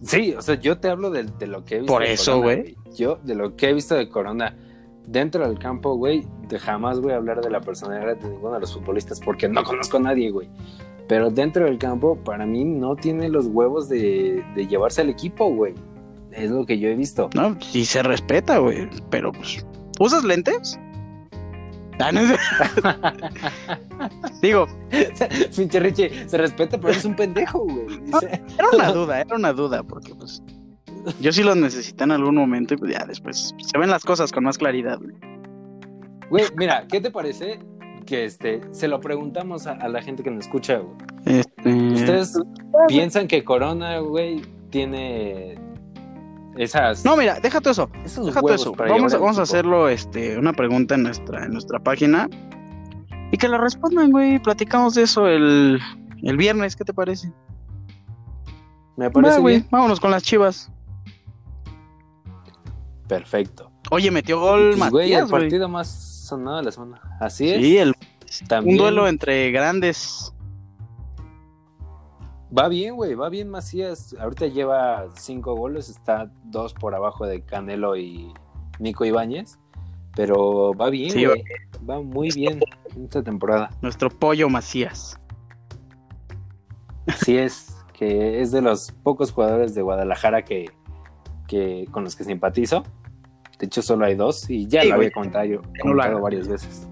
Sí, 0.04 0.34
o 0.36 0.41
sea, 0.41 0.56
yo 0.56 0.80
te 0.80 0.89
hablo 0.89 1.12
de, 1.12 1.23
de 1.23 1.47
lo 1.47 1.63
que 1.63 1.75
he 1.75 1.80
visto. 1.80 1.93
Por 1.93 2.04
eso, 2.04 2.41
güey. 2.41 2.75
Yo, 2.95 3.19
de 3.23 3.36
lo 3.36 3.56
que 3.56 3.69
he 3.69 3.73
visto 3.73 3.95
de 3.95 4.10
Corona 4.10 4.56
dentro 5.06 5.47
del 5.47 5.60
campo, 5.60 5.95
güey, 5.95 6.25
de 6.47 6.58
jamás 6.60 6.99
voy 6.99 7.13
a 7.13 7.17
hablar 7.17 7.41
de 7.41 7.49
la 7.51 7.62
personalidad 7.62 8.17
de 8.17 8.30
ninguno 8.30 8.56
de 8.56 8.62
los 8.62 8.73
futbolistas 8.73 9.19
porque 9.19 9.47
no 9.47 9.63
conozco 9.63 9.97
a 9.97 10.01
nadie, 10.01 10.32
güey. 10.32 10.49
Pero 11.08 11.30
dentro 11.30 11.65
del 11.65 11.77
campo, 11.77 12.15
para 12.15 12.45
mí, 12.45 12.63
no 12.63 12.95
tiene 12.95 13.30
los 13.30 13.45
huevos 13.47 13.89
de, 13.89 14.43
de 14.56 14.67
llevarse 14.67 15.01
al 15.01 15.10
equipo, 15.10 15.49
güey. 15.54 15.75
Es 16.32 16.49
lo 16.49 16.65
que 16.65 16.80
yo 16.80 16.88
he 16.88 16.95
visto. 16.95 17.30
¿no? 17.36 17.58
Y 17.73 17.86
se 17.86 18.01
respeta, 18.01 18.58
güey, 18.60 18.89
pero 19.10 19.32
pues, 19.34 19.65
¿usas 20.01 20.23
lentes? 20.23 20.79
Ah, 21.99 22.11
Digo, 24.41 24.67
Pinche 25.55 25.79
Richie, 25.79 26.27
se 26.27 26.37
respeta, 26.37 26.79
pero 26.79 26.93
es 26.93 27.05
un 27.05 27.15
pendejo, 27.15 27.59
güey. 27.59 27.85
Era 28.57 28.69
una 28.73 28.91
duda, 28.91 29.21
era 29.21 29.35
una 29.35 29.53
duda, 29.53 29.83
porque 29.83 30.15
pues 30.15 30.41
yo 31.19 31.31
sí 31.31 31.43
los 31.43 31.55
necesité 31.55 32.03
en 32.03 32.11
algún 32.11 32.35
momento 32.35 32.73
y 32.73 32.77
pues 32.77 32.91
ya 32.91 33.05
después 33.05 33.55
se 33.57 33.77
ven 33.77 33.89
las 33.89 34.03
cosas 34.03 34.31
con 34.31 34.43
más 34.43 34.57
claridad. 34.57 34.99
güey. 34.99 35.15
Güey, 36.29 36.45
mira, 36.55 36.85
¿qué 36.89 37.01
te 37.01 37.11
parece? 37.11 37.59
Que 38.05 38.25
este, 38.25 38.61
se 38.71 38.87
lo 38.87 38.99
preguntamos 38.99 39.67
a, 39.67 39.73
a 39.73 39.87
la 39.87 40.01
gente 40.01 40.23
que 40.23 40.31
nos 40.31 40.45
escucha, 40.45 40.77
güey. 40.77 40.95
Este, 41.25 41.69
¿Ustedes 41.69 42.39
piensan 42.87 43.27
que 43.27 43.43
Corona, 43.43 43.99
güey, 43.99 44.41
tiene 44.71 45.55
esas... 46.63 47.04
No, 47.06 47.15
mira, 47.17 47.39
déjate 47.39 47.69
eso, 47.71 47.89
déjate 48.04 48.54
eso. 48.56 48.74
Vamos, 48.74 49.13
vamos 49.13 49.39
a 49.39 49.41
hacerlo 49.43 49.89
este, 49.89 50.38
una 50.38 50.54
pregunta 50.54 50.95
en 50.95 51.04
nuestra, 51.04 51.45
en 51.45 51.52
nuestra 51.54 51.80
página 51.80 52.30
y 53.32 53.38
que 53.38 53.47
la 53.47 53.58
respondan, 53.58 54.12
güey. 54.12 54.39
Platicamos 54.39 54.93
de 54.95 55.04
eso 55.04 55.28
el, 55.28 55.80
el 56.24 56.38
viernes, 56.38 56.76
¿qué 56.76 56.84
te 56.84 56.93
parece? 56.93 57.32
Me 58.97 59.10
parece 59.10 59.36
Va, 59.36 59.39
güey, 59.41 59.56
bien. 59.58 59.67
vámonos 59.71 60.00
con 60.00 60.12
las 60.12 60.21
chivas. 60.24 60.71
Perfecto. 63.08 63.71
Oye, 63.89 64.12
metió 64.12 64.39
gol 64.39 64.76
Pues, 64.78 64.91
güey, 64.91 65.06
el 65.08 65.12
Matías, 65.21 65.30
güey. 65.32 65.43
partido 65.43 65.69
más 65.69 65.88
sonado 66.28 66.58
de 66.58 66.63
la 66.63 66.71
semana. 66.71 67.02
Así 67.19 67.50
es. 67.50 67.58
Sí, 67.62 67.78
el- 67.78 67.93
También 68.47 68.76
un 68.76 68.78
duelo 68.82 69.08
entre 69.08 69.52
grandes. 69.52 70.34
Va 72.57 72.67
bien, 72.67 72.95
güey, 72.95 73.15
va 73.15 73.29
bien 73.29 73.49
Macías. 73.49 74.15
Ahorita 74.19 74.47
lleva 74.47 75.05
cinco 75.15 75.55
goles, 75.55 75.89
está 75.89 76.29
dos 76.45 76.73
por 76.73 76.93
abajo 76.95 77.25
de 77.25 77.43
Canelo 77.43 77.95
y 77.95 78.33
Nico 78.79 79.05
Ibáñez. 79.05 79.57
Pero 80.15 80.73
va 80.73 80.89
bien, 80.89 81.11
Sí, 81.11 81.25
güey. 81.25 81.43
Va 81.89 82.01
muy 82.01 82.29
bien 82.31 82.59
en 82.95 83.05
esta 83.05 83.23
temporada. 83.23 83.69
Nuestro 83.81 84.09
pollo 84.09 84.49
Macías. 84.49 85.17
Así 87.07 87.37
es, 87.37 87.75
que 87.93 88.41
es 88.41 88.51
de 88.51 88.61
los 88.61 88.91
pocos 88.91 89.31
jugadores 89.31 89.73
de 89.73 89.81
Guadalajara 89.81 90.43
que, 90.43 90.65
que 91.47 91.87
con 91.91 92.03
los 92.03 92.15
que 92.17 92.25
simpatizo. 92.25 92.83
De 93.59 93.67
hecho, 93.67 93.81
solo 93.81 94.05
hay 94.05 94.15
dos 94.15 94.49
y 94.49 94.67
ya 94.67 94.81
Sí, 94.81 94.89
lo 94.89 94.95
güey. 94.95 95.07
había 95.07 95.13
comentado 95.13 95.61
hagas. 96.01 96.21
varias 96.21 96.47
veces. 96.49 96.87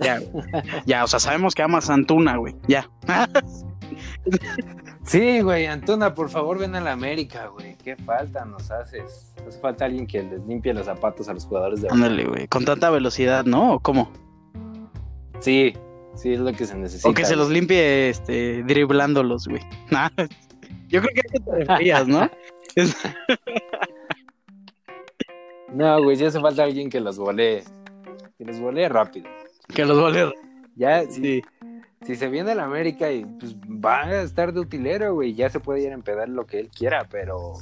Ya, 0.00 0.18
ya, 0.86 1.04
o 1.04 1.06
sea, 1.06 1.20
sabemos 1.20 1.54
que 1.54 1.62
amas 1.62 1.88
a 1.88 1.94
Antuna, 1.94 2.36
güey. 2.36 2.56
Ya. 2.66 2.90
Sí, 5.04 5.40
güey, 5.40 5.66
Antuna, 5.66 6.14
por 6.14 6.30
favor, 6.30 6.58
ven 6.58 6.74
a 6.74 6.80
la 6.80 6.92
América, 6.92 7.48
güey. 7.48 7.76
¿Qué 7.84 7.94
falta 7.96 8.44
nos 8.44 8.70
haces? 8.70 9.32
Hace 9.46 9.58
falta 9.60 9.84
alguien 9.84 10.06
que 10.06 10.22
les 10.22 10.40
limpie 10.46 10.72
los 10.72 10.86
zapatos 10.86 11.28
a 11.28 11.34
los 11.34 11.44
jugadores 11.44 11.82
de 11.82 11.88
Ándale, 11.90 12.24
güey. 12.24 12.48
Con 12.48 12.64
tanta 12.64 12.88
velocidad, 12.90 13.44
¿no? 13.44 13.74
¿O 13.74 13.80
cómo? 13.80 14.10
Sí, 15.40 15.74
sí, 16.14 16.32
es 16.32 16.40
lo 16.40 16.52
que 16.52 16.64
se 16.64 16.74
necesita. 16.76 17.08
O 17.08 17.12
que 17.14 17.24
se 17.26 17.36
los 17.36 17.50
limpie 17.50 18.08
este, 18.08 18.62
driblándolos, 18.62 19.46
güey. 19.46 19.60
Nah, 19.90 20.08
Yo 20.88 21.02
creo 21.02 21.14
que 21.14 21.20
eso 21.32 21.44
te 21.44 21.56
referías, 21.64 22.06
¿no? 22.08 22.30
No, 25.72 26.02
güey, 26.02 26.16
sí 26.16 26.24
hace 26.24 26.40
falta 26.40 26.62
alguien 26.62 26.88
que 26.88 27.00
los 27.00 27.18
volee. 27.18 27.64
Que 28.38 28.44
los 28.44 28.60
volee 28.60 28.88
rápido. 28.88 29.28
que 29.74 29.84
los 29.84 29.98
goles. 29.98 30.32
Ya, 30.76 31.04
Sí. 31.10 31.42
Si 32.04 32.16
se 32.16 32.28
viene 32.28 32.52
a 32.52 32.54
la 32.54 32.64
América 32.64 33.10
y 33.10 33.24
pues 33.24 33.56
va 33.56 34.02
a 34.04 34.22
estar 34.22 34.52
de 34.52 34.60
utilero, 34.60 35.14
güey, 35.14 35.34
ya 35.34 35.48
se 35.50 35.60
puede 35.60 35.82
ir 35.82 35.90
a 35.90 35.94
empedar 35.94 36.28
lo 36.28 36.46
que 36.46 36.60
él 36.60 36.68
quiera, 36.68 37.06
pero 37.10 37.54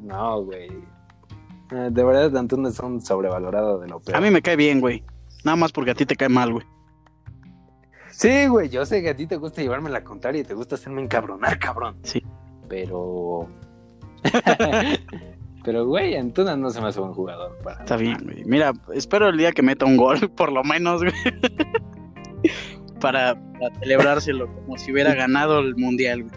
no, 0.00 0.42
güey. 0.42 0.68
Eh, 1.72 1.88
De 1.90 2.04
verdad, 2.04 2.36
Antuna 2.36 2.68
es 2.68 2.78
un 2.80 3.00
sobrevalorado 3.00 3.78
de 3.78 3.88
lo 3.88 4.00
peor. 4.00 4.16
A 4.16 4.20
mí 4.20 4.30
me 4.30 4.42
cae 4.42 4.56
bien, 4.56 4.80
güey. 4.80 5.02
Nada 5.44 5.56
más 5.56 5.72
porque 5.72 5.92
a 5.92 5.94
ti 5.94 6.04
te 6.06 6.16
cae 6.16 6.28
mal, 6.28 6.52
güey. 6.52 6.66
Sí, 8.10 8.46
güey, 8.46 8.68
yo 8.68 8.86
sé 8.86 9.02
que 9.02 9.10
a 9.10 9.16
ti 9.16 9.26
te 9.26 9.36
gusta 9.36 9.60
llevarme 9.62 9.90
la 9.90 10.02
contraria 10.02 10.40
y 10.40 10.44
te 10.44 10.54
gusta 10.54 10.76
hacerme 10.76 11.02
encabronar, 11.02 11.58
cabrón. 11.60 11.96
Sí. 12.02 12.22
Pero. 12.68 13.48
Pero, 15.64 15.84
güey, 15.84 16.16
Antuna 16.16 16.56
no 16.56 16.70
se 16.70 16.80
me 16.80 16.86
hace 16.88 17.00
buen 17.00 17.12
jugador. 17.12 17.58
Para 17.64 17.80
Está 17.80 17.96
bien, 17.96 18.18
güey. 18.22 18.44
Mira, 18.44 18.72
espero 18.94 19.28
el 19.28 19.36
día 19.36 19.50
que 19.50 19.62
meta 19.62 19.84
un 19.84 19.96
gol, 19.96 20.30
por 20.36 20.52
lo 20.52 20.62
menos, 20.62 21.02
güey. 21.02 21.12
Para, 23.06 23.36
para 23.60 23.72
celebrárselo 23.78 24.52
como 24.52 24.76
si 24.78 24.90
hubiera 24.90 25.14
ganado 25.14 25.60
el 25.60 25.76
mundial, 25.76 26.24
güey. 26.24 26.34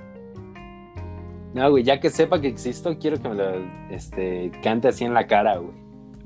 No, 1.56 1.72
güey, 1.72 1.84
ya 1.84 2.00
que 2.00 2.12
sepa 2.12 2.40
que 2.40 2.48
existo, 2.48 2.96
quiero 3.00 3.20
que 3.20 3.28
me 3.28 3.34
lo 3.34 3.52
este, 3.90 4.52
cante 4.62 4.90
así 4.90 5.04
en 5.04 5.16
la 5.16 5.26
cara, 5.26 5.58
güey. 5.58 5.74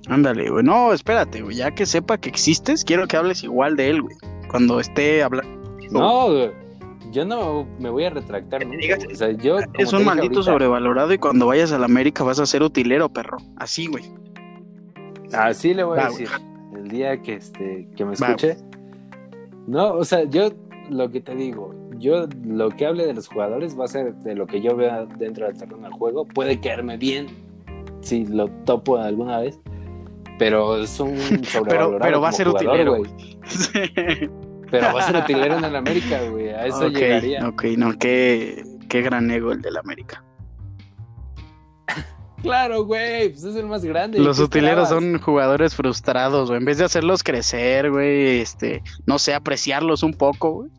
Ándale, 0.09 0.49
güey. 0.49 0.65
No, 0.65 0.91
espérate, 0.91 1.41
güey. 1.41 1.55
Ya 1.55 1.71
que 1.71 1.85
sepa 1.85 2.17
que 2.17 2.27
existes, 2.27 2.83
quiero 2.83 3.07
que 3.07 3.15
hables 3.15 3.41
igual 3.41 3.77
de 3.77 3.89
él, 3.89 4.01
güey. 4.01 4.17
Cuando 4.49 4.81
esté 4.81 5.23
hablando. 5.23 5.49
No, 5.91 6.27
güey, 6.27 6.51
yo 7.13 7.23
no 7.23 7.65
me 7.79 7.89
voy 7.89 8.03
a 8.03 8.09
retractar 8.09 8.65
nunca. 8.65 8.77
digas, 8.79 8.99
güey. 9.05 9.13
O 9.13 9.17
sea, 9.17 9.31
yo. 9.31 9.55
como 9.61 9.73
Es 9.77 9.93
un 9.93 10.03
maldito 10.03 10.39
ahorita- 10.39 10.51
sobrevalorado 10.51 11.13
y 11.13 11.19
cuando 11.19 11.47
vayas 11.47 11.71
a 11.71 11.79
la 11.79 11.85
América 11.85 12.25
vas 12.25 12.41
a 12.41 12.45
ser 12.45 12.63
utilero, 12.63 13.07
perro. 13.07 13.37
Así, 13.55 13.87
güey. 13.87 14.03
Así 15.31 15.73
le 15.73 15.85
voy 15.85 15.99
a 15.99 16.07
decir. 16.09 16.27
El 16.75 16.89
día 16.89 17.21
que, 17.21 17.35
este, 17.35 17.87
que 17.95 18.03
me 18.03 18.15
Va. 18.17 18.35
No, 19.67 19.93
o 19.93 20.03
sea, 20.03 20.23
yo 20.25 20.49
lo 20.89 21.09
que 21.09 21.21
te 21.21 21.35
digo, 21.35 21.73
yo 21.97 22.27
lo 22.45 22.69
que 22.69 22.85
hable 22.85 23.05
de 23.05 23.13
los 23.13 23.27
jugadores 23.27 23.79
va 23.79 23.85
a 23.85 23.87
ser 23.87 24.13
de 24.15 24.35
lo 24.35 24.45
que 24.45 24.61
yo 24.61 24.75
vea 24.75 25.05
dentro 25.17 25.45
del 25.45 25.57
terreno 25.57 25.83
del 25.83 25.93
juego. 25.93 26.25
Puede 26.25 26.59
caerme 26.59 26.97
bien 26.97 27.27
si 28.01 28.25
lo 28.25 28.49
topo 28.65 28.97
alguna 28.97 29.39
vez, 29.39 29.59
pero 30.37 30.77
es 30.77 30.99
un 30.99 31.17
sobrevalorado 31.45 31.99
pero 31.99 32.21
va 32.21 32.29
a 32.29 32.31
ser 32.31 32.47
jugador, 32.47 32.69
utilero, 32.69 32.97
güey. 32.97 34.29
Pero 34.69 34.93
va 34.93 35.01
a 35.01 35.07
ser 35.07 35.15
utilero 35.17 35.57
en 35.57 35.65
el 35.65 35.75
América, 35.75 36.19
güey. 36.29 36.49
A 36.49 36.65
eso 36.65 36.87
ok, 36.87 36.93
llegaría. 36.93 37.47
ok, 37.47 37.63
no, 37.77 37.97
qué, 37.97 38.63
qué 38.89 39.01
gran 39.01 39.29
ego 39.29 39.51
el 39.51 39.61
del 39.61 39.77
América. 39.77 40.23
Claro, 42.43 42.83
güey, 42.85 43.29
pues 43.29 43.43
es 43.43 43.55
el 43.55 43.65
más 43.65 43.83
grande. 43.83 44.19
Los 44.19 44.37
¿Qué 44.37 44.43
utileros 44.43 44.89
son 44.89 45.17
jugadores 45.19 45.73
frustrados, 45.75 46.49
güey. 46.49 46.59
En 46.59 46.65
vez 46.65 46.77
de 46.77 46.83
hacerlos 46.85 47.23
crecer, 47.23 47.89
güey, 47.89 48.41
este, 48.41 48.83
no 49.07 49.17
sé, 49.17 49.33
apreciarlos 49.33 50.03
un 50.03 50.13
poco, 50.13 50.51
güey, 50.51 50.69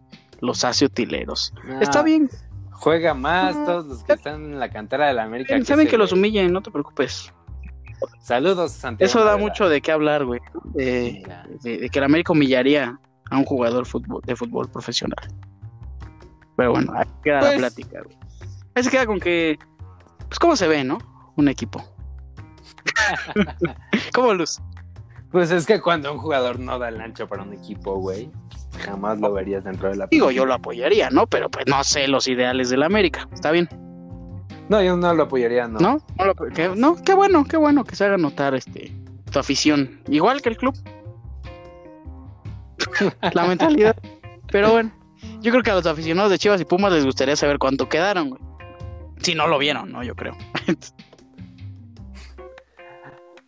los 0.40 0.62
hace 0.64 0.84
utileros. 0.84 1.52
Nah, 1.66 1.80
Está 1.80 2.02
bien, 2.02 2.30
Juega 2.70 3.14
más 3.14 3.56
Ah, 3.56 3.64
todos 3.64 3.86
los 3.86 4.04
que 4.04 4.12
están 4.12 4.44
en 4.44 4.60
la 4.60 4.68
cantera 4.70 5.06
de 5.06 5.14
la 5.14 5.22
América. 5.22 5.56
que 5.56 5.64
saben 5.64 5.88
que 5.88 5.96
los 5.96 6.12
humillen, 6.12 6.52
no 6.52 6.60
te 6.60 6.70
preocupes. 6.70 7.32
Saludos, 8.20 8.72
Santiago. 8.72 9.08
Eso 9.08 9.24
da 9.24 9.36
mucho 9.38 9.68
de 9.70 9.80
qué 9.80 9.90
hablar, 9.92 10.26
güey. 10.26 10.40
De, 10.74 11.12
Mira. 11.22 11.46
de- 11.62 11.78
de 11.78 11.88
que 11.88 11.98
el 11.98 12.04
América 12.04 12.32
humillaría 12.32 12.98
a 13.30 13.38
un 13.38 13.44
jugador 13.44 13.86
fútbol, 13.86 14.20
de 14.26 14.36
fútbol 14.36 14.68
profesional. 14.68 15.16
Pero 16.56 16.72
bueno, 16.72 16.92
ahí 16.94 17.06
queda 17.22 17.36
la 17.36 17.46
Pues- 17.46 17.58
plática, 17.58 18.02
güey. 18.04 18.16
Ahí 18.74 18.82
se 18.82 18.90
queda 18.90 19.06
con 19.06 19.18
que, 19.20 19.58
pues, 20.28 20.38
¿cómo 20.38 20.54
se 20.56 20.68
ve, 20.68 20.84
no? 20.84 20.98
Un 21.36 21.48
equipo. 21.48 21.82
¿Cómo 24.14 24.34
luz? 24.34 24.60
Pues 25.30 25.50
es 25.50 25.66
que 25.66 25.80
cuando 25.80 26.12
un 26.12 26.18
jugador 26.18 26.60
no 26.60 26.78
da 26.78 26.88
el 26.88 27.00
ancho 27.00 27.26
para 27.28 27.42
un 27.42 27.52
equipo, 27.52 27.96
güey, 27.96 28.30
jamás 28.84 29.18
lo 29.18 29.32
verías 29.32 29.64
dentro 29.64 29.88
de 29.90 29.96
la 29.96 30.06
Digo, 30.06 30.30
yo 30.30 30.46
lo 30.46 30.54
apoyaría, 30.54 31.10
¿no? 31.10 31.26
Pero 31.26 31.50
pues 31.50 31.66
no 31.66 31.82
sé 31.82 32.06
los 32.06 32.28
ideales 32.28 32.70
del 32.70 32.82
América. 32.84 33.28
Está 33.32 33.50
bien, 33.50 33.68
No, 34.68 34.80
yo 34.82 34.96
no 34.96 35.12
lo 35.12 35.24
apoyaría, 35.24 35.66
no. 35.66 35.80
¿no? 35.80 35.98
No, 36.16 36.24
lo- 36.24 36.34
que- 36.36 36.68
no, 36.76 36.96
qué 37.02 37.14
bueno, 37.14 37.44
qué 37.44 37.56
bueno 37.56 37.84
que 37.84 37.96
se 37.96 38.04
haga 38.04 38.16
notar 38.16 38.54
este 38.54 38.92
tu 39.32 39.38
afición. 39.40 40.00
Igual 40.08 40.40
que 40.40 40.50
el 40.50 40.56
club. 40.56 40.74
la 43.32 43.46
mentalidad. 43.46 43.96
Pero 44.52 44.70
bueno, 44.70 44.92
yo 45.40 45.50
creo 45.50 45.62
que 45.64 45.70
a 45.70 45.74
los 45.74 45.86
aficionados 45.86 46.30
de 46.30 46.38
Chivas 46.38 46.60
y 46.60 46.64
Pumas 46.64 46.92
les 46.92 47.04
gustaría 47.04 47.34
saber 47.34 47.58
cuánto 47.58 47.88
quedaron, 47.88 48.30
güey. 48.30 48.40
Si 49.22 49.34
no 49.34 49.48
lo 49.48 49.58
vieron, 49.58 49.90
¿no? 49.90 50.02
Yo 50.04 50.14
creo. 50.14 50.36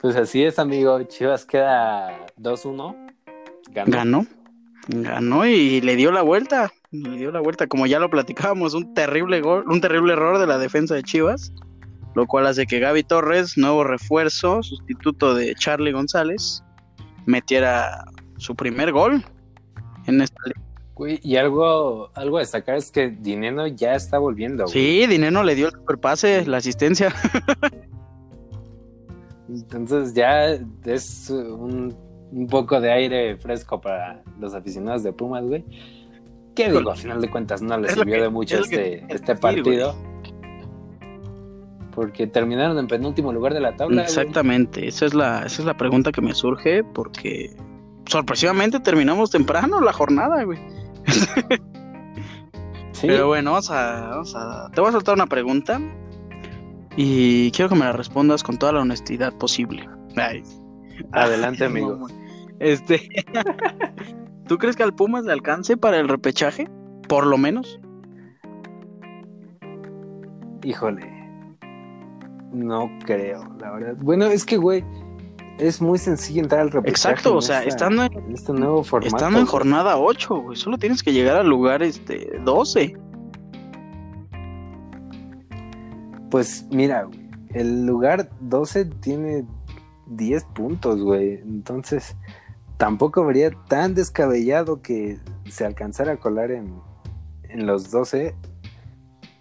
Pues 0.01 0.17
así 0.17 0.43
es, 0.45 0.59
amigo. 0.59 1.03
Chivas 1.05 1.45
queda 1.47 2.27
2-1. 2.39 2.95
Ganó. 3.73 3.91
Ganó. 3.97 4.27
Ganó 4.89 5.47
y 5.47 5.81
le 5.81 5.97
dio 5.97 6.13
la 6.13 6.23
vuelta. 6.23 6.71
Le 6.91 7.17
dio 7.17 7.33
la 7.33 7.41
vuelta. 7.41 7.67
Como 7.67 7.87
ya 7.87 7.99
lo 7.99 8.11
platicábamos, 8.11 8.75
un 8.75 8.95
terrible 8.95 9.41
gol, 9.41 9.65
un 9.69 9.81
terrible 9.81 10.13
error 10.13 10.39
de 10.39 10.47
la 10.47 10.59
defensa 10.59 10.95
de 10.95 11.03
Chivas. 11.03 11.53
Lo 12.15 12.27
cual 12.27 12.47
hace 12.47 12.67
que 12.67 12.79
Gaby 12.79 13.03
Torres, 13.03 13.59
nuevo 13.59 13.85
refuerzo, 13.85 14.63
sustituto 14.63 15.35
de 15.35 15.55
Charlie 15.55 15.93
González, 15.93 16.63
metiera 17.27 18.07
su 18.39 18.55
primer 18.55 18.93
gol 18.93 19.23
en 20.07 20.23
esta. 20.23 20.37
Güey, 20.95 21.21
y 21.23 21.37
algo, 21.37 22.11
algo 22.15 22.39
a 22.39 22.41
destacar 22.41 22.77
es 22.77 22.91
que 22.91 23.11
Dineno 23.11 23.67
ya 23.67 23.95
está 23.95 24.17
volviendo. 24.17 24.65
güey. 24.65 24.73
Sí, 24.73 25.07
Dineno 25.07 25.43
le 25.43 25.55
dio 25.55 25.67
el 25.67 25.73
superpase, 25.73 26.47
la 26.47 26.57
asistencia. 26.57 27.15
Entonces 29.49 30.13
ya 30.15 30.47
es 30.85 31.31
un, 31.31 31.95
un 32.33 32.47
poco 32.49 32.81
de 32.81 32.91
aire 32.93 33.37
fresco 33.37 33.81
para 33.81 34.23
los 34.41 34.55
aficionados 34.55 35.03
de 35.03 35.13
Pumas, 35.13 35.45
güey. 35.45 35.65
¿Qué 36.55 36.71
digo? 36.71 36.91
A 36.91 36.97
final 36.97 37.21
de 37.21 37.31
cuentas 37.31 37.61
no 37.63 37.79
les 37.79 37.93
sirvió 37.93 38.15
que- 38.15 38.21
de 38.23 38.29
mucho 38.31 38.55
es 38.57 38.61
lo 38.63 38.67
que 38.69 38.95
este, 38.95 39.07
te 39.07 39.15
este 39.15 39.37
partido. 39.37 39.95
Porque 41.95 42.27
terminaron 42.27 42.79
en 42.79 42.89
penúltimo 42.89 43.33
lugar 43.33 43.55
de 43.55 43.61
la 43.61 43.75
tabla. 43.77 43.95
güey. 44.03 44.05
Exactamente, 44.05 44.87
esa 44.87 45.07
es 45.07 45.15
la, 45.15 45.39
esa 45.47 45.63
es 45.63 45.65
la 45.67 45.77
pregunta 45.77 46.13
que 46.13 46.21
me 46.21 46.35
surge 46.35 46.85
porque 46.85 47.57
sorpresivamente 48.07 48.81
terminamos 48.81 49.31
temprano 49.31 49.81
la 49.81 49.93
jornada, 49.93 50.43
güey. 50.45 50.59
Sí. 52.93 53.09
Pero 53.09 53.27
bueno, 53.27 53.51
vamos 53.51 53.71
a, 53.71 54.09
vamos 54.09 54.35
a. 54.35 54.71
Te 54.75 54.81
voy 54.81 54.89
a 54.89 54.93
soltar 54.93 55.15
una 55.17 55.27
pregunta. 55.27 55.79
Y 56.97 57.51
quiero 57.53 57.69
que 57.69 57.75
me 57.75 57.85
la 57.85 57.93
respondas 57.93 58.43
con 58.43 58.57
toda 58.59 58.73
la 58.73 58.81
honestidad 58.81 59.33
posible. 59.35 59.89
Ay. 60.17 60.43
Adelante, 61.13 61.65
Ay, 61.65 61.71
amigo. 61.71 62.07
Este. 62.59 63.09
¿Tú 64.49 64.57
crees 64.59 64.77
que 64.77 64.83
al 64.83 64.95
Pumas 64.95 65.25
le 65.25 65.33
alcance 65.33 65.77
para 65.77 65.99
el 65.99 66.09
repechaje? 66.09 66.69
Por 67.09 67.27
lo 67.27 67.37
menos. 67.37 67.79
Híjole. 70.65 71.03
No 72.53 72.91
creo, 73.05 73.41
la 73.61 73.73
verdad. 73.73 73.95
Bueno, 74.01 74.27
es 74.27 74.45
que, 74.47 74.57
güey, 74.57 74.85
es 75.59 75.83
muy 75.83 75.99
sencillo 75.99 76.43
entrar 76.43 76.63
al 76.63 76.71
repechaje. 76.71 76.91
Exacto, 77.13 77.37
o 77.37 77.43
sea, 77.43 77.59
esta- 77.59 77.69
estando 77.69 78.05
en, 78.05 78.13
en 78.15 78.33
este 78.33 78.53
nuevo 78.53 78.83
formato. 78.83 79.15
estando 79.15 79.39
en 79.39 79.47
jornada 79.47 79.99
8, 79.99 80.35
güey. 80.37 80.57
Solo 80.57 80.79
tienes 80.79 81.03
que 81.03 81.13
llegar 81.13 81.37
al 81.37 81.49
lugar 81.49 81.83
este 81.83 82.39
12. 82.45 82.97
Pues 86.31 86.67
mira, 86.71 87.05
güey, 87.05 87.29
el 87.55 87.87
lugar 87.87 88.31
12 88.41 88.87
tiene 88.87 89.45
10 90.09 90.45
puntos, 90.55 91.01
güey. 91.01 91.35
Entonces, 91.41 92.17
tampoco 92.77 93.25
vería 93.25 93.51
tan 93.69 93.95
descabellado 93.95 94.83
que 94.83 95.19
se 95.49 95.65
alcanzara 95.65 96.13
a 96.13 96.17
colar 96.17 96.51
en, 96.51 96.75
en 97.49 97.67
los 97.67 97.91
12. 97.91 98.35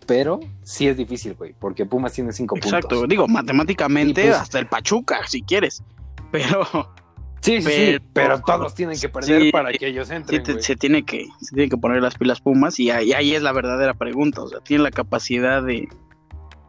Pero 0.07 0.39
sí 0.61 0.87
es 0.87 0.97
difícil, 0.97 1.33
güey, 1.33 1.55
porque 1.59 1.85
Pumas 1.85 2.13
tiene 2.13 2.31
5 2.31 2.57
Exacto, 2.57 2.89
puntos. 2.89 3.09
digo, 3.09 3.27
matemáticamente 3.27 4.21
Y 4.21 4.25
pues- 4.27 4.37
hasta 4.37 4.59
el 4.59 4.67
Pachuca, 4.67 5.21
si 5.27 5.41
quieres. 5.41 5.83
Pero 6.31 6.63
Sí, 7.41 7.61
sí, 7.61 7.69
sí, 7.71 7.97
Pero- 8.13 8.41
todos 8.41 8.73
tienen 8.73 8.99
que 8.99 9.07
perder 9.07 9.41
Sí, 9.41 9.51
para 9.51 9.71
que 9.71 9.87
ellos 9.87 10.07
sí 10.07 10.15
entren, 10.15 10.41
te- 10.41 10.61
se, 10.63 10.75
tiene 10.75 11.05
que, 11.05 11.27
se 11.41 11.53
tiene 11.55 11.69
que 11.69 11.77
poner 11.77 12.01
las 12.01 12.15
pilas 12.15 12.41
Pumas 12.41 12.79
y 12.79 12.89
ahí, 12.89 13.13
ahí 13.13 13.35
es 13.35 13.43
la 13.43 13.51
verdadera 13.51 13.93
pregunta. 13.93 14.41
O 14.41 14.47
sea, 14.47 14.59
tiene 14.61 14.81
la 14.83 14.89
capacidad 14.91 15.61
de, 15.63 15.87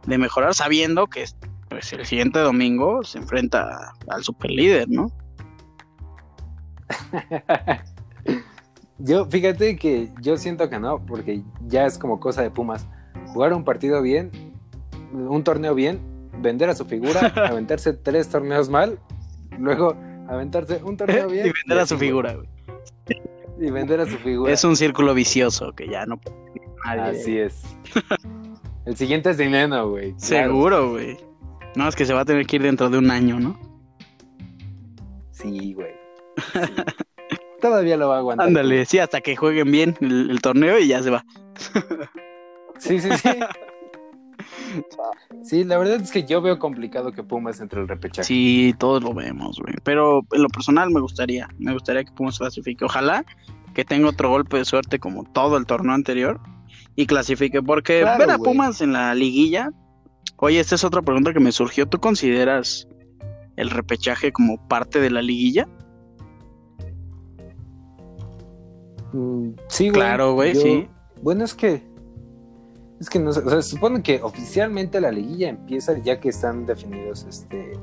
de 0.07 0.17
mejorar 0.17 0.55
sabiendo 0.55 1.07
que 1.07 1.25
pues, 1.69 1.93
el 1.93 2.05
siguiente 2.05 2.39
domingo 2.39 3.03
se 3.03 3.19
enfrenta 3.19 3.93
al 4.07 4.23
superlíder, 4.23 4.89
¿no? 4.89 5.11
Yo, 8.99 9.27
fíjate 9.27 9.75
que 9.75 10.09
yo 10.21 10.37
siento 10.37 10.71
que 10.71 10.79
no, 10.79 11.05
porque 11.05 11.43
ya 11.67 11.85
es 11.85 11.99
como 11.99 12.19
cosa 12.19 12.41
de 12.41 12.49
Pumas. 12.49 12.87
Jugar 13.27 13.53
un 13.53 13.63
partido 13.63 14.01
bien, 14.01 14.31
un 15.13 15.43
torneo 15.43 15.75
bien, 15.75 15.99
vender 16.39 16.67
a 16.69 16.73
su 16.73 16.83
figura, 16.83 17.19
aventarse 17.47 17.93
tres 17.93 18.27
torneos 18.29 18.69
mal, 18.69 18.97
luego 19.59 19.95
aventarse 20.27 20.81
un 20.83 20.97
torneo 20.97 21.27
bien 21.31 21.45
y 21.45 21.51
vender 21.51 21.77
a 21.77 21.85
su 21.85 21.95
figura, 21.95 22.33
güey. 22.33 22.49
Y 23.59 23.69
vender 23.69 23.99
a 23.99 24.07
su 24.07 24.17
figura. 24.17 24.51
Es 24.51 24.63
un 24.63 24.75
círculo 24.75 25.13
vicioso 25.13 25.73
que 25.73 25.87
ya 25.87 26.07
no 26.07 26.17
puede 26.17 26.37
nadie. 26.83 27.19
Así 27.21 27.37
es. 27.37 27.61
El 28.87 28.95
siguiente 28.95 29.31
es 29.31 29.37
dinero, 29.37 29.89
güey. 29.89 30.13
claro. 30.13 30.47
Seguro, 30.47 30.91
güey. 30.91 31.17
No, 31.75 31.89
es 31.89 31.95
que 31.95 32.05
se 32.05 32.13
va 32.13 32.21
a 32.21 32.25
tener 32.25 32.47
que 32.47 32.55
ir 32.55 32.63
dentro 32.63 32.89
de 32.89 32.97
un 32.97 33.11
año, 33.11 33.37
¿no? 33.37 33.59
Sí, 35.31 35.73
güey. 35.73 35.91
Sí. 36.37 36.59
Todavía 37.61 37.97
lo 37.97 38.07
va 38.07 38.15
a 38.15 38.19
aguantar. 38.19 38.47
Ándale, 38.47 38.85
sí, 38.85 38.99
hasta 38.99 39.19
que 39.19 39.35
jueguen 39.35 39.71
bien 39.71 39.97
el, 39.99 40.31
el 40.31 40.41
torneo 40.41 40.79
y 40.79 40.87
ya 40.87 41.03
se 41.03 41.09
va. 41.09 41.25
Sí, 42.79 42.99
sí, 42.99 43.09
sí. 43.17 43.29
Sí, 45.43 45.63
la 45.63 45.77
verdad 45.77 45.95
es 45.95 46.11
que 46.11 46.25
yo 46.25 46.41
veo 46.41 46.59
complicado 46.59 47.11
que 47.11 47.23
Pumas 47.23 47.59
entre 47.59 47.81
el 47.81 47.87
repechaje. 47.87 48.25
Sí, 48.25 48.75
todos 48.77 49.03
lo 49.03 49.13
vemos, 49.13 49.59
güey. 49.59 49.75
Pero 49.83 50.25
en 50.31 50.43
lo 50.43 50.49
personal 50.49 50.91
me 50.91 50.99
gustaría, 50.99 51.49
me 51.57 51.73
gustaría 51.73 52.03
que 52.03 52.11
Pumas 52.11 52.37
clasifique. 52.37 52.85
Ojalá 52.85 53.25
que 53.73 53.83
tenga 53.83 54.09
otro 54.09 54.29
golpe 54.29 54.57
de 54.57 54.65
suerte 54.65 54.99
como 54.99 55.23
todo 55.23 55.57
el 55.57 55.65
torneo 55.65 55.93
anterior 55.93 56.39
y 56.97 57.05
clasifique. 57.05 57.61
Porque 57.63 58.01
Claro, 58.01 58.19
ver 58.19 58.31
a 58.31 58.35
güey. 58.35 58.51
Pumas 58.51 58.81
en 58.81 58.91
la 58.91 59.15
liguilla. 59.15 59.71
Oye, 60.35 60.59
esta 60.59 60.75
es 60.75 60.83
otra 60.83 61.01
pregunta 61.01 61.31
que 61.31 61.39
me 61.39 61.53
surgió. 61.53 61.87
¿Tú 61.87 61.99
consideras 61.99 62.87
el 63.55 63.69
repechaje 63.69 64.33
como 64.33 64.67
parte 64.67 64.99
de 64.99 65.09
la 65.09 65.21
liguilla? 65.21 65.67
Mm, 69.13 69.51
sí, 69.67 69.85
güey. 69.89 69.93
Claro, 69.93 70.33
güey, 70.33 70.53
Yo- 70.53 70.61
sí. 70.61 70.87
Bueno, 71.21 71.43
es 71.45 71.53
que. 71.53 71.81
Es 72.99 73.09
que 73.09 73.19
no 73.19 73.31
sé. 73.31 73.41
O 73.41 73.49
sea, 73.49 73.61
se 73.61 73.69
supone 73.75 74.01
que 74.01 74.21
oficialmente 74.21 74.99
la 74.99 75.11
liguilla 75.11 75.49
empieza 75.49 75.97
ya 75.99 76.19
que 76.19 76.29
están 76.29 76.65
definidos 76.65 77.25
este 77.29 77.73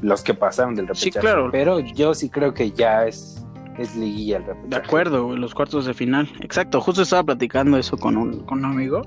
los 0.00 0.22
que 0.22 0.34
pasaron 0.34 0.74
del 0.74 0.86
Sí, 0.94 1.06
repechaje. 1.06 1.20
claro. 1.20 1.48
Pero 1.52 1.80
yo 1.80 2.14
sí 2.14 2.28
creo 2.28 2.52
que 2.52 2.72
ya 2.72 3.06
es, 3.06 3.43
es 3.78 3.96
liguilla 3.96 4.38
el 4.38 4.44
repechaje. 4.44 4.68
De 4.68 4.76
acuerdo, 4.76 5.36
los 5.36 5.54
cuartos 5.54 5.86
de 5.86 5.94
final. 5.94 6.28
Exacto, 6.40 6.80
justo 6.80 7.02
estaba 7.02 7.24
platicando 7.24 7.76
eso 7.78 7.96
con 7.96 8.16
un, 8.16 8.40
con 8.44 8.58
un 8.58 8.66
amigo. 8.66 9.02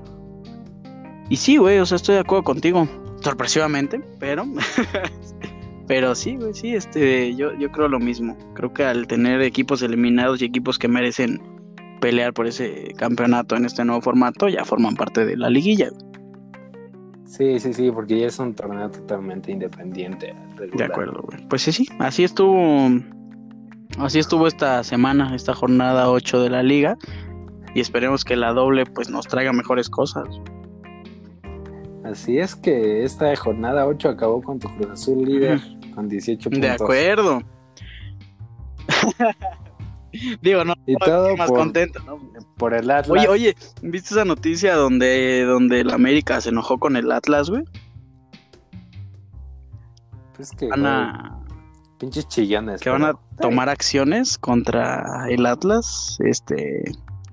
Y 1.30 1.36
sí, 1.36 1.56
güey, 1.56 1.78
o 1.78 1.86
sea, 1.86 1.96
estoy 1.96 2.14
de 2.14 2.20
acuerdo 2.20 2.44
contigo. 2.44 2.88
Sorpresivamente, 3.20 4.00
pero 4.18 4.44
Pero 5.88 6.14
sí, 6.14 6.36
güey, 6.36 6.52
sí, 6.52 6.74
este, 6.74 7.34
yo, 7.34 7.54
yo 7.54 7.72
creo 7.72 7.88
lo 7.88 7.98
mismo. 7.98 8.36
Creo 8.54 8.72
que 8.74 8.84
al 8.84 9.06
tener 9.06 9.40
equipos 9.40 9.82
eliminados 9.82 10.42
y 10.42 10.44
equipos 10.44 10.78
que 10.78 10.86
merecen 10.86 11.40
pelear 12.02 12.34
por 12.34 12.46
ese 12.46 12.92
campeonato 12.98 13.56
en 13.56 13.64
este 13.64 13.84
nuevo 13.86 14.02
formato, 14.02 14.48
ya 14.48 14.64
forman 14.66 14.94
parte 14.94 15.24
de 15.24 15.36
la 15.36 15.48
liguilla. 15.48 15.88
Sí, 17.24 17.58
sí, 17.58 17.72
sí, 17.72 17.90
porque 17.90 18.20
ya 18.20 18.26
es 18.26 18.38
un 18.38 18.54
torneo 18.54 18.90
totalmente 18.90 19.50
independiente. 19.50 20.34
De 20.74 20.84
acuerdo, 20.84 21.22
güey. 21.22 21.46
Pues 21.48 21.62
sí, 21.62 21.72
sí, 21.72 21.88
así 21.98 22.24
estuvo. 22.24 22.90
Así 23.98 24.18
estuvo 24.18 24.46
esta 24.46 24.84
semana, 24.84 25.34
esta 25.34 25.54
jornada 25.54 26.10
8 26.10 26.42
de 26.42 26.50
la 26.50 26.62
liga. 26.62 26.96
Y 27.74 27.80
esperemos 27.80 28.24
que 28.24 28.36
la 28.36 28.52
doble 28.52 28.86
pues 28.86 29.08
nos 29.10 29.26
traiga 29.26 29.52
mejores 29.52 29.88
cosas. 29.88 30.28
Así 32.04 32.38
es 32.38 32.54
que 32.56 33.04
esta 33.04 33.34
jornada 33.36 33.86
8 33.86 34.08
acabó 34.08 34.42
con 34.42 34.58
tu 34.58 34.68
Cruz 34.68 34.90
Azul 34.90 35.24
líder 35.24 35.60
con 35.94 36.08
18 36.08 36.50
puntos. 36.50 36.60
De 36.60 36.70
acuerdo. 36.70 37.42
Digo, 40.40 40.64
no, 40.64 40.74
y 40.86 40.96
todo 40.96 41.36
más 41.36 41.48
por, 41.48 41.58
contento, 41.58 42.00
¿no? 42.04 42.18
Por 42.56 42.72
el 42.72 42.90
Atlas. 42.90 43.10
Oye, 43.10 43.28
oye, 43.28 43.56
¿viste 43.82 44.14
esa 44.14 44.24
noticia 44.24 44.74
donde, 44.74 45.44
donde 45.44 45.80
el 45.80 45.90
América 45.90 46.40
se 46.40 46.48
enojó 46.48 46.78
con 46.78 46.96
el 46.96 47.12
Atlas, 47.12 47.50
güey? 47.50 47.64
Pues 50.34 50.50
que, 50.52 50.68
Van 50.68 50.86
a, 50.86 51.37
pinches 51.98 52.28
chillones. 52.28 52.80
que 52.80 52.90
van 52.90 53.04
a 53.04 53.12
tomar 53.40 53.68
acciones 53.68 54.38
contra 54.38 55.26
el 55.28 55.44
Atlas, 55.46 56.18
este, 56.24 56.82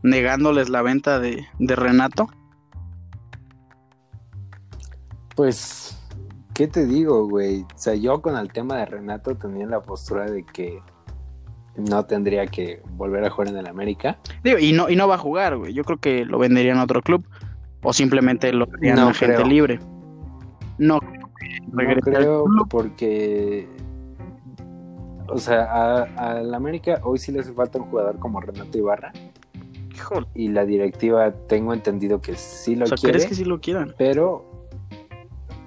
negándoles 0.04 0.70
la 0.70 0.82
venta 0.82 1.20
de, 1.20 1.46
de 1.60 1.76
Renato. 1.76 2.28
Pues, 5.36 5.98
¿qué 6.54 6.68
te 6.68 6.86
digo, 6.86 7.28
güey? 7.28 7.62
O 7.64 7.78
sea, 7.78 7.96
yo 7.96 8.22
con 8.22 8.38
el 8.38 8.52
tema 8.52 8.78
de 8.78 8.86
Renato 8.86 9.36
tenía 9.36 9.66
la 9.68 9.82
postura 9.82 10.30
de 10.30 10.46
que 10.46 10.80
no 11.76 12.06
tendría 12.06 12.48
que 12.48 12.82
volver 12.92 13.26
a 13.26 13.30
jugar 13.30 13.50
en 13.50 13.58
el 13.58 13.68
América. 13.68 14.18
Digo, 14.44 14.60
y 14.60 14.72
no, 14.72 14.90
y 14.90 14.96
no 14.96 15.08
va 15.08 15.16
a 15.16 15.20
jugar, 15.20 15.58
güey. 15.58 15.74
Yo 15.74 15.84
creo 15.84 15.98
que 16.00 16.24
lo 16.26 16.40
venderían 16.40 16.78
a 16.78 16.84
otro 16.84 17.02
club. 17.02 17.26
O 17.84 17.92
simplemente 17.94 18.52
lo 18.54 18.66
venderían 18.66 18.96
No 18.96 19.10
a 19.10 19.14
gente 19.14 19.36
creo. 19.36 19.48
libre. 19.48 19.80
No, 20.78 21.00
No 21.72 22.02
creo 22.02 22.46
porque, 22.70 23.68
o 25.28 25.38
sea, 25.38 25.64
a- 25.64 26.04
al 26.38 26.54
América 26.54 27.00
hoy 27.04 27.18
sí 27.18 27.32
le 27.32 27.40
hace 27.42 27.54
falta 27.54 27.80
un 27.80 27.86
jugador 27.86 28.20
como 28.20 28.40
Renato 28.42 28.78
Ibarra 28.78 29.12
híjole. 29.94 30.28
y 30.36 30.50
la 30.50 30.66
directiva 30.66 31.32
tengo 31.48 31.74
entendido 31.74 32.22
que 32.22 32.36
sí 32.36 32.76
lo 32.76 32.86
O 32.86 32.88
sea, 32.88 32.98
quiere, 32.98 33.14
¿crees 33.18 33.30
que 33.30 33.36
sí 33.36 33.46
lo 33.46 33.60
quieran? 33.62 33.94
pero 33.98 34.46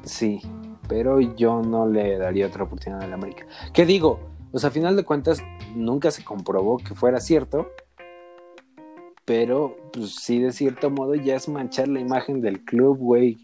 sí, 0.03 0.41
pero 0.89 1.21
yo 1.21 1.63
no 1.63 1.87
le 1.87 2.19
daría 2.19 2.47
otra 2.47 2.65
oportunidad 2.65 3.03
al 3.03 3.13
América. 3.13 3.47
¿Qué 3.75 3.85
digo? 3.85 4.21
O 4.53 4.59
sea, 4.59 4.69
a 4.69 4.73
final 4.73 4.97
de 4.97 5.05
cuentas 5.05 5.43
nunca 5.75 6.11
se 6.11 6.25
comprobó 6.25 6.79
que 6.79 6.95
fuera 6.95 7.21
cierto, 7.21 7.69
pero 9.25 9.77
pues 9.93 10.15
sí 10.15 10.41
de 10.41 10.53
cierto 10.53 10.91
modo 10.91 11.15
ya 11.15 11.35
es 11.37 11.49
manchar 11.49 11.89
la 11.89 12.01
imagen 12.01 12.41
del 12.41 12.65
club, 12.65 12.97
güey, 12.99 13.37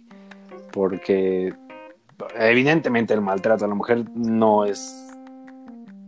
porque 0.72 1.52
evidentemente 2.38 3.12
el 3.12 3.20
maltrato 3.20 3.64
a 3.66 3.68
la 3.68 3.74
mujer 3.74 4.04
no 4.14 4.64
es 4.64 5.13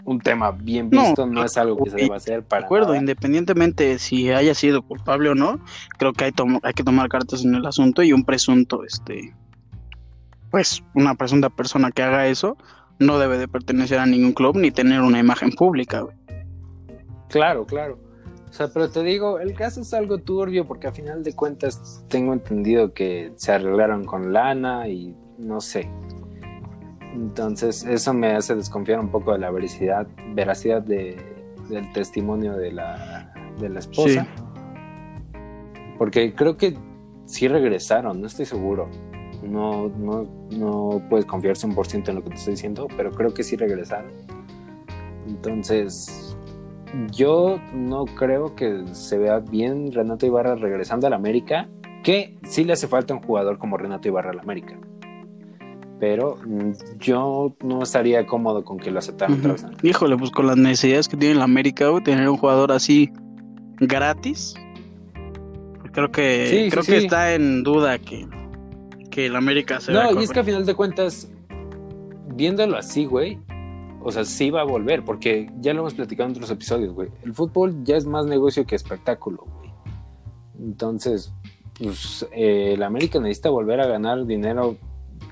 un 0.06 0.20
tema 0.20 0.52
bien 0.52 0.88
No, 0.90 1.02
visto, 1.02 1.26
no, 1.26 1.44
es 1.44 1.56
algo 1.58 1.82
que 1.82 1.90
se 1.90 1.96
deba 1.96 2.16
hacer 2.16 2.36
De 2.36 2.42
para 2.42 2.64
acuerdo, 2.64 2.88
nada. 2.88 2.98
independientemente 3.00 3.98
si 3.98 4.30
haya 4.30 4.54
sido 4.54 4.82
culpable 4.82 5.28
o 5.28 5.34
no, 5.34 5.60
creo 5.98 6.12
que 6.12 6.24
hay, 6.24 6.32
hay 6.62 6.72
que 6.72 6.84
tomar 6.84 7.08
cartas 7.08 7.44
en 7.44 7.54
el 7.54 7.66
asunto 7.66 8.02
y 8.02 8.12
un 8.12 8.24
presunto, 8.24 8.84
este, 8.84 9.34
pues 10.50 10.82
una 10.94 11.14
presunta 11.16 11.50
persona 11.50 11.90
que 11.90 12.02
haga 12.02 12.28
eso 12.28 12.56
no 12.98 13.18
debe 13.18 13.36
de 13.36 13.48
pertenecer 13.48 13.98
a 13.98 14.06
ningún 14.06 14.32
club 14.32 14.56
ni 14.56 14.70
tener 14.70 15.02
una 15.02 15.18
imagen 15.18 15.50
pública, 15.50 16.00
güey. 16.00 16.16
Claro, 17.28 17.66
claro. 17.66 17.98
O 18.48 18.52
sea, 18.52 18.68
pero 18.68 18.88
te 18.88 19.02
digo, 19.02 19.38
el 19.38 19.54
caso 19.54 19.82
es 19.82 19.92
algo 19.92 20.18
turbio 20.18 20.66
porque 20.66 20.86
a 20.86 20.92
final 20.92 21.22
de 21.22 21.34
cuentas 21.34 22.04
tengo 22.08 22.32
entendido 22.32 22.94
que 22.94 23.32
se 23.36 23.52
arreglaron 23.52 24.04
con 24.04 24.32
lana 24.32 24.88
y 24.88 25.14
no 25.36 25.60
sé. 25.60 25.90
Entonces 27.16 27.82
eso 27.84 28.12
me 28.12 28.32
hace 28.32 28.54
desconfiar 28.54 29.00
un 29.00 29.08
poco 29.08 29.32
de 29.32 29.38
la 29.38 29.50
veracidad, 29.50 30.06
veracidad 30.34 30.82
de, 30.82 31.16
del 31.70 31.90
testimonio 31.94 32.54
de 32.54 32.72
la, 32.72 33.32
de 33.58 33.70
la 33.70 33.78
esposa. 33.78 34.24
Sí. 34.24 34.42
Porque 35.96 36.34
creo 36.34 36.58
que 36.58 36.76
sí 37.24 37.48
regresaron, 37.48 38.20
no 38.20 38.26
estoy 38.26 38.44
seguro. 38.44 38.90
No, 39.42 39.88
no, 39.88 40.24
no 40.50 41.02
puedes 41.08 41.24
confiar 41.24 41.56
100% 41.56 42.08
en 42.10 42.16
lo 42.16 42.22
que 42.22 42.30
te 42.30 42.36
estoy 42.36 42.52
diciendo, 42.52 42.86
pero 42.98 43.10
creo 43.12 43.32
que 43.32 43.42
sí 43.42 43.56
regresaron. 43.56 44.10
Entonces, 45.26 46.36
yo 47.12 47.58
no 47.72 48.04
creo 48.04 48.54
que 48.54 48.84
se 48.92 49.16
vea 49.16 49.38
bien 49.38 49.90
Renato 49.90 50.26
Ibarra 50.26 50.54
regresando 50.54 51.06
al 51.06 51.14
América, 51.14 51.68
que 52.02 52.36
sí 52.42 52.64
le 52.64 52.74
hace 52.74 52.88
falta 52.88 53.14
un 53.14 53.22
jugador 53.22 53.56
como 53.56 53.78
Renato 53.78 54.06
Ibarra 54.06 54.32
al 54.32 54.40
América. 54.40 54.78
Pero 55.98 56.36
mm, 56.44 56.72
yo 57.00 57.56
no 57.62 57.82
estaría 57.82 58.26
cómodo 58.26 58.64
con 58.64 58.78
que 58.78 58.90
lo 58.90 58.98
aceptaran 58.98 59.38
otra 59.38 59.52
vez. 59.52 59.64
el. 59.64 59.88
Híjole, 59.88 60.16
pues 60.16 60.30
con 60.30 60.46
las 60.46 60.56
necesidades 60.56 61.08
que 61.08 61.16
tiene 61.16 61.36
la 61.36 61.44
América, 61.44 61.88
güey, 61.88 62.02
tener 62.02 62.28
un 62.28 62.36
jugador 62.36 62.72
así 62.72 63.10
gratis, 63.78 64.54
pues 65.80 65.92
creo 65.92 66.10
que 66.10 66.46
Sí, 66.48 66.64
sí, 66.64 66.70
creo 66.70 66.82
que 66.82 67.00
sí. 67.00 67.06
está 67.06 67.34
en 67.34 67.62
duda 67.62 67.98
que, 67.98 68.26
que 69.10 69.26
el 69.26 69.36
América 69.36 69.80
se 69.80 69.92
No, 69.92 70.20
y 70.20 70.24
es 70.24 70.30
que 70.30 70.40
a 70.40 70.44
final 70.44 70.66
de 70.66 70.74
cuentas, 70.74 71.30
viéndolo 72.34 72.76
así, 72.76 73.06
güey, 73.06 73.38
o 74.02 74.12
sea, 74.12 74.24
sí 74.24 74.50
va 74.50 74.60
a 74.60 74.64
volver, 74.64 75.04
porque 75.04 75.50
ya 75.60 75.74
lo 75.74 75.80
hemos 75.80 75.94
platicado 75.94 76.28
en 76.28 76.36
otros 76.36 76.50
episodios, 76.50 76.92
güey. 76.92 77.08
El 77.24 77.34
fútbol 77.34 77.82
ya 77.84 77.96
es 77.96 78.06
más 78.06 78.26
negocio 78.26 78.64
que 78.66 78.76
espectáculo, 78.76 79.44
güey. 79.58 79.72
Entonces, 80.60 81.32
pues, 81.78 82.26
eh, 82.32 82.74
el 82.74 82.82
América 82.82 83.18
necesita 83.18 83.50
volver 83.50 83.80
a 83.80 83.86
ganar 83.86 84.24
dinero 84.26 84.76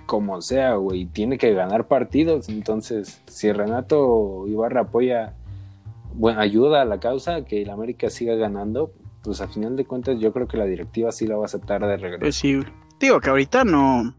como 0.07 0.41
sea, 0.43 0.75
güey. 0.75 1.07
Tiene 1.07 1.39
que 1.39 1.53
ganar 1.55 1.87
partidos. 1.87 2.49
Entonces, 2.49 3.23
si 3.27 3.53
Renato 3.53 4.47
Ibarra 4.47 4.83
apoya, 4.83 5.35
bueno, 6.15 6.41
ayuda 6.41 6.83
a 6.83 6.85
la 6.85 7.01
causa, 7.01 7.45
que 7.45 7.63
el 7.63 7.71
América 7.71 8.11
siga 8.11 8.35
ganando, 8.35 8.93
pues 9.23 9.41
a 9.41 9.49
final 9.49 9.77
de 9.77 9.85
cuentas 9.85 10.19
yo 10.19 10.33
creo 10.33 10.47
que 10.47 10.57
la 10.57 10.67
directiva 10.67 11.13
sí 11.13 11.27
la 11.27 11.37
va 11.37 11.43
a 11.43 11.47
aceptar 11.47 11.87
de 11.87 11.97
regreso. 11.97 12.21
Pues 12.21 12.37
sí, 12.37 12.61
digo 13.01 13.21
que 13.21 13.31
ahorita 13.31 13.65
no, 13.65 14.15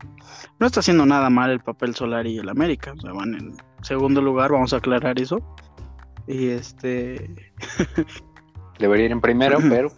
no 0.60 0.66
está 0.66 0.80
haciendo 0.80 1.06
nada 1.06 1.30
mal 1.30 1.52
el 1.52 1.60
papel 1.60 1.96
solar 1.96 2.28
y 2.28 2.38
el 2.38 2.50
América. 2.50 2.94
O 2.98 3.00
sea, 3.00 3.14
van 3.14 3.36
en 3.36 3.56
segundo 3.82 4.22
lugar, 4.22 4.52
vamos 4.52 4.74
a 4.74 4.78
aclarar 4.78 5.20
eso. 5.20 5.40
Y 6.28 6.48
este. 6.48 7.54
Debería 8.80 9.06
ir 9.06 9.12
en 9.12 9.22
primero, 9.22 9.60
pero 9.70 9.90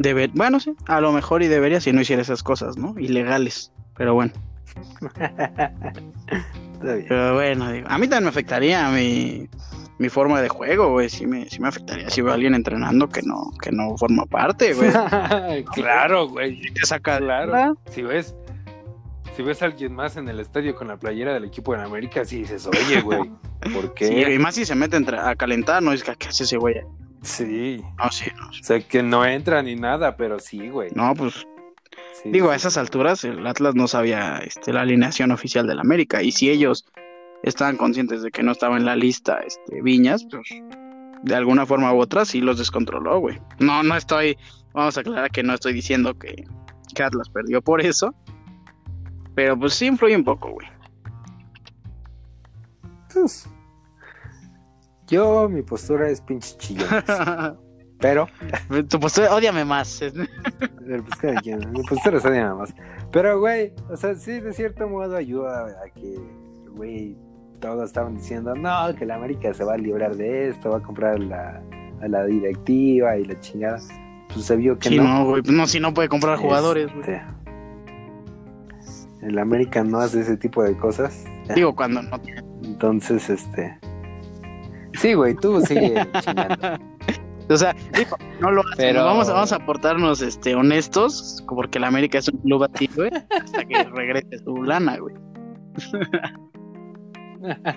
Debe, 0.00 0.30
bueno, 0.32 0.60
sí, 0.60 0.74
a 0.86 1.00
lo 1.02 1.12
mejor 1.12 1.42
y 1.42 1.48
debería 1.48 1.78
si 1.78 1.92
no 1.92 2.00
hiciera 2.00 2.22
esas 2.22 2.42
cosas, 2.42 2.78
¿no? 2.78 2.98
Ilegales. 2.98 3.70
Pero 3.98 4.14
bueno. 4.14 4.32
Pero 6.80 7.34
bueno, 7.34 7.72
digo, 7.72 7.86
a 7.90 7.98
mí 7.98 8.06
también 8.08 8.24
me 8.24 8.30
afectaría 8.30 8.88
mi, 8.90 9.48
mi 9.98 10.08
forma 10.08 10.40
de 10.40 10.48
juego, 10.48 10.90
güey. 10.92 11.08
Sí 11.10 11.26
me, 11.26 11.48
sí 11.50 11.60
me 11.60 11.68
afectaría 11.68 12.08
si 12.10 12.22
veo 12.22 12.30
a 12.30 12.34
alguien 12.34 12.54
entrenando 12.54 13.08
que 13.08 13.22
no, 13.22 13.50
que 13.62 13.70
no 13.70 13.96
forma 13.98 14.24
parte, 14.26 14.72
güey. 14.74 14.90
claro, 15.74 16.28
güey. 16.28 16.60
Te 16.72 16.86
saca 16.86 17.18
Claro. 17.18 17.76
Si 17.90 18.02
ves, 18.02 18.34
si 19.36 19.42
ves 19.42 19.60
a 19.62 19.66
alguien 19.66 19.94
más 19.94 20.16
en 20.16 20.28
el 20.28 20.40
estadio 20.40 20.74
con 20.74 20.88
la 20.88 20.96
playera 20.98 21.34
del 21.34 21.44
equipo 21.44 21.74
de 21.74 21.82
América, 21.82 22.24
sí 22.24 22.38
dices, 22.38 22.66
oye, 22.66 23.00
güey, 23.02 23.30
¿por 23.74 23.84
Sí, 23.98 24.08
qué? 24.24 24.34
y 24.34 24.38
más 24.38 24.54
si 24.54 24.64
se 24.64 24.74
mete 24.74 24.96
entre- 24.96 25.18
a 25.18 25.34
calentar, 25.36 25.82
no 25.82 25.92
es 25.92 26.02
que 26.02 26.14
¿qué 26.16 26.28
hace 26.28 26.44
ese 26.44 26.56
güey. 26.56 26.76
Sí. 27.22 27.82
No, 27.98 28.10
sí, 28.10 28.30
no. 28.38 28.48
O 28.48 28.62
sea, 28.62 28.80
que 28.80 29.02
no 29.02 29.26
entra 29.26 29.62
ni 29.62 29.76
nada, 29.76 30.16
pero 30.16 30.38
sí, 30.38 30.70
güey. 30.70 30.90
No, 30.94 31.14
pues 31.14 31.46
Sí, 32.22 32.30
Digo, 32.30 32.50
a 32.50 32.56
esas 32.56 32.76
alturas 32.76 33.24
el 33.24 33.46
Atlas 33.46 33.74
no 33.74 33.88
sabía 33.88 34.38
este, 34.38 34.72
la 34.72 34.82
alineación 34.82 35.30
oficial 35.30 35.66
del 35.66 35.78
América 35.78 36.22
y 36.22 36.32
si 36.32 36.50
ellos 36.50 36.84
estaban 37.42 37.76
conscientes 37.76 38.22
de 38.22 38.30
que 38.30 38.42
no 38.42 38.52
estaba 38.52 38.76
en 38.76 38.84
la 38.84 38.96
lista 38.96 39.38
este, 39.38 39.80
Viñas, 39.80 40.26
pues 40.30 40.48
de 41.22 41.34
alguna 41.34 41.66
forma 41.66 41.92
u 41.92 42.00
otra 42.00 42.24
sí 42.24 42.40
los 42.40 42.58
descontroló, 42.58 43.20
güey. 43.20 43.40
No, 43.58 43.82
no 43.82 43.96
estoy, 43.96 44.36
vamos 44.72 44.96
a 44.96 45.00
aclarar 45.00 45.30
que 45.30 45.42
no 45.42 45.54
estoy 45.54 45.72
diciendo 45.72 46.18
que, 46.18 46.44
que 46.94 47.02
Atlas 47.02 47.28
perdió 47.28 47.62
por 47.62 47.80
eso, 47.80 48.14
pero 49.34 49.58
pues 49.58 49.74
sí 49.74 49.86
influye 49.86 50.16
un 50.16 50.24
poco, 50.24 50.50
güey. 50.50 50.68
Yo, 55.06 55.48
mi 55.48 55.62
postura 55.62 56.08
es 56.08 56.20
pinche 56.20 56.56
chillón. 56.58 56.88
Pero, 58.00 58.28
tu 58.88 58.98
postura, 58.98 59.28
más. 59.64 60.00
el 60.00 60.12
pues, 60.12 61.18
cada 61.20 61.34
quien, 61.40 61.70
mi 61.72 61.82
postura 61.82 62.16
es 62.16 62.24
nada 62.24 62.54
más. 62.54 62.74
Pero, 63.12 63.38
güey, 63.40 63.72
o 63.90 63.96
sea, 63.96 64.14
sí, 64.14 64.40
de 64.40 64.52
cierto 64.52 64.88
modo 64.88 65.16
ayuda 65.16 65.66
a 65.66 65.90
que, 65.90 66.18
güey, 66.70 67.16
todos 67.60 67.84
estaban 67.84 68.16
diciendo, 68.16 68.54
no, 68.54 68.94
que 68.94 69.04
la 69.04 69.16
América 69.16 69.52
se 69.52 69.64
va 69.64 69.74
a 69.74 69.76
librar 69.76 70.16
de 70.16 70.48
esto, 70.48 70.70
va 70.70 70.78
a 70.78 70.82
comprar 70.82 71.20
la, 71.20 71.62
a 72.00 72.08
la 72.08 72.24
directiva 72.24 73.16
y 73.18 73.24
la 73.24 73.38
chingada. 73.40 73.78
Pues 74.32 74.46
se 74.46 74.56
vio 74.56 74.78
que 74.78 74.88
Sí, 74.88 74.96
no. 74.96 75.04
no, 75.04 75.24
güey, 75.26 75.42
no, 75.44 75.66
si 75.66 75.78
no 75.78 75.92
puede 75.92 76.08
comprar 76.08 76.38
jugadores, 76.38 76.90
güey. 76.94 77.00
Este, 77.00 77.22
el 79.22 79.38
América 79.38 79.84
no 79.84 80.00
hace 80.00 80.20
ese 80.20 80.36
tipo 80.36 80.62
de 80.62 80.76
cosas. 80.76 81.24
Digo, 81.54 81.74
cuando 81.74 82.02
no 82.02 82.18
Entonces, 82.62 83.28
este. 83.28 83.78
Sí, 84.94 85.14
güey, 85.14 85.34
tú 85.34 85.60
sigue 85.60 85.94
chingando. 86.20 86.89
O 87.50 87.56
sea, 87.56 87.74
no 88.40 88.50
lo 88.50 88.60
hacemos. 88.60 88.76
Pero- 88.76 89.04
Vamos, 89.04 89.28
vamos 89.28 89.52
a 89.52 89.58
portarnos 89.58 90.22
este, 90.22 90.54
honestos, 90.54 91.44
porque 91.48 91.78
el 91.78 91.84
América 91.84 92.18
es 92.18 92.28
un 92.28 92.38
club 92.38 92.64
así, 92.72 92.88
güey, 92.94 93.10
hasta 93.12 93.64
que 93.64 93.84
regrese 93.94 94.38
su 94.44 94.62
lana, 94.62 94.98
güey. 94.98 95.14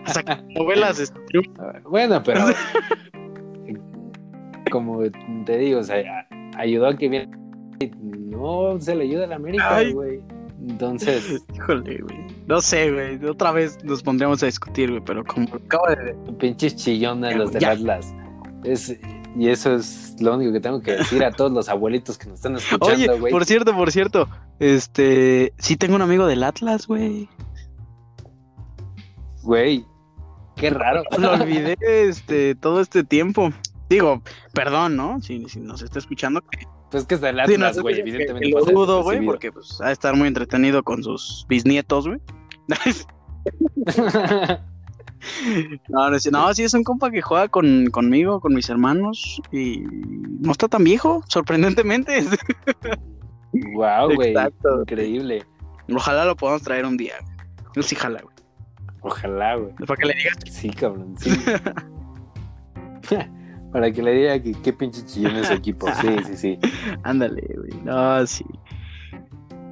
Hasta 0.06 0.24
que 0.24 0.54
novelas 0.54 1.00
este. 1.00 1.20
Bueno, 1.90 2.22
pero. 2.24 2.42
como 4.72 5.02
te 5.46 5.58
digo, 5.58 5.80
o 5.80 5.84
sea, 5.84 6.28
ayudó 6.58 6.88
a 6.88 6.98
que 6.98 7.10
bien. 7.10 7.32
No 8.30 8.80
se 8.80 8.96
le 8.96 9.04
ayuda 9.04 9.26
a 9.26 9.28
la 9.28 9.36
América, 9.36 9.76
Ay. 9.76 9.94
güey. 9.94 10.22
Entonces, 10.68 11.44
Híjole, 11.54 12.00
güey. 12.02 12.18
No 12.48 12.62
sé, 12.62 12.92
güey. 12.92 13.24
Otra 13.26 13.52
vez 13.52 13.78
nos 13.84 14.02
pondríamos 14.02 14.42
a 14.44 14.46
discutir, 14.46 14.90
güey, 14.90 15.04
pero 15.04 15.24
como 15.26 15.48
acabo 15.56 15.88
de. 15.88 16.16
pinches 16.40 16.76
chillones 16.76 17.36
los 17.36 17.52
del. 17.52 17.66
Atlas. 17.66 18.14
Es, 18.64 18.98
y 19.36 19.50
eso 19.50 19.76
es 19.76 20.16
lo 20.20 20.36
único 20.36 20.54
que 20.54 20.60
tengo 20.60 20.82
que 20.82 20.94
decir 20.94 21.24
a 21.24 21.32
todos 21.32 21.52
los 21.52 21.70
abuelitos 21.70 22.18
que 22.18 22.28
nos 22.28 22.36
están 22.36 22.56
escuchando, 22.58 23.20
güey. 23.20 23.32
por 23.32 23.46
cierto, 23.46 23.76
por 23.76 23.92
cierto. 23.92 24.30
Este. 24.60 25.54
Sí, 25.58 25.76
tengo 25.76 25.96
un 25.96 26.02
amigo 26.02 26.28
del 26.28 26.44
Atlas, 26.44 26.88
güey. 26.88 27.28
Güey, 29.42 29.86
qué 30.56 30.70
raro. 30.70 31.04
Lo 31.18 31.34
olvidé 31.34 31.76
este, 31.82 32.56
todo 32.56 32.82
este 32.82 33.04
tiempo. 33.04 33.52
Digo, 33.90 34.22
perdón, 34.54 34.96
¿no? 34.96 35.20
Si, 35.22 35.48
si 35.50 35.60
nos 35.60 35.82
está 35.82 36.00
escuchando. 36.00 36.42
Pues 36.92 37.06
que 37.06 37.16
es 37.16 37.22
del 37.22 37.40
Atlas, 37.40 37.80
güey, 37.80 38.00
evidentemente. 38.00 38.48
que 38.48 38.54
lo 38.54 38.62
pues, 38.62 38.74
dudo, 38.74 39.02
güey, 39.02 39.18
recibido. 39.18 39.34
porque 39.34 39.52
pues 39.52 39.82
ha 39.82 39.88
de 39.88 39.94
estar 39.94 40.16
muy 40.16 40.28
entretenido 40.28 40.84
con 40.84 41.04
sus 41.04 41.46
bisnietos, 41.50 42.08
güey. 42.08 42.20
No, 45.90 46.10
no, 46.10 46.20
sí- 46.20 46.30
no, 46.32 46.54
sí 46.54 46.64
es 46.64 46.74
un 46.74 46.84
compa 46.84 47.10
que 47.12 47.22
juega 47.22 47.48
con, 47.48 47.88
conmigo, 47.88 48.40
con 48.40 48.54
mis 48.54 48.70
hermanos, 48.70 49.42
y 49.52 49.82
no 50.42 50.52
está 50.52 50.68
tan 50.68 50.84
viejo, 50.84 51.24
sorprendentemente. 51.28 52.24
Wow, 53.76 54.16
güey. 54.16 54.30
Exacto. 54.32 54.82
Increíble. 54.82 55.44
Ojalá 55.94 56.26
lo 56.26 56.36
podamos 56.36 56.62
traer 56.64 56.86
un 56.86 56.98
día. 56.98 57.14
güey. 57.22 57.34
Yo 57.76 57.84
sí, 57.84 57.96
jala, 57.96 58.22
güey. 58.22 58.36
Ojalá, 59.02 59.56
güey. 59.56 59.74
Para 59.86 59.98
que 59.98 60.06
le 60.08 60.14
digas, 60.16 60.38
Sí, 60.50 60.70
cabrón, 60.70 61.16
sí. 61.20 61.30
Para 63.72 63.92
que 63.92 64.04
le 64.04 64.12
diga 64.14 64.40
que 64.42 64.54
qué 64.62 64.72
pinche 64.72 65.04
chillón 65.06 65.36
es 65.36 65.50
equipo. 65.50 65.88
Sí, 66.00 66.08
sí, 66.28 66.38
sí. 66.38 66.60
ándale, 67.04 67.42
güey. 67.58 67.82
No, 67.84 68.26
sí. 68.28 68.46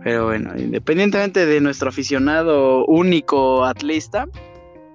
Pero 0.03 0.25
bueno, 0.25 0.51
independientemente 0.57 1.45
de 1.45 1.61
nuestro 1.61 1.89
aficionado 1.89 2.83
único 2.87 3.63
atlista, 3.63 4.27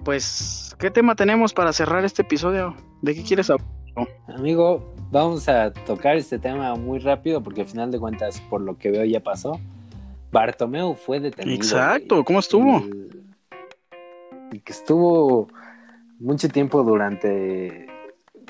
pues, 0.06 0.76
¿qué 0.78 0.88
tema 0.88 1.16
tenemos 1.16 1.52
para 1.52 1.72
cerrar 1.72 2.04
este 2.04 2.22
episodio? 2.22 2.76
¿De 3.02 3.12
qué 3.12 3.24
quieres 3.24 3.50
hablar? 3.50 3.66
Amigo, 4.28 4.94
vamos 5.10 5.48
a 5.48 5.72
tocar 5.72 6.16
este 6.16 6.38
tema 6.38 6.76
muy 6.76 7.00
rápido 7.00 7.42
porque 7.42 7.62
al 7.62 7.66
final 7.66 7.90
de 7.90 7.98
cuentas, 7.98 8.40
por 8.42 8.60
lo 8.60 8.78
que 8.78 8.92
veo, 8.92 9.04
ya 9.04 9.18
pasó. 9.18 9.58
Bartomeu 10.30 10.94
fue 10.94 11.18
detenido. 11.18 11.56
Exacto. 11.56 12.22
¿cómo 12.22 12.38
estuvo? 12.38 12.84
Y 14.52 14.60
que 14.60 14.72
estuvo 14.72 15.48
mucho 16.20 16.48
tiempo 16.50 16.84
durante 16.84 17.88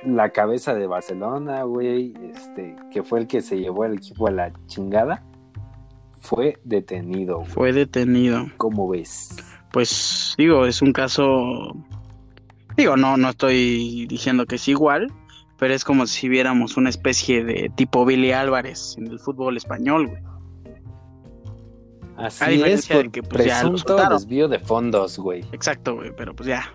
la 0.04 0.28
cabeza 0.32 0.74
de 0.74 0.86
Barcelona, 0.86 1.62
güey, 1.62 2.12
este, 2.34 2.76
que 2.92 3.02
fue 3.02 3.20
el 3.20 3.26
que 3.26 3.40
se 3.40 3.58
llevó 3.58 3.86
el 3.86 3.94
equipo 3.94 4.26
a 4.26 4.30
la 4.30 4.52
chingada, 4.66 5.24
fue 6.20 6.58
detenido, 6.64 7.38
güey. 7.38 7.48
Fue 7.48 7.72
detenido. 7.72 8.44
¿Cómo 8.58 8.90
ves? 8.90 9.34
Pues 9.76 10.34
digo, 10.38 10.64
es 10.64 10.80
un 10.80 10.94
caso. 10.94 11.76
Digo, 12.78 12.96
no, 12.96 13.18
no 13.18 13.28
estoy 13.28 14.06
diciendo 14.06 14.46
que 14.46 14.54
es 14.54 14.68
igual, 14.68 15.12
pero 15.58 15.74
es 15.74 15.84
como 15.84 16.06
si 16.06 16.30
viéramos 16.30 16.78
una 16.78 16.88
especie 16.88 17.44
de 17.44 17.70
tipo 17.76 18.06
Billy 18.06 18.32
Álvarez 18.32 18.94
en 18.96 19.08
el 19.08 19.20
fútbol 19.20 19.58
español, 19.58 20.06
güey. 20.06 20.22
Así 22.16 22.42
A 22.42 22.66
es, 22.68 22.88
de 22.88 23.10
que, 23.10 23.22
pues, 23.22 23.42
presunto 23.42 23.96
desvío 24.08 24.48
de 24.48 24.60
fondos, 24.60 25.18
güey. 25.18 25.44
Exacto, 25.52 25.96
güey, 25.96 26.10
pero 26.16 26.34
pues 26.34 26.48
ya. 26.48 26.72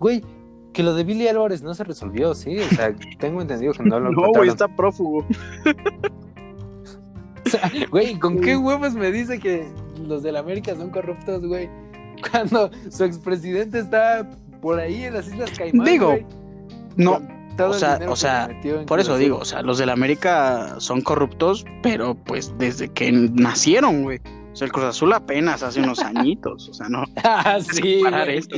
Güey, 0.00 0.24
que 0.72 0.82
lo 0.82 0.94
de 0.94 1.04
Billy 1.04 1.28
Álvarez 1.28 1.62
no 1.62 1.72
se 1.72 1.84
resolvió, 1.84 2.34
sí, 2.34 2.58
o 2.58 2.68
sea, 2.70 2.92
tengo 3.20 3.40
entendido 3.42 3.74
que 3.74 3.84
no 3.84 4.00
lo 4.00 4.10
No, 4.10 4.32
güey, 4.32 4.48
está 4.48 4.66
prófugo. 4.66 5.24
Güey, 7.90 8.18
¿con 8.18 8.40
qué 8.40 8.58
huevos 8.58 8.92
me 8.92 9.10
dice 9.10 9.38
que 9.38 9.66
los 10.06 10.22
del 10.22 10.36
América 10.36 10.74
son 10.74 10.90
corruptos, 10.90 11.46
güey? 11.46 11.70
Cuando 12.30 12.70
su 12.90 13.04
expresidente 13.04 13.78
está 13.80 14.28
por 14.60 14.78
ahí 14.80 15.04
en 15.04 15.14
las 15.14 15.28
Islas 15.28 15.50
Caimán, 15.56 15.86
Digo, 15.86 16.08
güey, 16.08 16.26
No, 16.96 17.20
o 17.66 17.74
sea, 17.74 17.98
o 18.06 18.86
por 18.86 19.00
eso 19.00 19.16
digo, 19.16 19.38
o 19.38 19.44
sea, 19.44 19.62
los 19.62 19.78
del 19.78 19.90
América 19.90 20.76
son 20.78 21.00
corruptos, 21.00 21.64
pero 21.82 22.14
pues 22.14 22.52
desde 22.58 22.88
que 22.88 23.10
nacieron, 23.10 24.02
güey. 24.02 24.20
O 24.52 24.56
sea, 24.56 24.66
el 24.66 24.72
Cruz 24.72 24.86
Azul 24.86 25.12
apenas 25.12 25.62
hace 25.62 25.80
unos 25.80 25.98
añitos, 26.02 26.68
o 26.68 26.74
sea, 26.74 26.88
no. 26.88 27.04
Ah, 27.24 27.58
sí, 27.60 28.00
güey. 28.00 28.36
esto. 28.36 28.56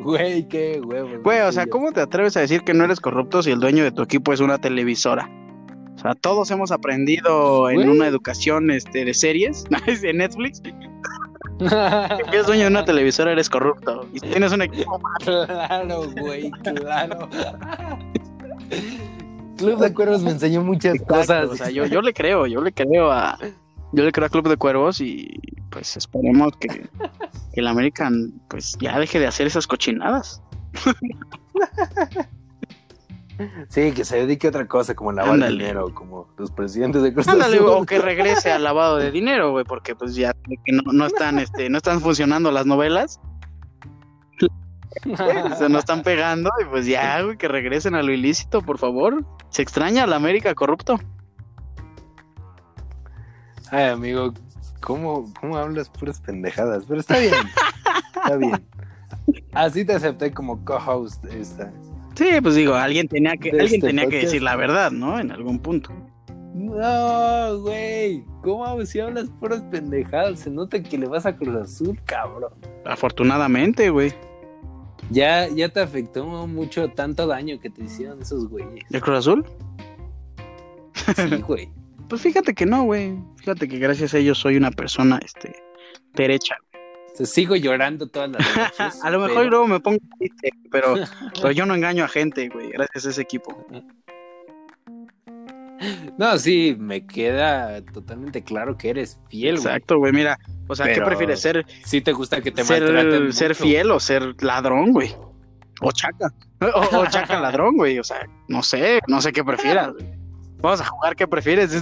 Güey, 0.00 0.48
qué 0.48 0.80
huevos. 0.84 1.22
Güey, 1.22 1.40
o 1.40 1.52
sea, 1.52 1.66
¿cómo 1.66 1.92
te 1.92 2.00
atreves 2.00 2.36
a 2.36 2.40
decir 2.40 2.62
que 2.62 2.74
no 2.74 2.84
eres 2.84 3.00
corrupto 3.00 3.42
si 3.42 3.50
el 3.50 3.60
dueño 3.60 3.84
de 3.84 3.92
tu 3.92 4.02
equipo 4.02 4.32
es 4.32 4.40
una 4.40 4.58
televisora? 4.58 5.30
O 6.00 6.02
sea, 6.02 6.14
todos 6.14 6.50
hemos 6.50 6.72
aprendido 6.72 7.68
en 7.68 7.86
una 7.86 8.06
educación 8.06 8.70
este, 8.70 9.04
de 9.04 9.12
series, 9.12 9.64
de 10.00 10.14
Netflix, 10.14 10.62
si 11.60 11.66
eres 12.28 12.46
dueño 12.46 12.62
de 12.62 12.68
una 12.68 12.86
televisora 12.86 13.32
eres 13.32 13.50
corrupto. 13.50 14.08
Y 14.14 14.20
si 14.20 14.28
tienes 14.28 14.50
un 14.52 14.62
equipo 14.62 14.98
Claro, 15.22 16.10
güey, 16.18 16.50
claro. 16.50 17.28
Club 19.58 19.78
de 19.78 19.92
Cuervos 19.92 20.22
me 20.22 20.30
enseñó 20.30 20.62
muchas 20.62 20.98
cosas. 21.02 21.50
O 21.50 21.56
sea, 21.56 21.68
yo, 21.68 21.84
yo 21.84 22.00
le 22.00 22.14
creo, 22.14 22.46
yo 22.46 22.62
le 22.62 22.72
creo 22.72 23.12
a. 23.12 23.38
Yo 23.92 24.02
le 24.04 24.10
creo 24.10 24.26
a 24.26 24.30
Club 24.30 24.48
de 24.48 24.56
Cuervos 24.56 25.02
y 25.02 25.38
pues 25.70 25.98
esperemos 25.98 26.56
que, 26.56 26.68
que 26.68 27.60
el 27.60 27.66
American 27.66 28.32
pues 28.48 28.78
ya 28.80 28.98
deje 28.98 29.20
de 29.20 29.26
hacer 29.26 29.46
esas 29.46 29.66
cochinadas. 29.66 30.40
Sí, 33.68 33.92
que 33.92 34.04
se 34.04 34.18
dedique 34.18 34.46
a 34.46 34.50
otra 34.50 34.66
cosa, 34.66 34.94
como 34.94 35.12
lavar 35.12 35.34
Ándale. 35.34 35.52
dinero, 35.56 35.94
como 35.94 36.28
los 36.36 36.50
presidentes 36.50 37.02
de 37.02 37.12
Cruz 37.12 37.28
Ándale, 37.28 37.56
Azul. 37.56 37.68
o 37.68 37.86
que 37.86 37.98
regrese 37.98 38.50
al 38.50 38.64
lavado 38.64 38.96
de 38.96 39.10
dinero, 39.10 39.52
güey, 39.52 39.64
porque 39.64 39.94
pues 39.94 40.14
ya 40.14 40.32
que 40.32 40.72
no, 40.72 40.92
no 40.92 41.06
están, 41.06 41.38
este, 41.38 41.68
no 41.70 41.78
están 41.78 42.00
funcionando 42.00 42.50
las 42.50 42.66
novelas, 42.66 43.20
se 45.58 45.68
nos 45.68 45.80
están 45.80 46.02
pegando 46.02 46.50
y 46.60 46.64
pues 46.66 46.86
ya, 46.86 47.22
güey, 47.22 47.36
que 47.36 47.48
regresen 47.48 47.94
a 47.94 48.02
lo 48.02 48.12
ilícito, 48.12 48.62
por 48.62 48.78
favor. 48.78 49.24
Se 49.50 49.62
extraña 49.62 50.04
a 50.04 50.06
la 50.06 50.16
América 50.16 50.54
corrupto. 50.54 50.98
Ay, 53.70 53.84
amigo, 53.86 54.34
¿cómo, 54.80 55.32
¿cómo 55.40 55.56
hablas 55.56 55.88
puras 55.88 56.20
pendejadas? 56.20 56.84
Pero 56.88 57.00
está 57.00 57.18
bien, 57.18 57.34
está 58.16 58.36
bien. 58.36 58.66
Así 59.52 59.84
te 59.84 59.94
acepté 59.94 60.32
como 60.32 60.64
co-host 60.64 61.24
esta. 61.26 61.70
Sí, 62.20 62.38
pues 62.42 62.54
digo, 62.54 62.74
alguien 62.74 63.08
tenía 63.08 63.34
que, 63.38 63.48
alguien 63.48 63.76
este 63.76 63.86
tenía 63.86 64.06
que 64.06 64.18
decir 64.18 64.42
la 64.42 64.54
verdad, 64.54 64.90
¿no? 64.90 65.18
En 65.18 65.30
algún 65.30 65.58
punto. 65.58 65.90
No, 66.52 67.60
güey, 67.62 68.22
¿cómo 68.42 68.84
si 68.84 69.00
hablas 69.00 69.30
puras 69.40 69.62
pendejadas? 69.70 70.40
Se 70.40 70.50
nota 70.50 70.82
que 70.82 70.98
le 70.98 71.06
vas 71.06 71.24
a 71.24 71.34
Cruz 71.34 71.56
Azul, 71.56 71.98
cabrón. 72.04 72.52
Afortunadamente, 72.84 73.88
güey. 73.88 74.12
Ya, 75.10 75.48
ya 75.48 75.70
te 75.70 75.80
afectó 75.80 76.26
mucho 76.46 76.90
tanto 76.90 77.26
daño 77.26 77.58
que 77.58 77.70
te 77.70 77.84
hicieron 77.84 78.20
esos 78.20 78.50
güeyes. 78.50 78.84
¿De 78.90 79.00
Cruz 79.00 79.20
Azul? 79.20 79.46
Sí, 81.16 81.36
güey. 81.48 81.70
Pues 82.10 82.20
fíjate 82.20 82.52
que 82.52 82.66
no, 82.66 82.84
güey. 82.84 83.16
Fíjate 83.36 83.66
que 83.66 83.78
gracias 83.78 84.12
a 84.12 84.18
ellos 84.18 84.36
soy 84.36 84.58
una 84.58 84.72
persona, 84.72 85.18
este, 85.24 85.54
derecha. 86.12 86.58
Sigo 87.24 87.54
llorando 87.56 88.06
todas 88.06 88.30
las 88.30 88.40
noches. 88.56 89.04
a 89.04 89.10
lo 89.10 89.20
mejor 89.20 89.36
pero- 89.36 89.50
luego 89.50 89.66
me 89.68 89.80
pongo 89.80 89.98
triste, 90.18 90.50
pero, 90.70 90.94
pero 91.34 91.50
yo 91.52 91.66
no 91.66 91.74
engaño 91.74 92.04
a 92.04 92.08
gente, 92.08 92.48
güey, 92.48 92.70
gracias 92.70 93.06
a 93.06 93.10
ese 93.10 93.22
equipo. 93.22 93.66
No, 96.18 96.38
sí, 96.38 96.76
me 96.78 97.06
queda 97.06 97.82
totalmente 97.82 98.42
claro 98.42 98.76
que 98.76 98.90
eres 98.90 99.18
fiel, 99.28 99.54
güey. 99.56 99.66
Exacto, 99.66 99.96
güey, 99.98 100.12
mira, 100.12 100.38
o 100.68 100.74
sea, 100.74 100.92
¿qué 100.92 101.00
prefieres? 101.00 101.40
¿Ser, 101.40 101.64
Sí 101.84 102.02
te 102.02 102.12
gusta 102.12 102.42
que 102.42 102.50
te 102.50 102.62
maltraten 102.64 103.10
ser, 103.10 103.20
mucho. 103.22 103.32
ser 103.32 103.54
fiel 103.54 103.90
o 103.90 103.98
ser 104.00 104.42
ladrón, 104.42 104.92
güey? 104.92 105.14
O 105.80 105.90
chaca. 105.92 106.30
O, 106.60 106.98
o 106.98 107.06
chaca 107.10 107.40
ladrón, 107.40 107.76
güey, 107.76 107.98
o 107.98 108.04
sea, 108.04 108.28
no 108.48 108.62
sé, 108.62 109.00
no 109.08 109.22
sé 109.22 109.32
qué 109.32 109.42
prefieras. 109.42 109.92
güey. 109.94 110.06
Vamos 110.58 110.82
a 110.82 110.84
jugar, 110.84 111.16
¿qué 111.16 111.26
prefieres? 111.26 111.72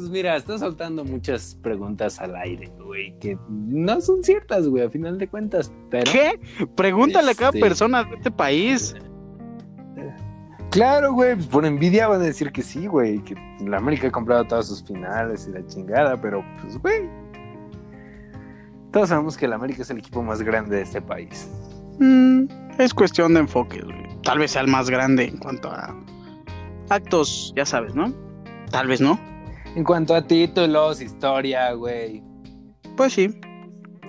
Pues 0.00 0.10
mira, 0.10 0.34
estás 0.34 0.60
soltando 0.60 1.04
muchas 1.04 1.58
preguntas 1.62 2.18
al 2.22 2.34
aire, 2.34 2.72
güey, 2.82 3.18
que 3.18 3.36
no 3.50 4.00
son 4.00 4.24
ciertas, 4.24 4.66
güey, 4.66 4.82
a 4.82 4.88
final 4.88 5.18
de 5.18 5.28
cuentas. 5.28 5.70
Pero 5.90 6.10
¿Qué? 6.10 6.40
Pregúntale 6.74 7.32
a 7.32 7.34
cada 7.34 7.50
Este- 7.50 7.60
persona 7.60 8.04
de 8.04 8.14
este 8.16 8.30
país. 8.30 8.94
Claro, 10.70 11.12
güey, 11.12 11.34
pues 11.34 11.48
por 11.48 11.66
envidia 11.66 12.08
van 12.08 12.22
a 12.22 12.24
decir 12.24 12.50
que 12.50 12.62
sí, 12.62 12.86
güey, 12.86 13.18
que 13.22 13.34
la 13.66 13.76
América 13.76 14.08
ha 14.08 14.10
comprado 14.10 14.42
todas 14.46 14.68
sus 14.68 14.82
finales 14.82 15.46
y 15.46 15.52
la 15.52 15.66
chingada, 15.66 16.18
pero 16.18 16.42
pues, 16.62 16.78
güey. 16.80 17.06
Todos 18.92 19.10
sabemos 19.10 19.36
que 19.36 19.46
la 19.48 19.56
América 19.56 19.82
es 19.82 19.90
el 19.90 19.98
equipo 19.98 20.22
más 20.22 20.40
grande 20.40 20.76
de 20.76 20.82
este 20.82 21.02
país. 21.02 21.46
Mm, 21.98 22.44
es 22.78 22.94
cuestión 22.94 23.34
de 23.34 23.40
enfoque, 23.40 23.82
güey. 23.82 24.06
Tal 24.22 24.38
vez 24.38 24.52
sea 24.52 24.62
el 24.62 24.68
más 24.68 24.88
grande 24.88 25.24
en 25.24 25.36
cuanto 25.36 25.70
a 25.70 25.94
actos, 26.88 27.52
ya 27.54 27.66
sabes, 27.66 27.94
¿no? 27.94 28.14
Tal 28.70 28.86
vez 28.86 29.02
no. 29.02 29.20
En 29.76 29.84
cuanto 29.84 30.14
a 30.14 30.22
títulos, 30.22 31.00
historia, 31.00 31.72
güey. 31.74 32.22
Pues 32.96 33.12
sí. 33.12 33.28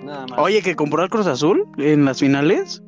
Nada 0.02 0.26
más. 0.26 0.38
Oye, 0.38 0.60
que 0.62 0.74
compró 0.74 1.02
al 1.02 1.08
Cruz 1.08 1.26
Azul 1.26 1.66
en 1.78 2.04
las 2.04 2.18
finales. 2.20 2.82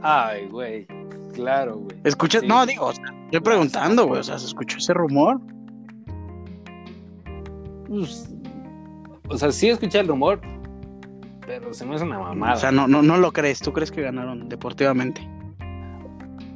Ay, 0.00 0.46
güey. 0.48 0.86
Claro, 1.34 1.76
güey. 1.78 1.96
Escuchas, 2.04 2.42
Sí. 2.42 2.46
no, 2.46 2.64
digo, 2.66 2.86
o 2.86 2.92
sea, 2.92 3.04
estoy 3.24 3.40
preguntando, 3.40 4.06
güey. 4.06 4.20
O 4.20 4.22
sea, 4.24 4.38
se 4.38 4.46
escuchó 4.46 4.78
ese 4.78 4.94
rumor. 4.94 5.40
Pues, 7.88 8.32
o 9.28 9.36
sea, 9.38 9.50
sí 9.52 9.68
escuché 9.68 10.00
el 10.00 10.08
rumor, 10.08 10.40
pero 11.46 11.72
se 11.74 11.84
me 11.84 11.94
hace 11.96 12.04
una 12.04 12.18
mamada. 12.18 12.54
O 12.54 12.56
sea, 12.56 12.70
no, 12.72 12.86
no, 12.88 13.02
no 13.02 13.16
lo 13.16 13.32
crees. 13.32 13.60
¿Tú 13.60 13.72
crees 13.72 13.90
que 13.90 14.02
ganaron 14.02 14.48
deportivamente? 14.48 15.26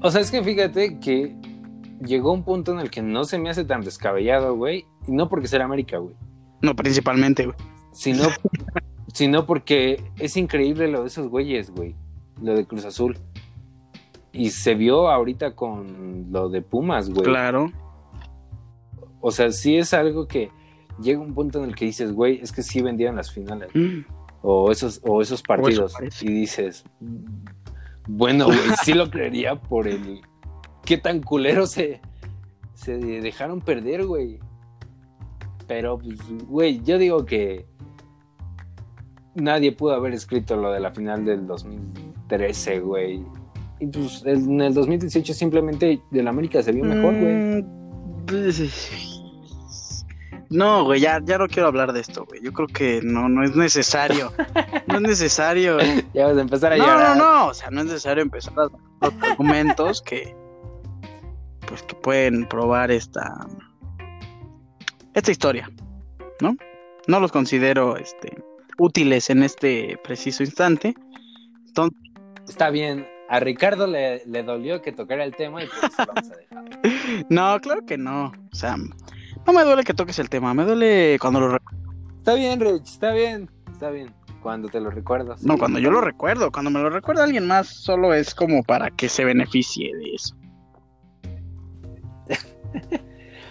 O 0.03 0.11
sea, 0.11 0.21
es 0.21 0.31
que 0.31 0.43
fíjate 0.43 0.99
que 1.01 1.35
llegó 2.05 2.32
un 2.32 2.44
punto 2.44 2.72
en 2.72 2.80
el 2.80 2.90
que 2.90 3.03
no 3.03 3.24
se 3.24 3.38
me 3.38 3.51
hace 3.51 3.64
tan 3.64 3.82
descabellado, 3.82 4.55
güey. 4.57 4.86
Y 5.07 5.12
no 5.12 5.28
porque 5.28 5.49
sea 5.49 5.64
América, 5.64 5.99
güey. 5.99 6.14
No, 6.62 6.74
principalmente, 6.74 7.47
güey. 7.47 7.57
Sino, 7.92 8.24
sino 9.12 9.47
porque 9.47 10.03
es 10.18 10.36
increíble 10.36 10.88
lo 10.88 11.03
de 11.03 11.09
esos 11.09 11.28
güeyes, 11.28 11.70
güey. 11.70 11.94
Lo 12.42 12.55
de 12.55 12.66
Cruz 12.66 12.84
Azul. 12.84 13.18
Y 14.32 14.51
se 14.51 14.74
vio 14.74 15.09
ahorita 15.09 15.55
con 15.55 16.26
lo 16.30 16.49
de 16.49 16.62
Pumas, 16.62 17.09
güey. 17.09 17.24
Claro. 17.24 17.72
O 19.20 19.30
sea, 19.30 19.51
sí 19.51 19.76
es 19.76 19.94
algo 19.94 20.28
que 20.28 20.51
llega 21.01 21.20
un 21.20 21.34
punto 21.34 21.62
en 21.62 21.70
el 21.70 21.74
que 21.74 21.86
dices, 21.86 22.12
güey, 22.12 22.40
es 22.42 22.53
que 22.53 22.62
sí 22.62 22.82
vendieron 22.82 23.16
las 23.16 23.32
finales. 23.32 23.70
Mm. 23.74 24.01
O 24.42 24.70
esos, 24.70 25.01
o 25.03 25.22
esos 25.22 25.42
partidos. 25.42 25.94
y 26.20 26.28
dices, 26.28 26.84
bueno, 28.07 28.47
güey, 28.47 28.59
sí 28.82 28.92
lo 28.92 29.11
creería 29.11 29.57
por 29.57 29.88
el. 29.88 30.20
Qué 30.87 30.97
tan 30.97 31.20
culero 31.22 31.66
se, 31.66 32.01
se 32.74 32.97
dejaron 32.97 33.61
perder, 33.61 34.07
güey. 34.07 34.39
Pero, 35.66 35.99
pues, 35.99 36.16
güey, 36.47 36.80
yo 36.84 36.97
digo 36.97 37.26
que 37.26 37.66
nadie 39.34 39.72
pudo 39.72 39.95
haber 39.95 40.14
escrito 40.14 40.57
lo 40.57 40.72
de 40.72 40.80
la 40.80 40.93
final 40.93 41.24
del 41.24 41.47
2013, 41.47 42.80
güey. 42.80 43.22
Y 43.78 43.87
pues 43.89 44.22
en 44.24 44.61
el 44.62 44.72
2018 44.72 45.34
simplemente 45.34 46.01
del 46.11 46.28
América 46.28 46.62
se 46.62 46.72
vio 46.72 46.84
mejor, 46.84 47.14
güey. 47.14 47.34
Mm, 47.34 47.66
No, 50.49 50.84
güey, 50.84 51.01
ya, 51.01 51.20
ya 51.24 51.37
no 51.39 51.49
quiero 51.49 51.66
hablar 51.68 51.93
de 51.93 52.01
esto, 52.01 52.24
güey. 52.24 52.41
Yo 52.43 52.53
creo 52.53 52.68
que 52.68 53.01
no, 53.03 53.28
no 53.28 53.43
es 53.45 53.55
necesario. 53.57 54.32
No 54.87 54.97
es 54.97 55.03
necesario. 55.03 55.78
Ya 56.14 56.28
vas 56.28 56.37
a 56.37 56.41
empezar 56.41 56.72
a 56.72 56.76
No, 56.76 56.87
no, 56.87 56.93
llorar. 56.93 57.16
no. 57.16 57.47
O 57.49 57.55
sea, 57.55 57.70
no 57.70 57.80
es 57.80 57.87
necesario 57.87 58.22
empezar 58.22 58.53
a 58.57 58.62
dar 58.62 58.70
los 59.12 59.22
argumentos 59.32 60.01
que, 60.01 60.34
pues, 61.77 61.83
que 61.83 61.95
pueden 61.97 62.47
probar 62.47 62.91
esta, 62.91 63.47
esta 65.14 65.31
historia, 65.31 65.70
¿no? 66.41 66.57
No 67.07 67.20
los 67.20 67.33
considero, 67.33 67.97
este, 67.97 68.43
útiles 68.79 69.31
en 69.31 69.43
este 69.43 69.99
preciso 70.03 70.43
instante. 70.43 70.95
Entonces, 71.66 71.99
Está 72.49 72.70
bien. 72.70 73.07
A 73.29 73.41
Ricardo 73.41 73.89
le, 73.89 74.24
le 74.24 74.43
dolió 74.45 74.81
que 74.83 74.93
tocara 74.93 75.24
el 75.24 75.35
tema 75.35 75.62
y 75.62 75.66
lo 75.66 75.72
vamos 76.07 76.31
a 76.31 76.37
dejar. 76.37 76.64
no, 77.29 77.61
claro 77.61 77.85
que 77.85 77.99
no. 77.99 78.33
O 78.53 78.55
sea, 78.55 78.77
no 78.77 79.53
me 79.53 79.64
duele 79.64 79.83
que 79.83 79.95
toques 79.95 80.18
el 80.20 80.31
tema. 80.31 80.55
Me 80.55 80.64
duele 80.64 81.18
cuando 81.20 81.41
lo. 81.41 81.59
Está 82.18 82.35
bien, 82.35 82.61
Rich, 82.61 82.85
está 82.85 83.12
bien, 83.12 83.51
está 83.72 83.91
bien. 83.91 84.14
Cuando 84.43 84.68
te 84.68 84.81
lo 84.81 84.91
recuerdas. 84.91 85.43
No, 85.43 85.59
cuando 85.59 85.81
yo 85.81 85.91
lo 85.91 86.01
recuerdo. 86.01 86.53
Cuando 86.53 86.70
me 86.70 86.81
lo 86.81 86.89
recuerda 86.89 87.24
alguien 87.24 87.49
más, 87.49 87.66
solo 87.66 88.14
es 88.14 88.33
como 88.33 88.62
para 88.62 88.91
que 88.91 89.09
se 89.09 89.24
beneficie 89.24 89.93
de 89.97 90.14
eso. 90.14 90.37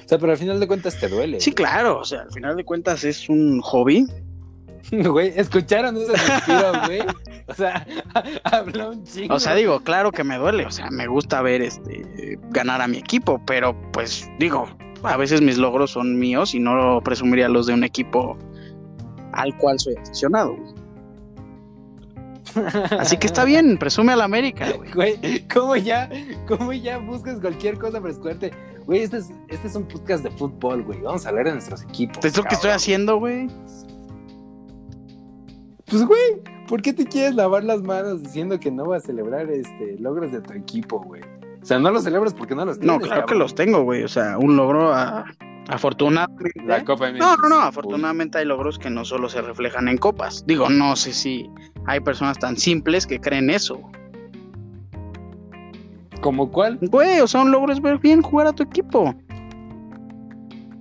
O 0.06 0.08
sea, 0.08 0.20
pero 0.20 0.32
al 0.32 0.38
final 0.38 0.60
de 0.60 0.68
cuentas 0.68 1.00
te 1.00 1.08
duele. 1.08 1.40
Sí, 1.40 1.52
claro. 1.52 2.00
O 2.00 2.06
sea, 2.06 2.22
al 2.22 2.32
final 2.32 2.56
de 2.56 2.64
cuentas 2.64 3.04
es 3.04 3.28
un 3.28 3.60
hobby. 3.62 4.06
güey. 4.06 4.26
Güey, 5.04 5.34
¿escucharon 5.36 5.98
ese 5.98 6.16
suspiro, 6.16 6.72
güey? 6.86 7.00
O 7.48 7.54
sea, 7.56 7.88
habló 8.44 8.92
un 8.92 9.04
chingo. 9.04 9.34
O 9.34 9.40
sea, 9.40 9.56
digo, 9.56 9.80
claro 9.80 10.12
que 10.12 10.24
me 10.24 10.38
duele, 10.38 10.64
o 10.66 10.70
sea, 10.70 10.92
me 10.92 11.08
gusta 11.08 11.42
ver 11.42 11.64
este 11.64 12.38
ganar 12.52 12.82
a 12.82 12.88
mi 12.88 12.98
equipo, 12.98 13.42
pero 13.48 13.76
pues 13.92 14.30
digo, 14.38 14.68
a 15.02 15.18
veces 15.18 15.42
mis 15.42 15.58
logros 15.58 15.92
son 15.92 16.20
míos 16.20 16.54
y 16.54 16.60
no 16.60 17.02
presumiría 17.04 17.50
los 17.50 17.66
de 17.66 17.74
un 17.74 17.84
equipo 17.84 18.38
al 19.34 19.58
cual 19.58 19.80
soy 19.80 19.96
aficionado. 19.96 20.56
Así 23.00 23.18
que 23.18 23.28
está 23.28 23.44
bien, 23.46 23.78
presume 23.78 24.14
al 24.14 24.22
América, 24.22 24.72
güey. 24.78 24.92
Güey, 24.94 25.48
¿cómo 25.54 25.76
ya, 25.76 26.10
cómo 26.48 26.74
ya 26.74 26.98
buscas 26.98 27.40
cualquier 27.40 27.78
cosa 27.78 28.00
para 28.00 28.12
escucharte? 28.12 28.52
Güey, 28.86 29.02
este 29.02 29.18
es, 29.18 29.32
este 29.50 29.68
es 29.68 29.76
un 29.76 29.88
podcast 29.88 30.24
de 30.24 30.32
fútbol, 30.32 30.84
güey. 30.84 31.02
Vamos 31.02 31.26
a 31.26 31.30
hablar 31.30 31.46
de 31.46 31.54
nuestros 31.54 31.84
equipos. 31.84 32.24
Es 32.24 32.38
lo 32.38 32.44
que 32.44 32.56
estoy 32.56 32.72
haciendo, 32.72 33.18
güey. 33.18 33.48
Pues, 35.88 36.04
güey, 36.06 36.42
¿por 36.68 36.82
qué 36.82 36.94
te 36.94 37.06
quieres 37.06 37.36
lavar 37.36 37.64
las 37.64 37.82
manos 37.82 38.24
diciendo 38.24 38.60
que 38.60 38.72
no 38.72 38.86
vas 38.86 39.04
a 39.04 39.08
celebrar 39.08 39.50
este 39.52 39.98
logros 40.00 40.32
de 40.32 40.42
tu 40.42 40.54
equipo, 40.54 41.00
güey? 41.00 41.22
O 41.62 41.66
sea, 41.66 41.80
no 41.80 41.90
los 41.92 42.04
celebras 42.04 42.34
porque 42.34 42.56
no 42.56 42.66
los 42.66 42.80
tienes. 42.80 43.00
No, 43.00 43.04
claro 43.04 43.22
que 43.22 43.26
cabrón. 43.28 43.40
los 43.40 43.56
tengo, 43.56 43.84
güey. 43.84 44.04
O 44.04 44.08
sea, 44.08 44.38
un 44.38 44.56
logro 44.56 44.94
a- 44.94 45.26
afortunadamente. 45.68 46.52
La 46.66 46.84
Copa 46.84 47.10
MX. 47.12 47.20
No, 47.20 47.38
no, 47.38 47.50
no. 47.50 47.60
Afortunadamente 47.62 48.38
hay 48.38 48.46
logros 48.46 48.78
que 48.80 48.90
no 48.90 49.06
solo 49.06 49.30
se 49.30 49.42
reflejan 49.42 49.88
en 49.88 49.98
copas. 49.98 50.44
Digo, 50.46 50.70
no 50.70 50.96
sé 50.96 51.14
si 51.14 51.50
hay 51.86 52.00
personas 52.00 52.38
tan 52.40 52.58
simples 52.58 53.06
que 53.08 53.20
creen 53.20 53.50
eso. 53.50 53.80
¿Como 56.22 56.52
cuál? 56.52 56.80
Güey, 56.82 57.20
o 57.22 57.28
sea, 57.28 57.42
un 57.42 57.52
logro 57.52 57.72
es 57.72 57.82
ver 57.82 58.00
bien 58.00 58.22
jugar 58.22 58.48
a 58.48 58.54
tu 58.54 58.64
equipo. 58.64 59.14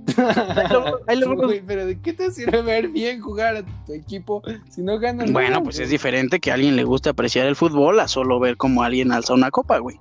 logros- 0.06 1.00
hay 1.06 1.18
logros- 1.18 1.46
Güey, 1.46 1.62
pero 1.66 1.86
¿de 1.86 2.00
qué 2.00 2.12
te 2.12 2.30
sirve 2.30 2.62
ver 2.62 2.88
bien 2.88 3.20
jugar 3.20 3.56
a 3.56 3.62
tu 3.84 3.92
equipo 3.92 4.42
si 4.70 4.80
no 4.82 4.98
ganas 4.98 5.30
Bueno, 5.32 5.50
nada, 5.50 5.62
pues 5.64 5.76
güey? 5.76 5.84
es 5.84 5.90
diferente 5.90 6.40
que 6.40 6.50
a 6.50 6.54
alguien 6.54 6.76
le 6.76 6.84
guste 6.84 7.08
apreciar 7.10 7.46
el 7.46 7.56
fútbol 7.56 8.00
a 8.00 8.08
solo 8.08 8.38
ver 8.38 8.56
cómo 8.56 8.82
alguien 8.82 9.12
alza 9.12 9.34
una 9.34 9.50
copa, 9.50 9.78
güey. 9.78 9.98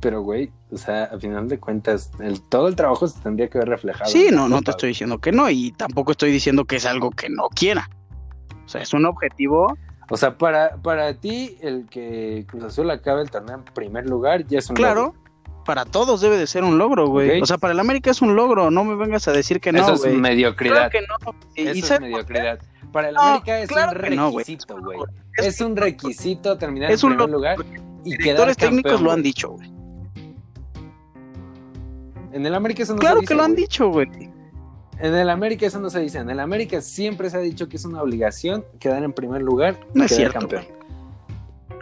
Pero, 0.00 0.22
güey, 0.22 0.50
o 0.72 0.78
sea, 0.78 1.04
al 1.04 1.20
final 1.20 1.46
de 1.48 1.58
cuentas, 1.58 2.10
el, 2.20 2.40
todo 2.42 2.68
el 2.68 2.74
trabajo 2.76 3.06
se 3.06 3.20
tendría 3.20 3.48
que 3.48 3.58
ver 3.58 3.68
reflejado. 3.68 4.10
Sí, 4.10 4.28
no, 4.32 4.48
no 4.48 4.62
te 4.62 4.70
estoy 4.70 4.88
diciendo 4.88 5.18
que 5.18 5.30
no 5.30 5.50
y 5.50 5.72
tampoco 5.72 6.12
estoy 6.12 6.30
diciendo 6.32 6.64
que 6.64 6.76
es 6.76 6.86
algo 6.86 7.10
que 7.10 7.28
no 7.28 7.48
quiera. 7.48 7.90
O 8.64 8.68
sea, 8.68 8.80
es 8.82 8.92
un 8.94 9.04
objetivo. 9.04 9.76
O 10.08 10.16
sea, 10.16 10.38
para, 10.38 10.76
para 10.76 11.12
ti, 11.14 11.56
el 11.60 11.86
que 11.90 12.44
Cruz 12.48 12.64
Azul 12.64 12.90
acabe 12.90 13.22
el 13.22 13.30
torneo 13.30 13.56
en 13.58 13.64
primer 13.64 14.06
lugar 14.06 14.46
ya 14.46 14.58
es 14.58 14.70
un 14.70 14.76
Claro, 14.76 15.14
para 15.66 15.84
todos 15.84 16.20
debe 16.20 16.38
de 16.38 16.46
ser 16.46 16.64
un 16.64 16.78
logro, 16.78 17.08
güey. 17.08 17.40
O 17.40 17.46
sea, 17.46 17.58
para 17.58 17.72
el 17.74 17.80
América 17.80 18.10
es 18.10 18.22
un 18.22 18.34
logro, 18.34 18.70
no 18.70 18.82
me 18.84 18.96
vengas 18.96 19.28
a 19.28 19.32
decir 19.32 19.60
que 19.60 19.70
no, 19.72 19.80
Eso 19.80 20.06
es 20.06 20.14
mediocridad. 20.14 20.90
Claro 20.90 20.90
que 20.90 21.00
no. 21.02 21.34
Y- 21.54 21.68
Eso 21.68 21.92
y 21.92 21.94
es 21.94 22.00
mediocridad. 22.00 22.58
Para 22.90 23.10
el 23.10 23.14
No, 23.14 23.20
América 23.20 23.60
es 23.60 23.68
claro 23.68 23.92
un 23.92 23.98
güey. 24.32 24.44
requisito, 24.44 24.78
güey. 24.80 24.98
Es- 25.36 25.46
Es 25.46 25.60
un 25.60 25.76
requisito 25.76 26.56
terminar 26.58 26.90
Es 26.90 27.02
en 27.04 27.10
un 27.10 27.16
primer 27.16 27.32
lugar 27.32 27.56
y 28.04 28.16
Directores 28.16 28.56
técnicos 28.56 28.92
campeón, 28.92 29.04
lo 29.04 29.12
han 29.12 29.22
dicho, 29.22 29.50
güey. 29.50 29.70
En 32.32 32.46
el 32.46 32.54
América 32.54 32.82
eso 32.82 32.94
no 32.94 32.98
Claro 33.00 33.16
se 33.16 33.20
dice, 33.22 33.28
que 33.28 33.34
lo 33.34 33.42
han 33.44 33.52
güey. 33.52 33.62
dicho, 33.62 33.88
güey. 33.88 34.08
En 34.98 35.14
el 35.14 35.30
América 35.30 35.66
eso 35.66 35.80
no 35.80 35.90
se 35.90 36.00
dice. 36.00 36.18
En 36.18 36.30
el 36.30 36.40
América 36.40 36.80
siempre 36.82 37.30
se 37.30 37.36
ha 37.38 37.40
dicho 37.40 37.68
que 37.68 37.76
es 37.76 37.84
una 37.84 38.02
obligación 38.02 38.64
quedar 38.78 39.02
en 39.02 39.12
primer 39.12 39.42
lugar 39.42 39.80
y 39.94 39.98
No 39.98 40.04
es 40.04 40.14
cierto, 40.14 40.40
campeón. 40.40 40.66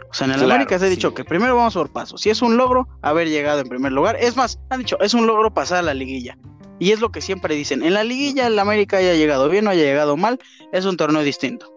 O 0.09 0.13
sea, 0.13 0.25
en 0.25 0.31
el 0.33 0.39
Claro, 0.39 0.53
América 0.55 0.79
se 0.79 0.85
ha 0.85 0.89
sí, 0.89 0.95
dicho 0.95 1.13
que 1.13 1.23
primero 1.25 1.55
vamos 1.55 1.73
por 1.75 1.91
pasos. 1.91 2.21
Si 2.21 2.29
es 2.29 2.41
un 2.41 2.57
logro, 2.57 2.87
haber 3.01 3.29
llegado 3.29 3.59
en 3.61 3.67
primer 3.67 3.91
lugar. 3.91 4.15
Es 4.19 4.35
más, 4.35 4.59
han 4.69 4.79
dicho, 4.79 4.99
es 5.01 5.13
un 5.13 5.27
logro 5.27 5.53
pasar 5.53 5.79
a 5.79 5.81
la 5.83 5.93
liguilla. 5.93 6.37
Y 6.79 6.91
es 6.91 7.01
lo 7.01 7.11
que 7.11 7.21
siempre 7.21 7.55
dicen. 7.55 7.83
En 7.83 7.93
la 7.93 8.03
liguilla 8.03 8.47
el 8.47 8.57
América 8.57 8.97
haya 8.97 9.13
llegado 9.15 9.49
bien 9.49 9.67
o 9.67 9.69
haya 9.71 9.83
llegado 9.83 10.17
mal, 10.17 10.39
es 10.71 10.85
un 10.85 10.97
torneo 10.97 11.21
distinto. 11.21 11.71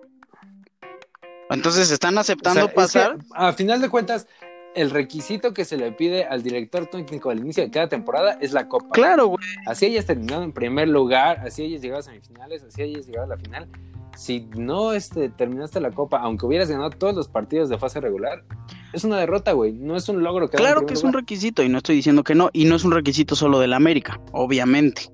Entonces 1.50 1.90
están 1.90 2.16
aceptando 2.16 2.60
O 2.66 2.68
sea, 2.68 2.70
es 2.70 2.74
pasar. 2.74 3.18
que, 3.18 3.24
a 3.34 3.52
final 3.52 3.80
de 3.80 3.90
cuentas, 3.90 4.26
el 4.74 4.90
requisito 4.90 5.52
que 5.52 5.64
se 5.64 5.76
le 5.76 5.92
pide 5.92 6.24
al 6.24 6.42
director 6.42 6.86
técnico 6.86 7.30
al 7.30 7.38
inicio 7.40 7.62
de 7.62 7.70
cada 7.70 7.88
temporada 7.88 8.38
es 8.40 8.52
la 8.52 8.68
copa. 8.68 8.88
Claro, 8.92 9.26
güey. 9.26 9.44
Así 9.66 9.86
hayas 9.86 10.06
terminado 10.06 10.42
en 10.42 10.52
primer 10.52 10.88
lugar, 10.88 11.40
así 11.40 11.64
hayas 11.64 11.82
llegado 11.82 12.00
a 12.00 12.02
semifinales, 12.02 12.62
así 12.62 12.82
hayas 12.82 13.06
llegado 13.06 13.24
a 13.26 13.36
la 13.36 13.36
final. 13.36 13.68
Si 14.16 14.46
no 14.56 14.92
este, 14.92 15.30
terminaste 15.30 15.80
la 15.80 15.90
copa, 15.90 16.18
aunque 16.18 16.44
hubieras 16.44 16.68
ganado 16.70 16.90
todos 16.90 17.14
los 17.14 17.28
partidos 17.28 17.70
de 17.70 17.78
fase 17.78 17.98
regular, 18.00 18.44
es 18.92 19.04
una 19.04 19.16
derrota, 19.18 19.52
güey. 19.52 19.72
No 19.72 19.96
es 19.96 20.08
un 20.10 20.22
logro. 20.22 20.50
Claro 20.50 20.84
que 20.84 20.92
es 20.94 21.02
un 21.02 21.14
requisito 21.14 21.62
y 21.62 21.68
no 21.70 21.78
estoy 21.78 21.96
diciendo 21.96 22.22
que 22.22 22.34
no. 22.34 22.50
Y 22.52 22.66
no 22.66 22.76
es 22.76 22.84
un 22.84 22.92
requisito 22.92 23.34
solo 23.36 23.58
del 23.58 23.72
América, 23.72 24.20
obviamente. 24.32 25.10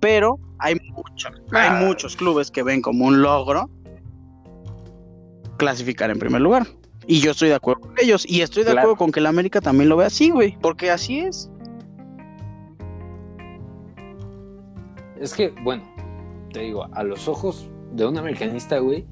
Pero 0.00 0.38
hay 0.58 0.76
Ah. 1.52 1.80
muchos 1.80 2.16
clubes 2.16 2.50
que 2.50 2.62
ven 2.64 2.82
como 2.82 3.06
un 3.06 3.22
logro 3.22 3.70
clasificar 5.56 6.10
en 6.10 6.18
primer 6.18 6.40
lugar. 6.40 6.66
Y 7.06 7.20
yo 7.20 7.32
estoy 7.32 7.48
de 7.50 7.54
acuerdo 7.56 7.82
con 7.82 7.94
ellos. 8.00 8.24
Y 8.28 8.40
estoy 8.42 8.62
de 8.64 8.70
Claro. 8.72 8.80
acuerdo 8.80 8.96
con 8.96 9.12
que 9.12 9.20
el 9.20 9.26
América 9.26 9.60
también 9.60 9.88
lo 9.88 9.96
ve 9.96 10.04
así, 10.06 10.30
güey. 10.30 10.56
Porque 10.60 10.90
así 10.90 11.20
es. 11.20 11.50
Es 15.20 15.32
que, 15.34 15.50
bueno, 15.62 15.82
te 16.52 16.60
digo, 16.60 16.86
a 16.92 17.02
los 17.02 17.28
ojos 17.28 17.66
de 17.92 18.06
un 18.06 18.18
americanista, 18.18 18.78
güey, 18.78 19.06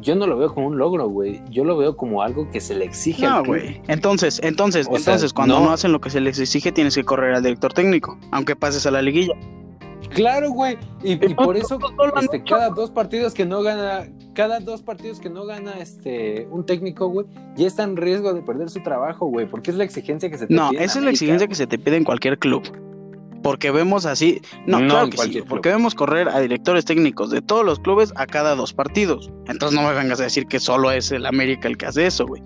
yo 0.00 0.14
no 0.14 0.26
lo 0.26 0.36
veo 0.36 0.52
como 0.54 0.66
un 0.66 0.78
logro, 0.78 1.08
güey. 1.08 1.40
Yo 1.50 1.64
lo 1.64 1.76
veo 1.76 1.96
como 1.96 2.22
algo 2.22 2.50
que 2.50 2.60
se 2.60 2.74
le 2.74 2.84
exige 2.84 3.26
No, 3.26 3.42
güey. 3.42 3.80
Entonces, 3.88 4.38
entonces, 4.42 4.86
O 4.86 4.90
sea, 4.90 4.98
entonces, 4.98 5.32
cuando 5.32 5.58
no- 5.58 5.66
no 5.66 5.70
hacen 5.72 5.92
lo 5.92 6.00
que 6.00 6.10
se 6.10 6.20
les 6.20 6.38
exige, 6.38 6.72
tienes 6.72 6.94
que 6.94 7.04
correr 7.04 7.34
al 7.34 7.42
director 7.42 7.72
técnico. 7.72 8.18
Aunque 8.30 8.54
pases 8.54 8.86
a 8.86 8.90
la 8.90 9.00
liguilla. 9.02 9.34
Claro, 10.10 10.50
güey. 10.50 10.78
Y, 11.02 11.16
por 11.34 11.56
eso, 11.56 11.78
este, 12.20 12.42
cada 12.44 12.68
dos 12.70 12.90
partidos 12.90 13.34
que 13.34 13.44
no 13.46 13.62
gana, 13.62 14.06
cada 14.38 14.60
dos 14.60 14.82
partidos 14.82 15.18
que 15.18 15.28
no 15.28 15.46
gana 15.46 15.80
este 15.80 16.46
un 16.52 16.64
técnico, 16.64 17.08
güey, 17.08 17.26
ya 17.56 17.66
está 17.66 17.82
en 17.82 17.96
riesgo 17.96 18.32
de 18.32 18.40
perder 18.40 18.70
su 18.70 18.80
trabajo, 18.84 19.26
güey, 19.26 19.50
porque 19.50 19.72
es 19.72 19.76
la 19.76 19.82
exigencia 19.82 20.30
que 20.30 20.38
se 20.38 20.46
te 20.46 20.54
No, 20.54 20.70
pide 20.70 20.78
en 20.78 20.84
esa 20.84 21.00
es 21.00 21.04
la 21.04 21.10
exigencia 21.10 21.46
güey. 21.46 21.48
que 21.48 21.54
se 21.56 21.66
te 21.66 21.76
pide 21.76 21.96
en 21.96 22.04
cualquier 22.04 22.38
club. 22.38 22.62
Porque 23.42 23.72
vemos 23.72 24.06
así. 24.06 24.40
No, 24.64 24.78
No 24.78 24.86
claro 24.90 25.10
que 25.10 25.16
sí. 25.18 25.42
Porque 25.42 25.70
vemos 25.70 25.96
correr 25.96 26.28
a 26.28 26.38
directores 26.38 26.84
técnicos 26.84 27.30
de 27.30 27.42
todos 27.42 27.66
los 27.66 27.80
clubes 27.80 28.12
a 28.14 28.26
cada 28.26 28.54
dos 28.54 28.72
partidos. 28.72 29.28
Entonces 29.48 29.76
no 29.76 29.84
me 29.84 29.92
vengas 29.92 30.20
a 30.20 30.24
decir 30.24 30.46
que 30.46 30.60
solo 30.60 30.92
es 30.92 31.10
el 31.10 31.26
América 31.26 31.66
el 31.66 31.76
que 31.76 31.86
hace 31.86 32.06
eso, 32.06 32.24
güey. 32.24 32.40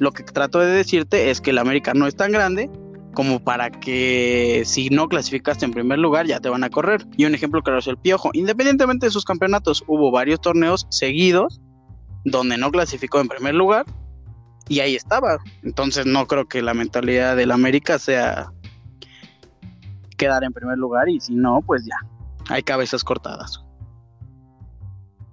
Lo 0.00 0.12
que 0.12 0.24
trato 0.24 0.58
de 0.58 0.66
decirte 0.66 1.30
es 1.30 1.40
que 1.40 1.48
el 1.48 1.56
América 1.56 1.94
no 1.94 2.06
es 2.06 2.14
tan 2.14 2.30
grande 2.30 2.68
como 3.14 3.40
para 3.40 3.70
que 3.70 4.62
si 4.64 4.90
no 4.90 5.08
clasificaste 5.08 5.64
en 5.64 5.72
primer 5.72 5.98
lugar 5.98 6.26
ya 6.26 6.40
te 6.40 6.48
van 6.48 6.64
a 6.64 6.70
correr. 6.70 7.06
Y 7.16 7.24
un 7.24 7.34
ejemplo 7.34 7.62
claro 7.62 7.78
es 7.78 7.86
el 7.86 7.96
Piojo. 7.96 8.30
Independientemente 8.32 9.06
de 9.06 9.12
sus 9.12 9.24
campeonatos, 9.24 9.84
hubo 9.86 10.10
varios 10.10 10.40
torneos 10.40 10.86
seguidos 10.90 11.60
donde 12.24 12.58
no 12.58 12.70
clasificó 12.70 13.20
en 13.20 13.28
primer 13.28 13.54
lugar 13.54 13.86
y 14.68 14.80
ahí 14.80 14.94
estaba. 14.94 15.38
Entonces 15.62 16.06
no 16.06 16.26
creo 16.26 16.46
que 16.46 16.62
la 16.62 16.74
mentalidad 16.74 17.36
del 17.36 17.50
América 17.50 17.98
sea 17.98 18.52
quedar 20.16 20.44
en 20.44 20.52
primer 20.52 20.78
lugar 20.78 21.08
y 21.08 21.20
si 21.20 21.34
no, 21.34 21.62
pues 21.66 21.84
ya, 21.84 21.96
hay 22.48 22.62
cabezas 22.62 23.04
cortadas. 23.04 23.64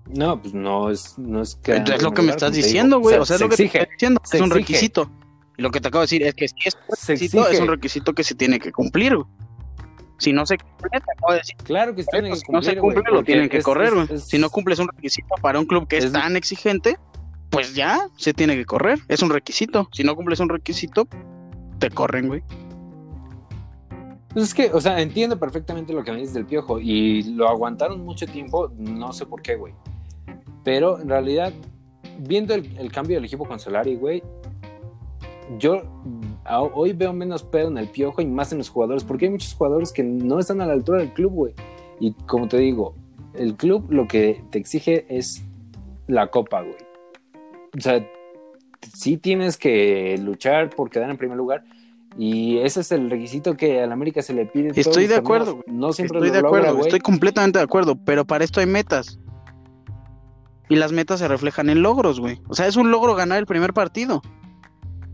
No, 0.07 0.39
pues 0.39 0.53
no 0.53 0.91
es, 0.91 1.17
no 1.17 1.41
es 1.41 1.55
que. 1.55 1.75
es 1.75 2.01
lo 2.03 2.13
que 2.13 2.21
me 2.21 2.31
estás 2.31 2.53
diciendo, 2.53 2.99
güey. 2.99 3.17
O 3.17 3.25
sea, 3.25 3.37
es 3.37 3.41
lo 3.41 3.49
que 3.49 3.57
te 3.57 3.65
estoy 3.65 3.87
diciendo. 3.91 4.21
Es 4.31 4.39
un 4.39 4.51
requisito. 4.51 5.09
Y 5.57 5.61
lo 5.61 5.71
que 5.71 5.79
te 5.81 5.87
acabo 5.87 6.01
de 6.01 6.05
decir 6.05 6.23
es 6.23 6.33
que 6.33 6.47
si 6.47 6.55
es 6.65 6.75
un 6.75 6.95
requisito, 7.07 7.47
es 7.47 7.59
un 7.59 7.67
requisito 7.67 8.13
que 8.13 8.23
se 8.23 8.35
tiene 8.35 8.59
que 8.59 8.71
cumplir, 8.71 9.15
güey. 9.15 9.27
Si 10.17 10.31
no 10.31 10.45
se 10.45 10.57
cumple, 10.57 10.89
te 10.91 10.97
acabo 10.97 11.31
de 11.33 11.39
decir, 11.39 11.55
Claro 11.63 11.93
que 11.95 12.03
se 12.03 12.09
tiene 12.11 12.29
que 12.29 12.35
si 12.37 12.51
no 12.51 12.61
se 12.61 12.77
cumplir, 12.77 12.79
cumple, 12.79 13.01
güey, 13.11 13.13
lo 13.21 13.25
tienen 13.25 13.49
que 13.49 13.57
es- 13.57 13.63
correr, 13.65 13.87
es- 13.93 14.07
güey. 14.07 14.19
Si 14.19 14.37
no 14.37 14.49
cumples 14.49 14.79
un 14.79 14.87
requisito 14.87 15.27
para 15.41 15.59
un 15.59 15.65
club 15.65 15.87
que 15.87 15.97
es, 15.97 16.05
es- 16.05 16.11
tan 16.13 16.35
exigente, 16.37 16.97
pues 17.49 17.75
ya 17.75 18.07
se 18.17 18.33
tiene 18.33 18.55
que 18.55 18.65
correr. 18.65 18.99
Es 19.07 19.21
un 19.21 19.29
requisito. 19.29 19.87
Si 19.91 20.03
no 20.03 20.15
cumples 20.15 20.39
un 20.39 20.49
requisito, 20.49 21.07
te 21.79 21.89
corren, 21.89 22.27
güey. 22.27 22.43
Pues 24.33 24.45
es 24.47 24.53
que, 24.53 24.69
o 24.73 24.81
sea, 24.81 24.99
entiendo 25.01 25.39
perfectamente 25.39 25.93
lo 25.93 26.03
que 26.03 26.11
me 26.11 26.17
dices 26.19 26.33
del 26.33 26.45
piojo 26.45 26.79
y 26.79 27.23
lo 27.35 27.47
aguantaron 27.47 28.03
mucho 28.03 28.25
tiempo, 28.27 28.69
no 28.77 29.13
sé 29.13 29.25
por 29.25 29.41
qué, 29.41 29.55
güey. 29.55 29.73
Pero 30.65 30.99
en 30.99 31.07
realidad, 31.07 31.53
viendo 32.19 32.53
el, 32.53 32.75
el 32.77 32.91
cambio 32.91 33.15
del 33.17 33.25
equipo 33.25 33.45
con 33.45 33.59
Solari, 33.59 33.95
güey, 33.95 34.21
yo 35.59 35.83
hoy 36.73 36.93
veo 36.93 37.13
menos 37.13 37.43
pedo 37.43 37.67
en 37.67 37.77
el 37.77 37.87
piojo 37.87 38.21
y 38.21 38.25
más 38.25 38.51
en 38.51 38.59
los 38.59 38.69
jugadores, 38.69 39.03
porque 39.03 39.25
hay 39.25 39.31
muchos 39.31 39.53
jugadores 39.53 39.91
que 39.91 40.03
no 40.03 40.39
están 40.39 40.61
a 40.61 40.65
la 40.65 40.73
altura 40.73 40.99
del 40.99 41.13
club, 41.13 41.31
güey. 41.31 41.53
Y 41.99 42.13
como 42.25 42.47
te 42.47 42.57
digo, 42.57 42.95
el 43.33 43.55
club 43.55 43.85
lo 43.89 44.07
que 44.07 44.43
te 44.51 44.59
exige 44.59 45.05
es 45.09 45.43
la 46.07 46.27
copa, 46.27 46.61
güey. 46.61 46.75
O 47.77 47.81
sea, 47.81 48.05
sí 48.93 49.17
tienes 49.17 49.57
que 49.57 50.17
luchar 50.21 50.69
por 50.69 50.89
quedar 50.89 51.09
en 51.09 51.17
primer 51.17 51.37
lugar. 51.37 51.63
Y 52.17 52.59
ese 52.59 52.79
es 52.79 52.91
el 52.93 53.09
requisito 53.09 53.57
que 53.57 53.81
al 53.81 53.91
América 53.91 54.21
se 54.21 54.33
le 54.33 54.45
pide. 54.45 54.71
Estoy 54.79 55.07
de 55.07 55.15
acuerdo. 55.15 55.61
No 55.67 55.91
siempre 55.91 56.19
Estoy 56.19 56.29
lo 56.29 56.35
de 56.35 56.41
logra, 56.41 56.59
acuerdo, 56.59 56.77
güey. 56.77 56.87
estoy 56.87 56.99
completamente 57.01 57.59
de 57.59 57.63
acuerdo, 57.65 57.97
pero 57.97 58.25
para 58.25 58.43
esto 58.45 58.61
hay 58.61 58.67
metas. 58.67 59.19
Y 60.69 60.77
las 60.77 60.91
metas 60.93 61.19
se 61.19 61.27
reflejan 61.27 61.69
en 61.69 61.81
logros, 61.81 62.19
güey. 62.19 62.41
O 62.47 62.55
sea, 62.55 62.67
es 62.67 62.75
un 62.77 62.89
logro 62.89 63.15
ganar 63.15 63.37
el 63.37 63.45
primer 63.45 63.73
partido. 63.73 64.21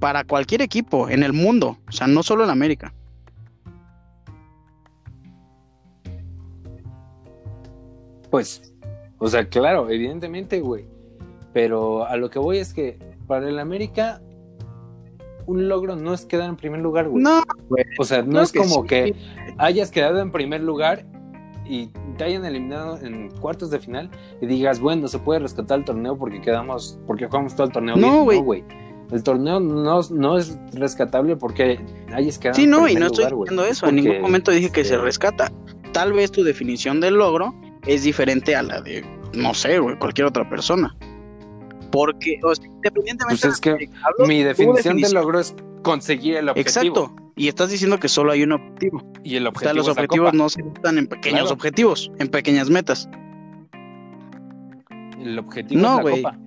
Para 0.01 0.23
cualquier 0.23 0.63
equipo 0.63 1.09
en 1.09 1.21
el 1.21 1.31
mundo. 1.31 1.77
O 1.87 1.91
sea, 1.91 2.07
no 2.07 2.23
solo 2.23 2.43
en 2.43 2.49
América. 2.49 2.91
Pues, 8.31 8.73
o 9.19 9.27
sea, 9.27 9.47
claro, 9.47 9.91
evidentemente, 9.91 10.59
güey. 10.59 10.87
Pero 11.53 12.07
a 12.07 12.17
lo 12.17 12.31
que 12.31 12.39
voy 12.39 12.57
es 12.57 12.73
que 12.73 12.97
para 13.27 13.47
el 13.47 13.59
América, 13.59 14.23
un 15.45 15.69
logro 15.69 15.95
no 15.95 16.15
es 16.15 16.25
quedar 16.25 16.49
en 16.49 16.55
primer 16.55 16.81
lugar, 16.81 17.07
güey. 17.07 17.21
No, 17.23 17.43
güey. 17.69 17.85
O 17.99 18.03
sea, 18.03 18.23
no 18.23 18.29
Claro 18.29 18.43
es 18.45 18.53
como 18.53 18.81
sí. 18.81 18.87
que 18.87 19.15
hayas 19.59 19.91
quedado 19.91 20.19
en 20.19 20.31
primer 20.31 20.61
lugar 20.61 21.05
y 21.63 21.91
te 22.17 22.23
hayan 22.23 22.43
eliminado 22.43 22.97
en 22.97 23.29
cuartos 23.39 23.69
de 23.69 23.77
final 23.77 24.09
y 24.41 24.47
digas, 24.47 24.79
bueno, 24.79 25.07
se 25.07 25.19
puede 25.19 25.41
rescatar 25.41 25.77
el 25.77 25.85
torneo 25.85 26.17
porque 26.17 26.41
quedamos, 26.41 26.99
porque 27.05 27.27
jugamos 27.27 27.55
todo 27.55 27.67
el 27.67 27.73
torneo 27.73 27.97
No, 27.97 28.23
güey. 28.23 28.39
No, 28.39 28.43
güey. 28.43 28.63
El 29.11 29.23
torneo 29.23 29.59
no, 29.59 29.99
no 30.09 30.37
es 30.37 30.57
rescatable 30.73 31.35
porque 31.35 31.79
hayas 32.13 32.37
quedado 32.39 32.55
Sí, 32.55 32.65
no, 32.65 32.87
y 32.87 32.95
no 32.95 33.07
estoy 33.07 33.25
lugar, 33.29 33.39
diciendo 33.49 33.65
Es 33.65 33.71
eso. 33.71 33.87
En 33.87 33.95
ningún 33.95 34.21
momento 34.21 34.51
dije 34.51 34.71
que 34.71 34.81
este, 34.81 34.95
se 34.95 35.01
rescata. 35.01 35.51
Tal 35.91 36.13
vez 36.13 36.31
tu 36.31 36.43
definición 36.43 37.01
del 37.01 37.15
logro 37.15 37.53
es 37.85 38.03
diferente 38.03 38.55
a 38.55 38.63
la 38.63 38.81
de, 38.81 39.03
no 39.33 39.53
sé, 39.53 39.79
güey, 39.79 39.97
cualquier 39.99 40.27
otra 40.27 40.49
persona. 40.49 40.95
Porque, 41.91 42.39
o 42.43 42.55
sea, 42.55 42.65
independientemente 42.65 43.41
Pues 43.41 43.53
es 43.55 43.59
que 43.59 43.71
de 43.71 43.77
que 43.79 43.85
hablo, 44.01 44.27
Mi 44.27 44.41
tu 44.41 44.47
definición 44.47 44.75
de 44.95 45.01
definición- 45.01 45.13
logro 45.13 45.39
es 45.41 45.53
conseguir 45.81 46.37
el 46.37 46.47
objetivo. 46.47 46.69
Exacto. 47.05 47.15
Y 47.35 47.47
estás 47.49 47.69
diciendo 47.71 47.99
que 47.99 48.07
solo 48.07 48.31
hay 48.31 48.43
un 48.43 48.53
objetivo. 48.53 49.03
Y 49.25 49.35
el 49.35 49.45
O 49.45 49.49
objetivo 49.49 49.67
sea, 49.69 49.73
los 49.73 49.87
objetivos 49.89 50.33
no 50.33 50.47
se 50.47 50.61
están 50.61 50.97
en 50.97 51.07
pequeños 51.07 51.41
Claro. 51.41 51.53
objetivos, 51.55 52.11
en 52.19 52.29
pequeñas 52.29 52.69
metas. 52.69 53.09
El 55.19 55.37
objetivo 55.39 55.81
No, 55.81 55.99
es 55.99 56.05
la 56.05 56.11
copa. 56.31 56.37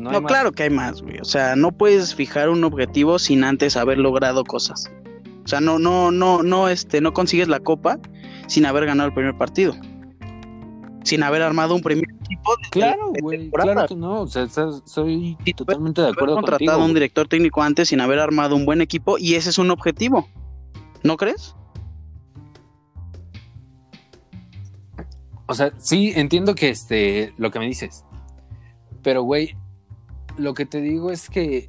No, 0.00 0.22
claro 0.22 0.52
que 0.52 0.62
hay 0.62 0.70
más, 0.70 1.02
güey. 1.02 1.18
O 1.20 1.24
sea, 1.24 1.54
no 1.56 1.72
puedes 1.72 2.14
fijar 2.14 2.48
un 2.48 2.64
objetivo 2.64 3.18
sin 3.18 3.44
antes 3.44 3.76
haber 3.76 3.98
logrado 3.98 4.44
cosas. 4.44 4.90
O 5.44 5.48
sea, 5.48 5.60
no, 5.60 5.78
no, 5.78 6.10
no, 6.10 6.42
no, 6.42 6.68
este, 6.68 7.02
no 7.02 7.12
consigues 7.12 7.48
la 7.48 7.60
copa 7.60 7.98
sin 8.46 8.64
haber 8.64 8.86
ganado 8.86 9.08
el 9.08 9.14
primer 9.14 9.36
partido. 9.36 9.74
Sin 11.04 11.22
haber 11.22 11.42
armado 11.42 11.74
un 11.74 11.82
primer 11.82 12.06
equipo. 12.22 12.52
Claro, 12.70 13.12
la 13.14 13.20
güey. 13.20 13.50
Claro 13.50 13.86
que 13.86 13.94
no. 13.94 14.22
O 14.22 14.26
sea, 14.26 14.46
soy 14.48 15.36
Sí, 15.44 15.52
totalmente 15.52 16.00
de 16.00 16.06
Haber 16.08 16.16
acuerdo 16.16 16.34
contratado 16.36 16.58
contigo. 16.66 16.82
a 16.82 16.84
un 16.86 16.94
director 16.94 17.28
técnico 17.28 17.62
antes 17.62 17.88
sin 17.88 18.00
haber 18.00 18.20
armado 18.20 18.56
un 18.56 18.64
buen 18.64 18.80
equipo 18.80 19.18
y 19.18 19.34
ese 19.34 19.50
es 19.50 19.58
un 19.58 19.70
objetivo. 19.70 20.28
¿No 21.02 21.16
crees? 21.18 21.54
O 25.46 25.54
sea, 25.54 25.72
sí, 25.78 26.12
entiendo 26.14 26.54
que 26.54 26.70
este, 26.70 27.34
lo 27.36 27.50
que 27.50 27.58
me 27.58 27.66
dices. 27.66 28.04
Pero, 29.02 29.22
güey, 29.22 29.56
lo 30.36 30.54
que 30.54 30.66
te 30.66 30.80
digo 30.80 31.10
es 31.10 31.28
que, 31.28 31.66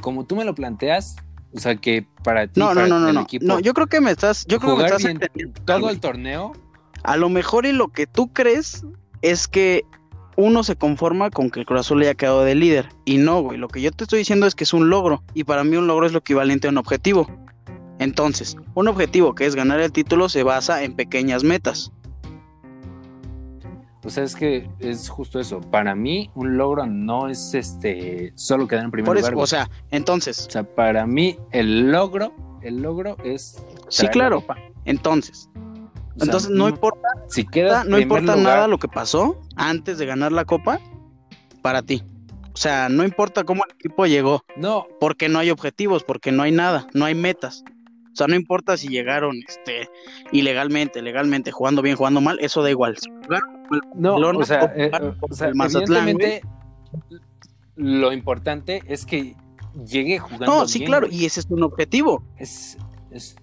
como 0.00 0.24
tú 0.24 0.36
me 0.36 0.44
lo 0.44 0.54
planteas, 0.54 1.16
o 1.54 1.60
sea, 1.60 1.76
que 1.76 2.06
para 2.24 2.46
ti, 2.46 2.60
No, 2.60 2.68
no, 2.68 2.74
para 2.74 2.86
no, 2.88 3.00
no, 3.00 3.08
el 3.08 3.14
no. 3.14 3.20
equipo, 3.22 3.44
No, 3.44 3.60
yo 3.60 3.74
creo 3.74 3.86
que 3.86 4.00
me 4.00 4.10
estás, 4.10 4.46
yo 4.46 4.58
creo 4.58 4.76
que 4.76 4.82
me 4.82 4.88
estás 4.88 5.32
bien 5.34 5.52
todo 5.64 5.90
el 5.90 6.00
torneo, 6.00 6.52
A 7.02 7.16
lo 7.16 7.28
mejor 7.28 7.66
y 7.66 7.72
lo 7.72 7.88
que 7.88 8.06
tú 8.06 8.32
crees 8.32 8.84
es 9.22 9.48
que 9.48 9.84
uno 10.36 10.62
se 10.62 10.76
conforma 10.76 11.30
con 11.30 11.50
que 11.50 11.60
el 11.60 11.66
Cruz 11.66 11.80
Azul 11.80 12.02
haya 12.02 12.14
quedado 12.14 12.42
de 12.42 12.54
líder. 12.54 12.88
Y 13.04 13.18
no, 13.18 13.42
güey. 13.42 13.58
Lo 13.58 13.68
que 13.68 13.82
yo 13.82 13.90
te 13.92 14.04
estoy 14.04 14.20
diciendo 14.20 14.46
es 14.46 14.54
que 14.54 14.64
es 14.64 14.72
un 14.72 14.88
logro. 14.88 15.22
Y 15.34 15.44
para 15.44 15.62
mí 15.62 15.76
un 15.76 15.86
logro 15.86 16.06
es 16.06 16.12
lo 16.12 16.20
equivalente 16.20 16.68
a 16.68 16.70
un 16.70 16.78
objetivo. 16.78 17.28
Entonces, 17.98 18.56
un 18.74 18.88
objetivo 18.88 19.34
que 19.34 19.46
es 19.46 19.54
ganar 19.54 19.80
el 19.80 19.92
título 19.92 20.28
se 20.28 20.42
basa 20.42 20.82
en 20.84 20.96
pequeñas 20.96 21.44
metas. 21.44 21.92
O 24.04 24.10
sea, 24.10 24.24
es 24.24 24.34
que 24.34 24.68
es 24.80 25.08
justo 25.08 25.38
eso. 25.38 25.60
Para 25.60 25.94
mí, 25.94 26.30
un 26.34 26.56
logro 26.56 26.86
no 26.86 27.28
es 27.28 27.54
este 27.54 28.32
solo 28.34 28.66
quedar 28.66 28.84
en 28.84 28.90
primer 28.90 29.06
Por 29.06 29.18
eso, 29.18 29.30
lugar. 29.30 29.44
o 29.44 29.46
sea, 29.46 29.70
entonces, 29.90 30.46
O 30.48 30.50
sea, 30.50 30.64
para 30.64 31.06
mí, 31.06 31.38
el 31.52 31.90
logro, 31.92 32.32
el 32.62 32.82
logro 32.82 33.16
es. 33.24 33.62
sí, 33.88 34.08
claro. 34.08 34.44
entonces, 34.84 35.48
O 35.54 35.58
sea, 36.18 36.24
entonces 36.24 36.50
no 36.50 36.68
importa, 36.68 37.08
si 37.28 37.46
quedas 37.46 37.86
no 37.86 37.98
importa 37.98 38.36
lugar, 38.36 38.56
nada 38.56 38.68
lo 38.68 38.78
que 38.78 38.88
pasó 38.88 39.40
antes 39.56 39.98
de 39.98 40.06
ganar 40.06 40.32
la 40.32 40.44
copa 40.44 40.80
para 41.62 41.82
ti. 41.82 42.02
O 42.52 42.56
sea, 42.56 42.88
no 42.88 43.04
importa 43.04 43.44
cómo 43.44 43.64
el 43.64 43.74
equipo 43.74 44.04
llegó. 44.06 44.44
No, 44.56 44.86
porque 45.00 45.28
no 45.28 45.38
hay 45.38 45.50
objetivos, 45.50 46.04
porque 46.04 46.32
no 46.32 46.42
hay 46.42 46.52
nada, 46.52 46.86
no 46.92 47.04
hay 47.06 47.14
metas. 47.14 47.64
O 48.12 48.16
sea, 48.16 48.26
no 48.26 48.34
importa 48.36 48.76
si 48.76 48.88
llegaron 48.88 49.36
este 49.48 49.88
ilegalmente, 50.32 51.00
legalmente, 51.00 51.50
jugando 51.50 51.80
bien, 51.82 51.96
jugando 51.96 52.20
mal, 52.20 52.38
eso 52.40 52.62
da 52.62 52.70
igual. 52.70 52.96
Si 52.98 53.10
jugaron 53.10 53.48
No, 53.94 54.10
Barcelona, 54.12 54.38
o 54.38 54.44
sea, 54.44 54.72
eh, 54.76 54.90
o 55.20 55.34
sea, 55.34 55.48
el 55.48 55.54
Mazatlán, 55.54 56.16
lo 57.76 58.12
importante 58.12 58.82
es 58.86 59.06
que 59.06 59.34
llegue 59.86 60.18
jugando 60.18 60.46
No, 60.46 60.68
sí, 60.68 60.80
bien, 60.80 60.90
claro, 60.90 61.06
y 61.10 61.24
ese 61.24 61.40
es 61.40 61.46
un 61.48 61.62
objetivo. 61.62 62.22
Es, 62.36 62.76
es- 63.10 63.36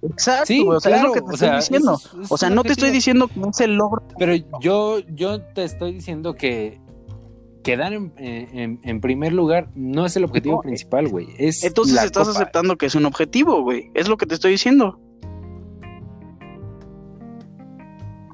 Exacto, 0.00 0.46
Sí, 0.46 0.64
o 0.66 0.78
sea, 0.80 0.92
claro, 0.92 1.08
es 1.08 1.08
lo 1.08 1.12
que 1.14 1.20
te 1.20 1.26
o 1.26 1.32
estoy 1.32 1.48
sea, 1.48 1.56
diciendo. 1.56 1.94
es- 2.22 2.30
o 2.30 2.36
sea, 2.38 2.50
no 2.50 2.62
te 2.62 2.72
estoy 2.72 2.90
diciendo 2.90 3.26
que 3.28 3.40
es 3.50 3.60
el 3.60 3.74
logro. 3.74 4.02
Pero 4.16 4.32
yo, 4.60 5.00
yo 5.00 5.42
te 5.42 5.64
estoy 5.64 5.92
diciendo 5.92 6.34
que 6.34 6.80
quedar 7.62 7.92
en, 7.92 8.12
en- 8.16 8.80
en 8.82 9.00
primer 9.00 9.32
lugar 9.32 9.68
no 9.74 10.06
es 10.06 10.16
el 10.16 10.24
objetivo 10.24 10.56
No, 10.56 10.62
principal, 10.62 11.08
güey. 11.08 11.28
Es 11.38 11.62
Entonces 11.64 11.94
la 11.94 12.04
estás 12.04 12.28
copa. 12.28 12.38
aceptando 12.40 12.76
que 12.76 12.86
es 12.86 12.94
un 12.94 13.04
objetivo, 13.04 13.62
güey. 13.62 13.90
Es 13.94 14.08
lo 14.08 14.16
que 14.16 14.26
te 14.26 14.34
estoy 14.34 14.52
diciendo. 14.52 14.98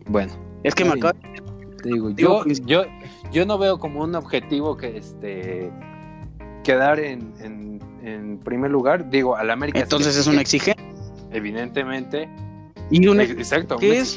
Bueno, 0.06 0.32
Es 0.62 0.74
que 0.74 0.84
me 0.84 0.94
bien. 0.94 1.06
acaba 1.06 1.18
te 1.82 1.88
digo, 1.90 2.10
yo, 2.10 2.42
pues- 2.44 2.64
yo, 2.64 2.82
yo 3.32 3.44
no 3.46 3.58
veo 3.58 3.78
como 3.78 4.02
un 4.02 4.14
objetivo 4.14 4.76
que 4.76 4.96
este 4.96 5.70
quedar 6.62 6.98
en, 7.00 7.32
en, 7.40 7.80
en 8.02 8.38
primer 8.38 8.70
lugar. 8.70 9.10
Digo, 9.10 9.36
al 9.36 9.50
América. 9.50 9.80
Entonces 9.80 10.16
es 10.16 10.26
una 10.26 10.40
exige, 10.40 10.70
exigencia. 10.72 11.28
Evidentemente. 11.30 12.28
Y 12.90 13.06
una 13.06 13.22
Exacto, 13.24 13.76
¿qué 13.78 13.90
una 13.90 13.96
es? 13.98 14.14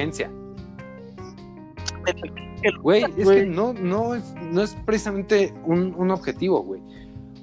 Güey, 2.81 3.03
es 3.17 3.25
Güey. 3.25 3.39
que 3.41 3.45
no, 3.45 3.73
no, 3.73 4.15
es, 4.15 4.33
no 4.51 4.61
es 4.61 4.75
precisamente 4.85 5.53
un, 5.65 5.93
un 5.95 6.11
objetivo, 6.11 6.61
güey. 6.63 6.81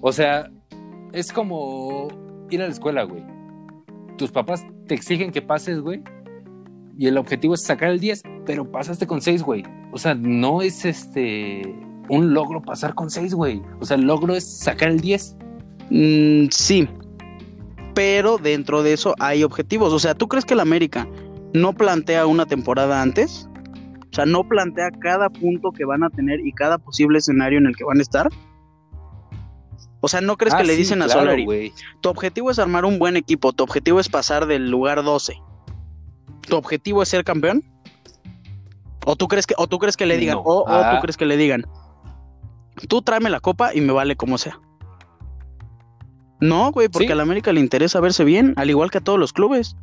O 0.00 0.12
sea, 0.12 0.50
es 1.12 1.32
como 1.32 2.08
ir 2.50 2.62
a 2.62 2.66
la 2.66 2.72
escuela, 2.72 3.04
güey. 3.04 3.22
Tus 4.16 4.30
papás 4.30 4.64
te 4.86 4.94
exigen 4.94 5.30
que 5.30 5.42
pases, 5.42 5.80
güey. 5.80 6.02
Y 6.96 7.06
el 7.06 7.18
objetivo 7.18 7.54
es 7.54 7.62
sacar 7.62 7.90
el 7.90 8.00
10, 8.00 8.22
pero 8.46 8.70
pasaste 8.70 9.06
con 9.06 9.20
6, 9.20 9.42
güey. 9.42 9.64
O 9.92 9.98
sea, 9.98 10.14
no 10.14 10.62
es 10.62 10.84
este 10.84 11.62
un 12.08 12.34
logro 12.34 12.60
pasar 12.62 12.94
con 12.94 13.10
6, 13.10 13.34
güey. 13.34 13.62
O 13.80 13.84
sea, 13.84 13.96
el 13.96 14.02
logro 14.02 14.34
es 14.34 14.58
sacar 14.58 14.90
el 14.90 15.00
10. 15.00 15.36
Mm, 15.90 16.46
sí. 16.50 16.88
Pero 17.94 18.38
dentro 18.38 18.82
de 18.82 18.92
eso 18.92 19.14
hay 19.18 19.44
objetivos. 19.44 19.92
O 19.92 19.98
sea, 19.98 20.14
¿tú 20.14 20.28
crees 20.28 20.44
que 20.44 20.54
el 20.54 20.60
América 20.60 21.08
no 21.52 21.72
plantea 21.72 22.26
una 22.26 22.46
temporada 22.46 23.00
antes? 23.00 23.48
O 24.14 24.16
sea, 24.16 24.26
no 24.26 24.44
plantea 24.44 24.92
cada 25.00 25.28
punto 25.28 25.72
que 25.72 25.84
van 25.84 26.04
a 26.04 26.08
tener 26.08 26.38
y 26.46 26.52
cada 26.52 26.78
posible 26.78 27.18
escenario 27.18 27.58
en 27.58 27.66
el 27.66 27.74
que 27.74 27.82
van 27.82 27.98
a 27.98 28.02
estar. 28.02 28.28
O 30.00 30.06
sea, 30.06 30.20
¿no 30.20 30.36
crees 30.36 30.54
Ah, 30.54 30.58
que 30.58 30.64
le 30.64 30.76
dicen 30.76 31.02
a 31.02 31.06
claro, 31.06 31.22
Solari? 31.22 31.72
Tu 32.00 32.08
objetivo 32.08 32.48
es 32.52 32.60
armar 32.60 32.84
un 32.84 33.00
buen 33.00 33.16
equipo, 33.16 33.52
tu 33.52 33.64
objetivo 33.64 33.98
es 33.98 34.08
pasar 34.08 34.46
del 34.46 34.70
lugar 34.70 35.02
12. 35.02 35.34
¿Tu 36.42 36.54
objetivo 36.56 37.02
es 37.02 37.08
ser 37.08 37.24
campeón? 37.24 37.64
¿O 39.04 39.16
tú 39.16 39.26
crees 39.26 39.48
que, 39.48 39.54
o 39.58 39.66
tú 39.66 39.80
crees 39.80 39.96
que 39.96 40.06
le 40.06 40.16
digan? 40.16 40.36
No. 40.36 40.42
O, 40.42 40.60
o 40.62 40.68
Ah. 40.68 40.92
tú 40.94 41.00
crees 41.02 41.16
que 41.16 41.26
le 41.26 41.36
digan? 41.36 41.64
Tú 42.88 43.02
tráeme 43.02 43.30
la 43.30 43.40
copa 43.40 43.74
y 43.74 43.80
me 43.80 43.92
vale 43.92 44.14
como 44.14 44.38
sea. 44.38 44.60
No, 46.40 46.70
güey, 46.70 46.88
porque 46.88 47.06
Sí. 47.08 47.12
a 47.12 47.16
la 47.16 47.24
América 47.24 47.52
le 47.52 47.58
interesa 47.60 47.98
verse 47.98 48.22
bien, 48.22 48.54
al 48.56 48.70
igual 48.70 48.92
que 48.92 48.98
a 48.98 49.00
todos 49.00 49.18
los 49.18 49.32
clubes. 49.32 49.74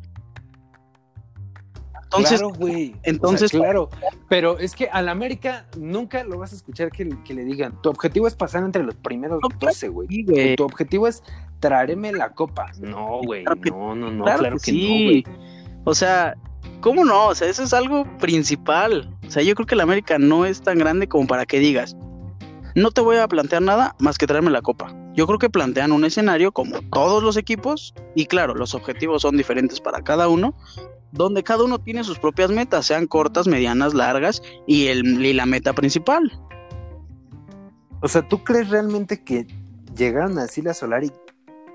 Entonces, 2.14 2.40
claro, 2.40 2.54
güey. 2.58 2.94
entonces- 3.02 3.54
O 3.54 3.58
sea, 3.58 3.60
claro. 3.60 3.90
Pero 4.28 4.58
es 4.58 4.74
que 4.74 4.88
al 4.88 5.08
América 5.08 5.66
nunca 5.78 6.24
lo 6.24 6.38
vas 6.38 6.52
a 6.52 6.56
escuchar 6.56 6.90
que, 6.90 7.08
que 7.24 7.34
le 7.34 7.44
digan, 7.44 7.80
tu 7.82 7.88
objetivo 7.90 8.26
es 8.26 8.34
pasar 8.34 8.62
entre 8.64 8.82
los 8.82 8.94
primeros 8.96 9.40
No, 9.42 9.48
12, 9.58 9.88
güey. 9.88 10.08
sí. 10.08 10.54
Tu 10.56 10.64
objetivo 10.64 11.06
es 11.08 11.22
traerme 11.60 12.12
la 12.12 12.30
copa. 12.30 12.70
No, 12.80 13.20
güey. 13.24 13.44
Claro 13.44 13.60
No, 13.70 13.94
no, 13.94 14.10
no. 14.10 14.24
Claro, 14.24 14.38
Claro, 14.40 14.56
que, 14.58 14.72
que, 14.72 14.72
no, 14.72 14.78
sí. 14.78 15.04
güey. 15.04 15.24
o 15.84 15.94
sea, 15.94 16.34
¿cómo 16.80 17.04
no? 17.04 17.28
O 17.28 17.34
sea, 17.34 17.48
eso 17.48 17.62
es 17.62 17.72
algo 17.72 18.04
principal. 18.18 19.16
O 19.26 19.30
sea, 19.30 19.42
yo 19.42 19.54
creo 19.54 19.66
que 19.66 19.76
la 19.76 19.84
América 19.84 20.18
no 20.18 20.44
es 20.44 20.60
tan 20.62 20.78
grande 20.78 21.08
como 21.08 21.26
para 21.26 21.46
que 21.46 21.58
digas, 21.58 21.96
no 22.74 22.90
te 22.90 23.00
voy 23.00 23.16
a 23.18 23.28
plantear 23.28 23.62
nada 23.62 23.94
más 23.98 24.18
que 24.18 24.26
traerme 24.26 24.50
la 24.50 24.62
copa. 24.62 24.94
Yo 25.14 25.26
creo 25.26 25.38
que 25.38 25.50
plantean 25.50 25.92
un 25.92 26.04
escenario 26.06 26.52
como 26.52 26.80
todos 26.90 27.22
los 27.22 27.36
equipos 27.36 27.92
y 28.14 28.24
claro, 28.26 28.54
los 28.54 28.74
objetivos 28.74 29.20
son 29.22 29.36
diferentes 29.36 29.78
para 29.78 30.00
cada 30.00 30.26
uno, 30.28 30.54
donde 31.12 31.42
cada 31.42 31.64
uno 31.64 31.78
tiene 31.78 32.02
sus 32.04 32.18
propias 32.18 32.50
metas, 32.50 32.86
sean 32.86 33.06
cortas, 33.06 33.46
medianas, 33.46 33.94
largas 33.94 34.42
y, 34.66 34.86
el, 34.88 35.24
y 35.24 35.32
la 35.32 35.46
meta 35.46 35.72
principal. 35.72 36.32
O 38.00 38.08
sea, 38.08 38.26
¿tú 38.26 38.42
crees 38.42 38.68
realmente 38.70 39.22
que 39.22 39.46
llegaron 39.96 40.38
a 40.38 40.42
decirle 40.42 40.70
a 40.70 40.74
Solari 40.74 41.12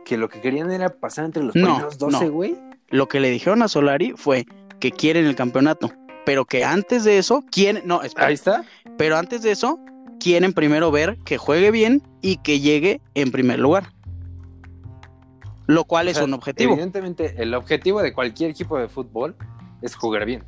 que 0.06 0.18
lo 0.18 0.28
que 0.30 0.42
querían 0.42 0.72
era 0.72 0.90
pasar 0.90 1.26
entre 1.26 1.44
los 1.44 1.56
No, 1.56 1.68
primeros 1.76 1.98
12, 1.98 2.26
no. 2.26 2.32
güey? 2.32 2.58
Lo 2.90 3.08
que 3.08 3.20
le 3.20 3.30
dijeron 3.30 3.62
a 3.62 3.68
Solari 3.68 4.14
fue 4.16 4.46
que 4.80 4.92
quieren 4.92 5.26
el 5.26 5.36
campeonato, 5.36 5.92
pero 6.26 6.46
que 6.46 6.64
antes 6.64 7.04
de 7.04 7.18
eso 7.18 7.44
quieren, 7.52 7.84
no, 7.86 8.02
espera, 8.02 8.28
Ahí 8.28 8.34
está. 8.34 8.64
Pero 8.98 9.18
antes 9.18 9.42
de 9.42 9.52
eso, 9.52 9.80
quieren 10.20 10.54
primero 10.54 10.92
ver 10.92 11.18
que 11.26 11.38
juegue 11.38 11.72
bien 11.72 12.02
y 12.22 12.38
que 12.38 12.60
llegue 12.60 13.02
en 13.14 13.32
primer 13.32 13.60
lugar. 13.60 13.94
Lo 15.68 15.84
cual 15.84 16.08
O 16.08 16.10
es 16.10 16.18
sea, 16.18 16.26
un 16.26 16.34
objetivo. 16.34 16.74
Evidentemente, 16.74 17.36
el 17.38 17.54
objetivo 17.54 18.02
de 18.02 18.14
cualquier 18.14 18.50
equipo 18.52 18.78
de 18.80 18.88
fútbol 18.88 19.36
es 19.82 19.96
jugar 19.96 20.26
bien. 20.26 20.44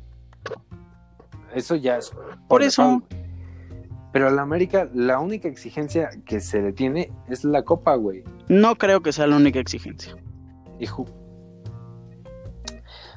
Eso 1.54 1.76
ya 1.76 1.98
es 1.98 2.12
Por 2.48 2.62
eso. 2.62 3.02
Pero 4.12 4.26
a 4.28 4.30
la 4.32 4.42
América, 4.42 4.88
la 4.92 5.20
única 5.20 5.46
exigencia 5.46 6.10
que 6.26 6.40
se 6.40 6.60
le 6.60 6.72
tiene 6.72 7.12
es 7.28 7.44
la 7.44 7.62
Copa, 7.62 7.94
güey. 7.94 8.24
No 8.48 8.74
creo 8.76 9.02
que 9.02 9.12
sea 9.12 9.26
la 9.28 9.36
única 9.36 9.60
exigencia. 9.60 10.16
Hijo. 10.80 11.06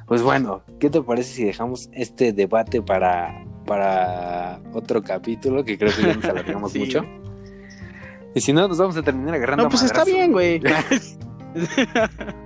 Pues 0.06 0.22
bueno, 0.22 0.62
¿qué 0.78 0.90
te 0.90 1.00
parece 1.02 1.32
si 1.32 1.44
dejamos 1.44 1.88
este 1.92 2.32
debate 2.32 2.82
para, 2.82 3.44
para 3.66 4.60
otro 4.72 5.02
capítulo? 5.02 5.64
Que 5.64 5.78
creo 5.78 5.90
que 5.96 6.02
ya 6.02 6.14
nos 6.14 6.24
alargamos 6.26 6.72
Sí. 6.72 6.78
mucho. 6.78 7.04
Y 8.34 8.40
si 8.40 8.52
no, 8.52 8.68
nos 8.68 8.78
vamos 8.78 8.96
a 8.96 9.02
terminar 9.02 9.34
agarrando 9.34 9.64
No, 9.64 9.70
pues 9.70 9.82
está 9.82 10.04
bien, 10.04 10.30
güey. 10.32 10.60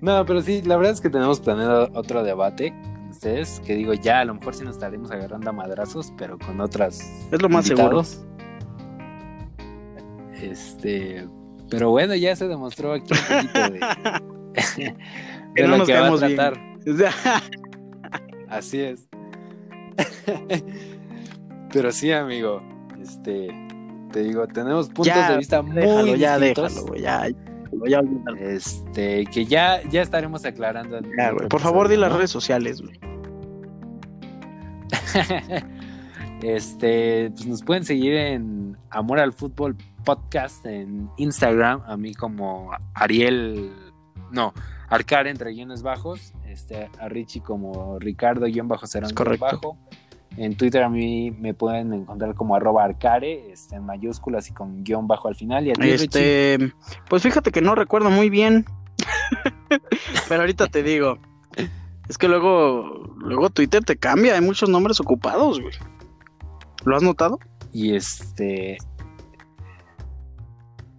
No, 0.00 0.26
pero 0.26 0.42
sí, 0.42 0.62
la 0.62 0.76
verdad 0.76 0.94
es 0.94 1.00
que 1.00 1.10
tenemos 1.10 1.38
planeado 1.38 1.88
otro 1.94 2.24
debate 2.24 2.72
con 2.72 3.10
ustedes, 3.10 3.60
que 3.64 3.76
digo, 3.76 3.94
ya 3.94 4.18
a 4.18 4.24
lo 4.24 4.34
mejor 4.34 4.52
sí 4.52 4.64
nos 4.64 4.74
estaremos 4.74 5.12
agarrando 5.12 5.50
a 5.50 5.52
madrazos, 5.52 6.12
pero 6.18 6.38
con 6.40 6.60
otras 6.60 7.00
Es 7.30 7.40
lo 7.40 7.48
más 7.48 7.66
seguro. 7.66 8.02
Este, 10.40 11.24
pero 11.70 11.90
bueno, 11.90 12.16
ya 12.16 12.34
se 12.34 12.48
demostró 12.48 12.94
aquí 12.94 13.12
un 13.12 13.44
poquito 13.44 13.60
de, 13.70 13.80
Que 15.54 15.62
de 15.62 15.68
no 15.68 15.68
lo 15.68 15.76
nos 15.78 15.86
que 15.86 15.94
va 15.94 16.08
a 16.08 16.16
bien. 16.16 16.34
tratar. 16.34 16.60
Así 18.48 18.80
es. 18.80 19.08
pero 21.72 21.92
sí, 21.92 22.10
amigo, 22.10 22.60
este, 23.00 23.48
te 24.12 24.20
digo, 24.22 24.46
tenemos 24.46 24.86
puntos 24.88 25.06
Ya, 25.06 25.30
de 25.32 25.38
vista 25.38 25.62
muy 25.62 25.74
déjalo, 25.76 26.14
ya 26.16 26.38
distintos. 26.38 26.74
déjalo. 26.74 26.96
Ya, 26.96 27.28
ya, 27.88 28.02
ya. 28.02 28.02
Este, 28.40 29.24
que 29.26 29.46
ya, 29.46 29.82
ya 29.90 30.02
estaremos 30.02 30.44
aclarando. 30.44 31.00
Ya. 31.16 31.32
Por 31.48 31.60
favor, 31.60 31.88
di 31.88 31.96
las 31.96 32.12
redes 32.12 32.30
sociales, 32.30 32.80
güey. 32.82 33.00
este, 36.42 37.30
pues 37.30 37.46
nos 37.46 37.62
pueden 37.62 37.84
seguir 37.84 38.14
en 38.14 38.76
Amor 38.90 39.18
al 39.20 39.32
Fútbol 39.32 39.76
Podcast 40.04 40.64
en 40.66 41.08
Instagram, 41.16 41.82
a 41.86 41.96
mí 41.96 42.14
como 42.14 42.70
Ariel, 42.94 43.72
no, 44.30 44.52
Arcar 44.88 45.26
entre 45.26 45.52
guiones 45.52 45.82
bajos, 45.82 46.34
este, 46.46 46.90
a 47.00 47.08
Richie 47.08 47.40
como 47.40 47.98
Ricardo 47.98 48.46
guion 48.46 48.68
bajo 48.68 48.86
guion 48.86 49.14
correcto. 49.14 49.44
bajo. 49.46 49.78
En 50.36 50.56
Twitter 50.56 50.82
a 50.82 50.88
mí 50.88 51.30
me 51.30 51.52
pueden 51.54 51.92
encontrar 51.92 52.34
como 52.34 52.54
arroba 52.54 52.84
arcare, 52.84 53.52
este, 53.52 53.76
en 53.76 53.84
mayúsculas 53.84 54.48
y 54.48 54.52
con 54.52 54.82
guion 54.82 55.06
bajo 55.06 55.28
al 55.28 55.34
final. 55.34 55.66
Y 55.66 55.70
a 55.70 55.74
ti, 55.74 55.82
Richie, 55.82 55.94
Este, 56.04 56.72
pues 57.10 57.22
fíjate 57.22 57.50
que 57.52 57.60
no 57.60 57.74
recuerdo 57.74 58.10
muy 58.10 58.30
bien. 58.30 58.64
Pero 60.28 60.40
ahorita 60.40 60.68
te 60.68 60.82
digo. 60.82 61.18
Es 62.08 62.18
que 62.18 62.28
luego, 62.28 63.14
luego 63.18 63.50
Twitter 63.50 63.84
te 63.84 63.96
cambia, 63.96 64.34
hay 64.34 64.40
muchos 64.40 64.68
nombres 64.68 65.00
ocupados, 65.00 65.60
güey. 65.60 65.74
¿Lo 66.84 66.96
has 66.96 67.02
notado? 67.02 67.38
y 67.74 67.94
este 67.96 68.76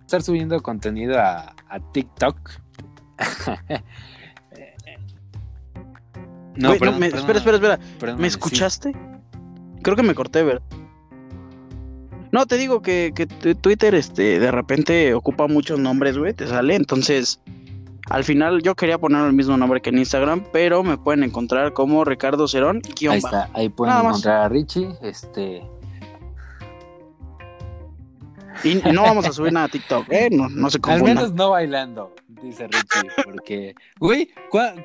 estar 0.01 0.23
subiendo 0.23 0.59
contenido 0.61 1.19
a, 1.19 1.53
a 1.69 1.79
TikTok. 1.91 2.38
no, 6.55 6.69
Güey, 6.69 6.79
perdón, 6.79 6.99
me- 6.99 7.09
perdón, 7.09 7.19
espera, 7.19 7.38
espera, 7.39 7.55
espera. 7.57 7.79
perdón, 7.99 8.21
¿Me 8.21 8.29
sí. 8.29 8.38
Creo 9.84 9.95
que 9.95 10.03
me 10.03 10.15
corté, 10.15 10.43
¿verdad? 10.43 10.63
No, 12.31 12.47
te 12.47 12.57
digo 12.57 12.81
que, 12.81 13.13
Twitter, 13.61 13.93
este, 13.93 14.39
de 14.39 14.49
repente 14.51 15.13
ocupa 15.13 15.47
muchos 15.47 15.77
nombres, 15.79 16.17
güey, 16.17 16.34
te 16.34 16.47
sale. 16.47 16.73
Entonces, 16.73 17.39
al 18.09 18.23
final 18.23 18.63
yo 18.63 18.73
quería 18.73 18.97
poner 18.97 19.23
el 19.27 19.34
mismo 19.34 19.55
nombre 19.55 19.81
que 19.81 19.91
en 19.91 19.99
Instagram, 19.99 20.43
pero 20.51 20.81
me 20.84 20.97
pueden 20.97 21.23
encontrar 21.23 21.73
como 21.73 22.03
Ricardo 22.03 22.47
Cerón, 22.47 22.81
Ahí 23.09 23.17
está, 23.17 23.49
ahí 23.53 23.69
pueden 23.69 23.91
Nada 23.91 24.03
más. 24.03 24.11
encontrar 24.13 24.41
a 24.41 24.49
Richie, 24.49 24.89
este, 25.03 25.61
Y 28.63 28.75
no 28.93 29.03
vamos 29.03 29.25
a 29.27 29.31
subir 29.34 29.51
nada 29.53 29.65
a 29.65 29.69
TikTok, 29.69 30.05
¿eh? 30.09 30.29
No, 30.31 30.47
no 30.49 30.69
se 30.69 30.79
al 30.84 31.03
menos 31.03 31.34
no 31.34 31.51
bailando, 31.51 32.13
dice 32.41 32.67
Richie, 32.67 33.09
porque, 33.25 33.75
güey, 33.99 34.29
¿cuá- 34.49 34.73
cu- 34.73 34.81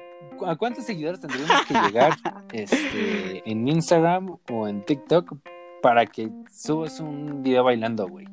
¿a 0.46 0.56
cuántos 0.56 0.84
seguidores 0.84 1.20
tendríamos 1.20 1.64
que 1.66 1.74
llegar 1.74 2.16
este, 2.52 3.50
en 3.50 3.68
Instagram 3.68 4.36
o 4.50 4.68
en 4.68 4.84
TikTok 4.84 5.34
para 5.82 6.06
que 6.06 6.30
subas 6.50 7.00
un 7.00 7.42
video 7.42 7.64
bailando, 7.64 8.08
güey? 8.08 8.26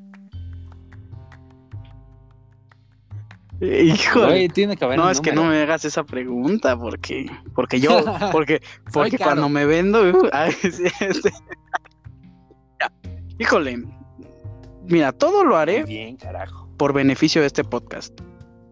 Híjole. 3.61 4.49
Tiene 4.49 4.75
que 4.75 4.83
haber 4.85 4.97
No, 4.97 5.09
es 5.09 5.21
que 5.21 5.31
no 5.31 5.45
me 5.45 5.61
hagas 5.61 5.85
esa 5.85 6.03
pregunta, 6.03 6.77
porque, 6.77 7.31
porque 7.53 7.79
yo, 7.79 8.03
porque, 8.31 8.61
porque 8.91 9.17
caro. 9.17 9.31
cuando 9.31 9.49
me 9.49 9.65
vendo, 9.65 10.01
ay, 10.33 10.51
sí, 10.51 10.83
este, 10.99 11.31
Híjole. 13.39 13.83
Mira, 14.87 15.11
todo 15.11 15.43
lo 15.43 15.57
haré 15.57 15.83
Bien, 15.83 16.15
carajo. 16.15 16.69
por 16.77 16.93
beneficio 16.93 17.41
de 17.41 17.47
este 17.47 17.63
podcast. 17.63 18.19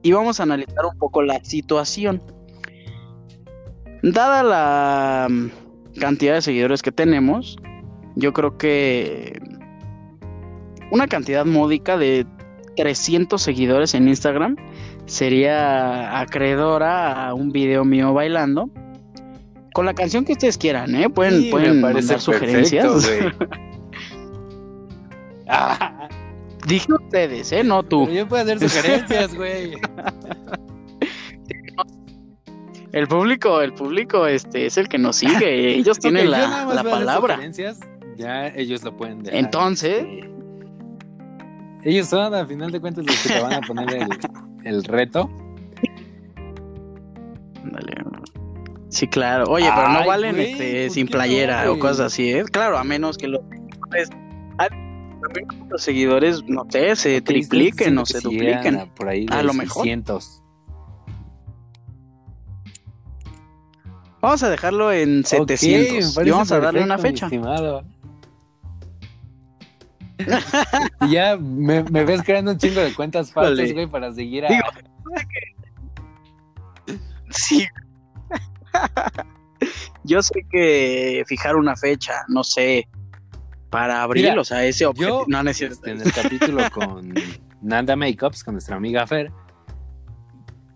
Y 0.03 0.11
vamos 0.11 0.39
a 0.39 0.43
analizar 0.43 0.85
un 0.85 0.97
poco 0.97 1.21
la 1.21 1.43
situación. 1.43 2.21
Dada 4.03 4.43
la 4.43 5.27
mm, 5.29 5.49
cantidad 5.99 6.33
de 6.35 6.41
seguidores 6.41 6.81
que 6.81 6.91
tenemos, 6.91 7.57
yo 8.15 8.33
creo 8.33 8.57
que 8.57 9.39
una 10.91 11.07
cantidad 11.07 11.45
módica 11.45 11.97
de 11.97 12.27
300 12.75 13.41
seguidores 13.41 13.93
en 13.93 14.07
Instagram 14.07 14.55
sería 15.05 16.19
acreedora 16.19 17.27
a 17.27 17.33
un 17.33 17.51
video 17.51 17.85
mío 17.85 18.13
bailando. 18.13 18.69
Con 19.73 19.85
la 19.87 19.93
canción 19.95 20.23
que 20.23 20.33
ustedes 20.33 20.57
quieran, 20.57 20.93
¿eh? 20.95 21.09
Pueden, 21.09 21.41
Sí, 21.41 21.49
pueden 21.49 21.81
mandar 21.81 22.19
sugerencias. 22.19 23.05
perfecto. 23.07 23.47
Ah, 25.47 26.07
Dije 26.65 26.87
ustedes, 26.93 27.51
¿eh? 27.51 27.63
No 27.63 27.83
tú. 27.83 28.05
pero 28.05 28.17
yo 28.17 28.27
puedo 28.27 28.41
hacer 28.43 28.59
sugerencias, 28.69 29.35
güey. 29.35 29.73
El 32.93 33.07
público, 33.07 33.61
el 33.61 33.73
público 33.73 34.25
este, 34.27 34.65
es 34.67 34.77
el 34.77 34.87
que 34.87 34.97
nos 34.97 35.15
sigue. 35.17 35.75
Ellos 35.75 35.99
tienen 35.99 36.31
la, 36.31 36.65
la 36.73 36.83
palabra. 36.83 37.37
Ya 38.15 38.47
ellos 38.47 38.83
lo 38.83 38.95
pueden 38.95 39.23
dejar. 39.23 39.39
Entonces- 39.39 40.05
Sí. 40.07 40.19
Ellos 41.85 42.07
son, 42.07 42.33
a 42.33 42.45
final 42.45 42.71
de 42.71 42.79
cuentas, 42.79 43.05
los 43.05 43.21
que 43.23 43.27
te 43.33 43.41
van 43.41 43.53
a 43.55 43.59
poner 43.61 43.93
el, 43.93 44.07
el 44.63 44.83
reto. 44.85 45.29
Sí, 48.89 49.07
claro. 49.07 49.45
Oye, 49.49 49.69
pero 49.75 49.89
no 49.89 50.05
valen 50.05 50.35
güey, 50.35 50.51
este, 50.51 50.85
¿por 50.85 50.93
sin 50.93 51.07
playera 51.07 51.65
no, 51.65 51.73
o 51.73 51.79
cosas 51.79 51.99
así, 52.13 52.29
¿eh? 52.31 52.43
Claro, 52.45 52.77
a 52.77 52.83
menos 52.83 53.17
que 53.17 53.27
los 53.27 53.41
seguidores, 53.91 54.09
a- 54.59 54.69
los 55.69 55.81
seguidores, 55.81 56.43
no 56.45 56.65
sé, 56.69 56.95
se 56.95 57.21
tripliquen 57.21 57.97
o 57.97 58.05
se 58.05 58.19
dupliquen. 58.21 58.75
a 58.77 58.85
Por 58.93 59.09
ahí 59.09 59.25
A 59.31 59.37
de 59.37 59.43
lo 59.43 59.53
mejor. 59.53 59.83
600. 59.83 60.42
Vamos 64.23 64.41
a 64.41 64.49
dejarlo 64.49 64.89
en 64.93 65.19
Ok, 65.19 65.25
700 65.27 66.17
me 66.17 66.23
y 66.25 66.31
vamos 66.31 66.49
a 66.53 66.59
darle 66.61 66.81
una 66.81 66.95
perfecto, 66.95 67.27
fecha. 67.27 67.83
Y 71.01 71.11
ya 71.11 71.35
me, 71.35 71.83
me 71.83 72.05
ves 72.05 72.21
creando 72.23 72.51
un 72.51 72.57
chingo 72.57 72.79
de 72.79 72.93
cuentas 72.93 73.33
falsas, 73.33 73.73
güey, 73.73 73.85
para 73.85 74.13
seguir 74.13 74.45
a. 74.45 74.47
Digo, 74.47 74.63
Sí. 77.31 77.67
Yo 80.05 80.21
sé 80.21 80.45
que 80.49 81.23
fijar 81.27 81.57
una 81.57 81.75
fecha, 81.75 82.23
no 82.29 82.45
sé, 82.45 82.87
para 83.69 84.03
abril, 84.03 84.29
Mira, 84.29 84.39
o 84.39 84.45
sea, 84.45 84.63
ese 84.63 84.85
objetivo. 84.85 85.25
yo, 85.27 85.43
No. 85.43 85.49
Este, 85.49 85.91
en 85.91 85.99
el 86.01 86.13
capítulo 86.13 86.63
con 86.71 87.13
Nanda 87.61 87.97
Makeups, 87.97 88.43
con 88.45 88.53
nuestra 88.53 88.77
amiga 88.77 89.05
Fer, 89.05 89.31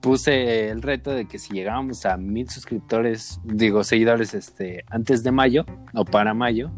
puse 0.07 0.69
el 0.69 0.81
reto 0.81 1.11
de 1.11 1.25
que 1.25 1.37
si 1.37 1.53
llegábamos 1.53 2.05
a 2.05 2.15
mil 2.15 2.49
suscriptores, 2.49 3.41
digo, 3.43 3.83
seguidores, 3.83 4.33
este, 4.33 4.85
antes 4.89 5.21
de 5.21 5.33
mayo 5.33 5.65
o 5.93 6.05
para 6.05 6.33
mayo, 6.33 6.71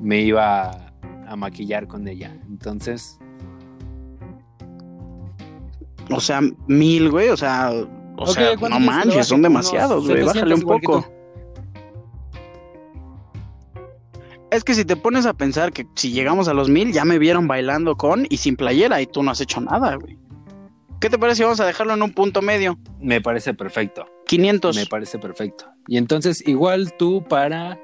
me 0.00 0.22
iba 0.22 0.70
a, 0.70 0.94
a 1.28 1.36
maquillar 1.36 1.86
con 1.86 2.08
ella. 2.08 2.34
Entonces, 2.48 3.18
O 6.10 6.18
sea, 6.18 6.40
mil, 6.66 7.10
güey, 7.10 7.28
o 7.28 7.36
sea, 7.36 7.70
o 8.16 8.26
sea, 8.26 8.56
¿cuánto 8.56 8.78
no 8.78 8.86
manches, 8.86 9.26
son 9.26 9.42
demasiados, 9.42 10.06
güey, 10.06 10.24
bájale 10.24 10.54
un 10.54 10.60
700 10.60 10.62
igual 10.62 10.80
que 10.80 10.86
poco. 10.86 11.14
Es 14.50 14.64
que 14.64 14.72
si 14.72 14.86
te 14.86 14.96
pones 14.96 15.26
a 15.26 15.34
pensar 15.34 15.74
que 15.74 15.86
si 15.94 16.10
llegamos 16.10 16.48
a 16.48 16.54
los 16.54 16.70
mil, 16.70 16.90
ya 16.90 17.04
me 17.04 17.18
vieron 17.18 17.46
bailando 17.46 17.96
con 17.96 18.24
y 18.30 18.38
sin 18.38 18.56
playera 18.56 19.02
y 19.02 19.06
tú 19.06 19.22
no 19.22 19.30
has 19.30 19.42
hecho 19.42 19.60
nada, 19.60 19.96
güey. 19.96 20.23
¿Qué 21.04 21.10
te 21.10 21.18
parece 21.18 21.36
si 21.36 21.42
vamos 21.42 21.60
a 21.60 21.66
dejarlo 21.66 21.92
en 21.92 22.02
un 22.02 22.14
punto 22.14 22.40
medio? 22.40 22.78
me 22.98 23.20
parece 23.20 23.52
perfecto. 23.52 24.06
500. 24.26 24.74
Me 24.74 24.86
parece 24.86 25.18
perfecto. 25.18 25.66
Y 25.86 25.98
entonces, 25.98 26.42
igual 26.48 26.94
tú 26.96 27.22
para 27.28 27.78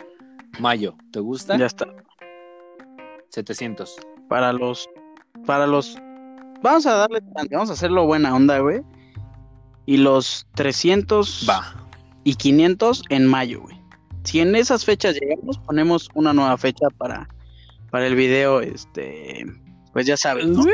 mayo, 0.59 0.95
¿te 1.13 1.21
gusta? 1.21 1.59
Ya 1.59 1.67
está. 1.67 1.87
700. 3.29 3.95
Para 4.27 4.55
los. 4.55 4.89
Para 5.45 5.67
los. 5.67 5.99
Vamos 6.63 6.87
a 6.87 6.95
darle. 6.95 7.21
Vamos 7.51 7.69
a 7.69 7.75
hacerlo 7.75 8.07
buena 8.07 8.35
onda, 8.35 8.59
güey. 8.61 8.81
Y 9.85 9.99
los 9.99 10.47
300 10.55 11.47
Va. 11.47 11.75
y 12.25 12.37
500 12.37 13.03
en 13.11 13.27
mayo, 13.27 13.61
güey. 13.61 13.79
Si 14.25 14.41
en 14.41 14.57
esas 14.57 14.87
fechas 14.87 15.21
llegamos, 15.21 15.59
ponemos 15.59 16.09
una 16.15 16.33
nueva 16.33 16.57
fecha 16.57 16.89
para, 16.97 17.29
para 17.91 18.07
el 18.07 18.15
video, 18.15 18.63
este. 18.63 19.45
Pues 19.93 20.07
ya 20.07 20.17
sabes, 20.17 20.47
¿no? 20.47 20.65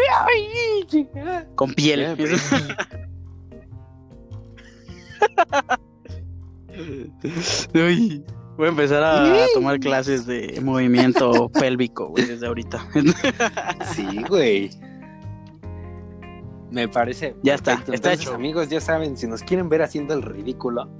Con 1.54 1.72
piel. 1.72 2.16
Uy, 7.74 8.22
voy 8.56 8.66
a 8.66 8.68
empezar 8.68 9.02
a 9.02 9.46
tomar 9.54 9.80
clases 9.80 10.26
de 10.26 10.60
movimiento 10.62 11.48
pélvico, 11.48 12.08
güey, 12.08 12.26
desde 12.26 12.46
ahorita. 12.46 12.86
Sí, 13.94 14.22
güey. 14.28 14.70
Me 16.70 16.86
parece. 16.88 17.34
Ya 17.42 17.54
está, 17.54 17.72
perfecto. 17.72 17.94
está 17.94 18.10
Entonces, 18.10 18.28
hecho. 18.28 18.36
Amigos, 18.36 18.68
ya 18.68 18.80
saben, 18.80 19.16
si 19.16 19.26
nos 19.26 19.42
quieren 19.42 19.68
ver 19.70 19.80
haciendo 19.82 20.12
el 20.12 20.20
ridículo, 20.22 20.90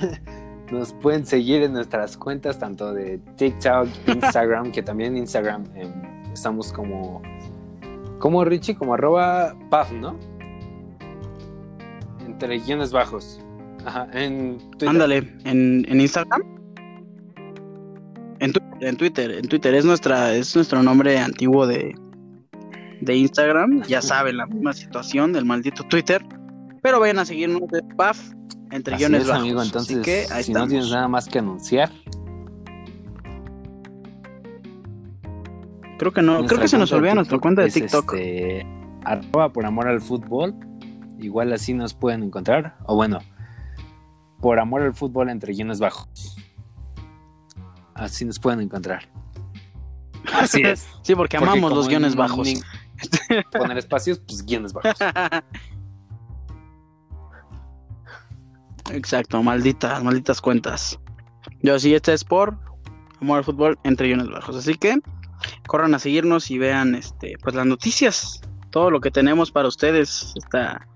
nos 0.72 0.92
pueden 0.94 1.24
seguir 1.24 1.62
en 1.62 1.74
nuestras 1.74 2.16
cuentas, 2.16 2.58
tanto 2.58 2.92
de 2.92 3.18
TikTok, 3.36 3.86
Instagram, 4.08 4.72
que 4.72 4.82
también 4.82 5.16
Instagram 5.16 5.64
em, 5.76 6.15
estamos 6.36 6.72
como. 6.72 7.20
Como 8.18 8.44
Richie, 8.44 8.74
como 8.76 8.94
arroba 8.94 9.54
Paf, 9.70 9.92
¿no? 9.92 10.16
Entre 12.26 12.58
guiones 12.58 12.92
bajos. 12.92 13.40
Ajá, 13.84 14.08
en 14.12 14.58
Twitter. 14.70 14.88
Ándale, 14.88 15.16
en, 15.44 15.84
en 15.88 16.00
Instagram. 16.00 16.42
En, 18.40 18.52
tu- 18.52 18.60
en 18.80 18.96
Twitter, 18.96 19.30
en 19.32 19.48
Twitter 19.48 19.74
es 19.74 19.84
nuestra, 19.84 20.34
es 20.34 20.54
nuestro 20.56 20.82
nombre 20.82 21.18
antiguo 21.18 21.66
de, 21.66 21.94
de 23.00 23.16
Instagram. 23.16 23.82
Ya 23.84 24.02
saben, 24.02 24.36
la 24.38 24.46
misma 24.46 24.72
situación 24.72 25.32
del 25.32 25.44
maldito 25.44 25.84
Twitter. 25.84 26.22
Pero 26.82 27.00
vayan 27.00 27.18
a 27.18 27.24
seguirnos 27.24 27.62
de 27.68 27.82
PAF 27.96 28.18
entre 28.70 28.94
Así 28.94 29.04
guiones 29.04 29.22
es, 29.22 29.28
bajos. 29.28 29.42
amigo. 29.42 29.60
Así 29.60 29.68
Entonces, 29.68 29.98
que 30.04 30.26
ahí 30.32 30.42
si 30.44 30.52
no 30.52 30.66
tienes 30.66 30.90
nada 30.90 31.08
más 31.08 31.26
que 31.26 31.38
anunciar, 31.38 31.90
Creo 35.98 36.12
que 36.12 36.22
no, 36.22 36.44
creo 36.44 36.60
que 36.60 36.68
se 36.68 36.78
nos 36.78 36.92
olvida 36.92 37.14
nuestra 37.14 37.38
cuenta 37.38 37.62
de 37.62 37.70
TikTok. 37.70 38.12
este, 38.14 38.66
arroba 39.04 39.52
por 39.52 39.64
amor 39.66 39.88
al 39.88 40.00
fútbol. 40.00 40.54
Igual 41.18 41.52
así 41.52 41.72
nos 41.74 41.94
pueden 41.94 42.22
encontrar. 42.22 42.76
O 42.84 42.94
bueno, 42.96 43.18
por 44.40 44.58
amor 44.58 44.82
al 44.82 44.92
fútbol 44.94 45.30
entre 45.30 45.54
guiones 45.54 45.78
bajos. 45.80 46.36
Así 47.94 48.24
nos 48.26 48.38
pueden 48.38 48.60
encontrar. 48.60 49.08
Así 50.34 50.60
es. 50.62 50.86
Sí, 51.02 51.14
porque 51.14 51.38
Porque 51.38 51.50
amamos 51.52 51.72
los 51.72 51.88
guiones 51.88 52.12
en- 52.12 52.18
bajos. 52.18 52.48
poner 53.52 53.78
espacios, 53.78 54.18
pues 54.18 54.44
guiones 54.44 54.72
bajos. 54.74 54.92
Exacto, 58.90 59.42
malditas, 59.42 60.02
malditas 60.02 60.40
cuentas. 60.40 60.98
Yo 61.62 61.78
sí, 61.78 61.94
este 61.94 62.12
es 62.12 62.24
por 62.24 62.56
Amor 63.20 63.38
al 63.38 63.44
Fútbol 63.44 63.78
entre 63.84 64.08
guiones 64.08 64.28
bajos. 64.28 64.56
Así 64.56 64.74
que 64.74 64.96
corran 65.66 65.94
a 65.94 65.98
seguirnos 65.98 66.50
y 66.50 66.58
vean 66.58 66.94
este, 66.94 67.36
pues 67.42 67.54
las 67.54 67.66
noticias, 67.66 68.40
todo 68.70 68.90
lo 68.90 69.00
que 69.00 69.10
tenemos 69.10 69.50
para 69.50 69.68
ustedes, 69.68 70.32
esta 70.36 70.86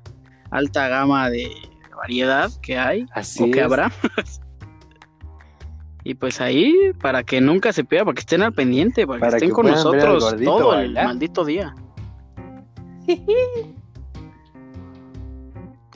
alta 0.51 0.89
gama 0.89 1.31
de 1.31 1.51
variedad 1.97 2.51
que 2.63 2.79
hay 2.79 3.07
Así 3.13 3.43
o 3.43 3.51
que 3.51 3.59
es. 3.59 3.65
habrá. 3.65 3.93
y 6.05 6.15
pues 6.15 6.41
ahí, 6.41 6.93
para 7.01 7.23
que 7.23 7.41
nunca 7.41 7.73
se 7.73 7.85
pierda, 7.85 8.07
para 8.07 8.15
que 8.15 8.21
estén 8.21 8.43
al 8.43 8.53
pendiente, 8.53 9.07
para, 9.07 9.21
Para 9.21 9.33
que 9.33 9.37
estén 9.37 9.51
que 9.51 9.55
con 9.55 9.67
nosotros 9.67 10.25
gordito 10.25 10.57
todo 10.57 10.79
el 10.79 10.95
maldito 10.95 11.45
día. 11.45 11.75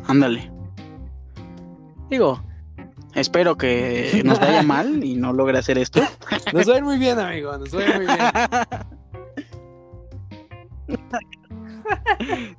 Ándale. 0.07 0.51
Digo, 2.11 2.43
espero 3.15 3.57
que 3.57 4.23
nos 4.25 4.39
vaya 4.41 4.63
mal 4.65 5.05
y 5.05 5.15
no 5.17 5.33
logre 5.33 5.59
hacer 5.59 5.79
esto. 5.79 6.01
Nos 6.53 6.69
va 6.69 6.75
a 6.75 6.79
ir 6.79 6.85
muy 6.85 6.99
bien, 6.99 7.19
amigo. 7.19 7.57
Nos 7.57 7.75
va 7.75 7.81
a 7.81 7.89
ir 7.89 7.97
muy 7.97 8.07
bien. 8.07 8.19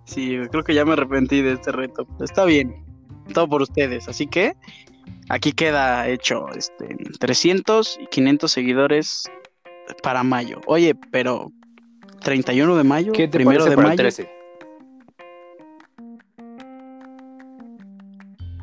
Sí, 0.06 0.38
creo 0.52 0.64
que 0.64 0.74
ya 0.74 0.86
me 0.86 0.94
arrepentí 0.94 1.42
de 1.42 1.54
este 1.54 1.72
reto. 1.72 2.08
Está 2.22 2.46
bien, 2.46 2.76
todo 3.34 3.48
por 3.48 3.62
ustedes. 3.62 4.08
Así 4.08 4.28
que 4.28 4.54
aquí 5.30 5.52
queda 5.52 6.08
hecho 6.08 6.48
este 6.56 6.96
300 7.20 8.00
y 8.02 8.08
500 8.08 8.52
seguidores 8.52 9.24
para 10.04 10.24
mayo. 10.24 10.62
Oye, 10.68 10.96
pero 11.12 11.52
31 12.22 12.76
de 12.76 12.84
mayo, 12.84 13.12
¿Qué 13.14 13.28
te 13.28 13.38
primero 13.38 13.66
de 13.66 13.76
para 13.76 13.90
mayo, 13.90 13.92
el 13.94 13.98
13? 13.98 14.30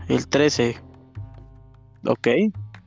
el 0.08 0.28
13. 0.28 0.76
Ok. 2.06 2.28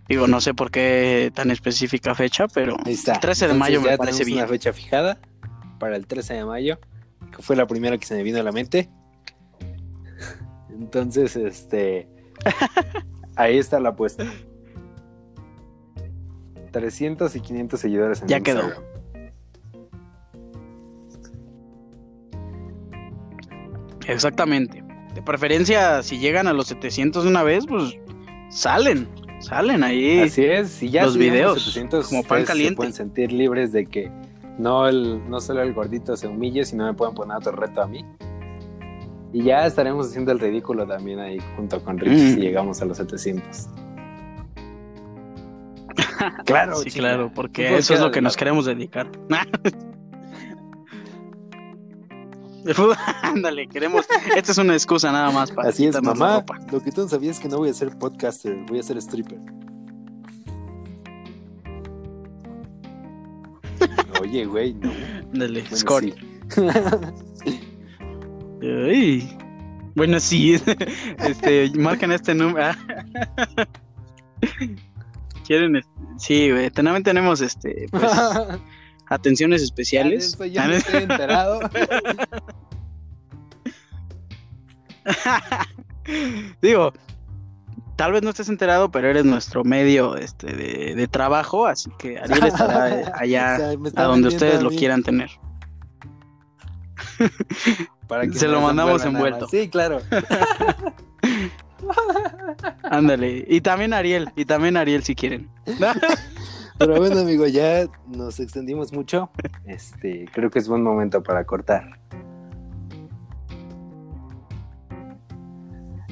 Digo, 0.07 0.28
no 0.28 0.39
sé 0.41 0.53
por 0.53 0.70
qué 0.70 1.32
tan 1.34 1.49
específica 1.51 2.13
fecha, 2.13 2.47
pero 2.47 2.76
Ahí 2.86 2.93
está. 2.93 3.20
13 3.20 3.47
de 3.47 3.51
Entonces, 3.53 3.59
mayo 3.59 3.82
me 3.82 3.89
ya 3.89 3.97
parece 3.97 4.24
bien. 4.24 4.38
una 4.39 4.47
fecha 4.47 4.72
fijada 4.72 5.18
para 5.80 5.95
el 5.95 6.05
13 6.05 6.36
de 6.36 6.45
mayo, 6.45 6.80
que 7.36 7.41
fue 7.41 7.55
la 7.55 7.66
primera 7.66 7.97
que 7.97 8.05
se 8.05 8.16
me 8.16 8.22
vino 8.24 8.39
a 8.39 8.43
la 8.43 8.51
mente. 8.51 8.89
Entonces, 10.70 11.36
este. 11.36 12.07
ahí 13.36 13.57
está 13.57 13.80
la 13.80 13.89
apuesta. 13.89 14.26
300 16.72 17.36
y 17.36 17.39
500 17.39 17.80
seguidores 17.80 18.22
en 18.22 18.28
Ya 18.28 18.41
quedó. 18.41 18.63
Instagram. 18.63 18.84
Exactamente. 24.07 24.84
De 25.13 25.22
preferencia, 25.22 26.03
si 26.03 26.20
llegan 26.20 26.47
a 26.47 26.53
los 26.53 26.68
700 26.68 27.24
de 27.24 27.30
una 27.30 27.43
vez, 27.43 27.66
pues 27.68 27.97
salen, 28.50 29.08
salen 29.39 29.84
ahí. 29.84 30.22
Así 30.22 30.43
es, 30.46 30.70
si 30.72 30.89
ya 30.89 31.04
los 31.06 31.18
videos, 31.18 31.62
700, 31.64 32.08
como 32.10 32.24
pan 32.24 32.43
caliente. 32.46 32.72
se 32.72 32.76
pueden 32.76 32.93
sentir 32.93 33.32
libres 33.32 33.72
de 33.72 33.86
que 33.86 34.12
no, 34.58 34.88
el, 34.88 35.28
no 35.30 35.39
solo 35.41 35.62
el 35.62 35.74
gordito 35.74 36.16
se 36.16 36.28
humille, 36.28 36.64
sino 36.66 36.86
me 36.86 36.93
pueden 36.93 37.14
poner 37.16 37.38
otro 37.38 37.52
reto 37.52 37.82
a 37.82 37.88
mí. 37.88 38.06
Y 39.34 39.43
ya 39.43 39.66
estaremos 39.66 40.08
haciendo 40.08 40.32
el 40.32 40.39
ridículo 40.39 40.88
también 40.88 41.20
ahí 41.20 41.39
junto 41.58 41.84
con 41.84 41.98
Rich 41.98 42.14
Mm. 42.14 42.34
si 42.36 42.39
llegamos 42.39 42.82
a 42.82 42.86
los 42.86 42.98
700. 42.98 43.68
claro, 46.46 46.76
sí, 46.78 46.89
claro, 46.91 47.32
porque 47.34 47.78
eso 47.78 47.93
es 47.93 48.00
lo 48.00 48.12
que 48.12 48.22
nos 48.22 48.38
queremos 48.38 48.66
dedicar. 48.66 49.08
Fútbol- 52.74 52.97
Ándale, 53.24 53.68
queremos. 53.68 54.05
Esta 54.36 54.51
es 54.51 54.57
una 54.57 54.74
excusa 54.74 55.11
nada 55.11 55.32
más 55.32 55.51
para 55.51 55.70
Así 55.70 55.86
es, 55.86 56.01
mamá. 56.01 56.38
ropa. 56.39 56.57
Lo 56.72 56.82
que 56.82 56.91
tú 56.91 57.01
no 57.01 57.07
sabías 57.09 57.38
es 57.38 57.41
que 57.41 57.47
no 57.49 57.57
voy 57.57 57.70
a 57.70 57.74
ser 57.74 57.89
podcaster, 57.97 58.55
voy 58.68 58.80
a 58.80 58.84
ser 58.84 58.97
stripper. 58.97 59.39
Oye, 64.22 64.45
güey, 64.45 64.74
no. 64.76 64.91
Ándale, 65.34 65.61
Bueno, 65.61 65.78
Scott. 65.78 66.03
sí. 67.43 69.30
Bueno, 69.95 70.20
sí. 70.20 70.55
este, 71.20 71.72
marcan 71.78 72.11
este 72.11 72.34
número. 72.36 72.74
Quieren. 75.45 75.82
Sí, 76.18 76.51
güey. 76.51 76.70
También 76.72 77.01
tenemos 77.03 77.39
este. 77.41 77.88
Pues, 77.91 78.03
atenciones 79.08 79.62
especiales. 79.62 80.34
Eso 80.34 80.45
yo 80.45 80.66
no 80.66 80.74
estoy 80.74 81.03
enterado. 81.03 81.60
Digo, 86.62 86.93
tal 87.95 88.12
vez 88.12 88.24
no 88.24 88.30
estés 88.30 88.49
enterado, 88.49 88.91
pero 88.91 89.10
eres 89.10 89.26
nuestro 89.26 89.64
medio 89.64 90.16
este, 90.18 90.53
de, 90.53 90.95
de 90.95 91.08
trabajo, 91.08 91.66
así 91.66 91.89
que 91.97 92.20
Ariel 92.20 92.45
estará 92.45 93.01
eh, 93.01 93.12
allá 93.16 93.56
O 93.56 93.89
sea, 93.89 94.03
a 94.03 94.08
donde 94.08 94.28
ustedes 94.28 94.60
a 94.60 94.64
lo 94.64 94.70
quieran 94.70 95.03
tener. 95.03 95.30
para 98.08 98.28
que 98.28 98.34
Se 98.38 98.47
lo 98.47 98.62
mandamos 98.62 99.03
envuelto. 99.06 99.47
Sí, 99.47 99.70
claro. 99.70 100.01
Ándale. 102.84 103.45
Y 103.47 103.62
también 103.62 103.93
Ariel, 103.93 104.32
y 104.36 104.45
también 104.45 104.78
Ariel 104.78 105.03
si 105.03 105.16
quieren. 105.16 105.49
Pero 106.78 106.97
bueno, 106.97 107.19
amigo, 107.19 107.47
ya 107.47 107.88
nos 108.07 108.39
extendimos 108.39 108.91
mucho. 108.91 109.30
Este, 109.65 110.26
creo 110.34 110.49
que 110.49 110.59
es 110.59 110.67
buen 110.67 110.84
momento 110.84 111.23
para 111.23 111.45
cortar. 111.45 111.99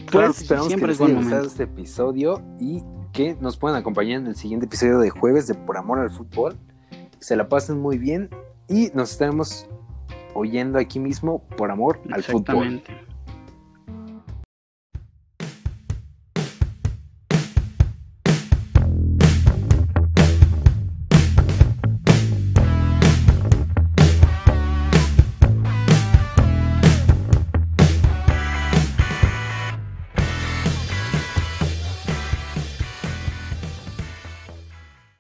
Claro 0.06 0.28
Pues 0.28 0.28
que 0.28 0.34
sí, 0.34 0.44
esperamos 0.44 0.68
siempre 0.68 0.88
que 0.88 0.94
es 0.94 1.00
les 1.00 1.10
haya 1.10 1.20
gustado 1.20 1.48
este 1.48 1.64
episodio 1.64 2.42
y 2.60 2.84
que 3.12 3.36
nos 3.42 3.58
puedan 3.58 3.78
acompañar 3.78 4.22
en 4.22 4.28
el 4.28 4.36
siguiente 4.36 4.66
episodio 4.68 5.00
de 5.00 5.10
jueves 5.10 5.48
de 5.48 5.56
Por 5.56 5.78
Amor 5.78 6.00
al 6.00 6.12
Fútbol. 6.12 6.56
Que 6.92 7.26
se 7.26 7.36
la 7.36 7.50
pasen 7.50 7.80
muy 7.80 7.98
bien 7.98 8.30
y 8.68 8.90
nos 8.94 9.12
estaremos 9.12 9.68
oyendo 10.34 10.80
aquí 10.80 11.00
mismo 11.00 11.44
por 11.58 11.72
amor 11.72 12.00
al 12.12 12.24
fútbol. 12.24 12.82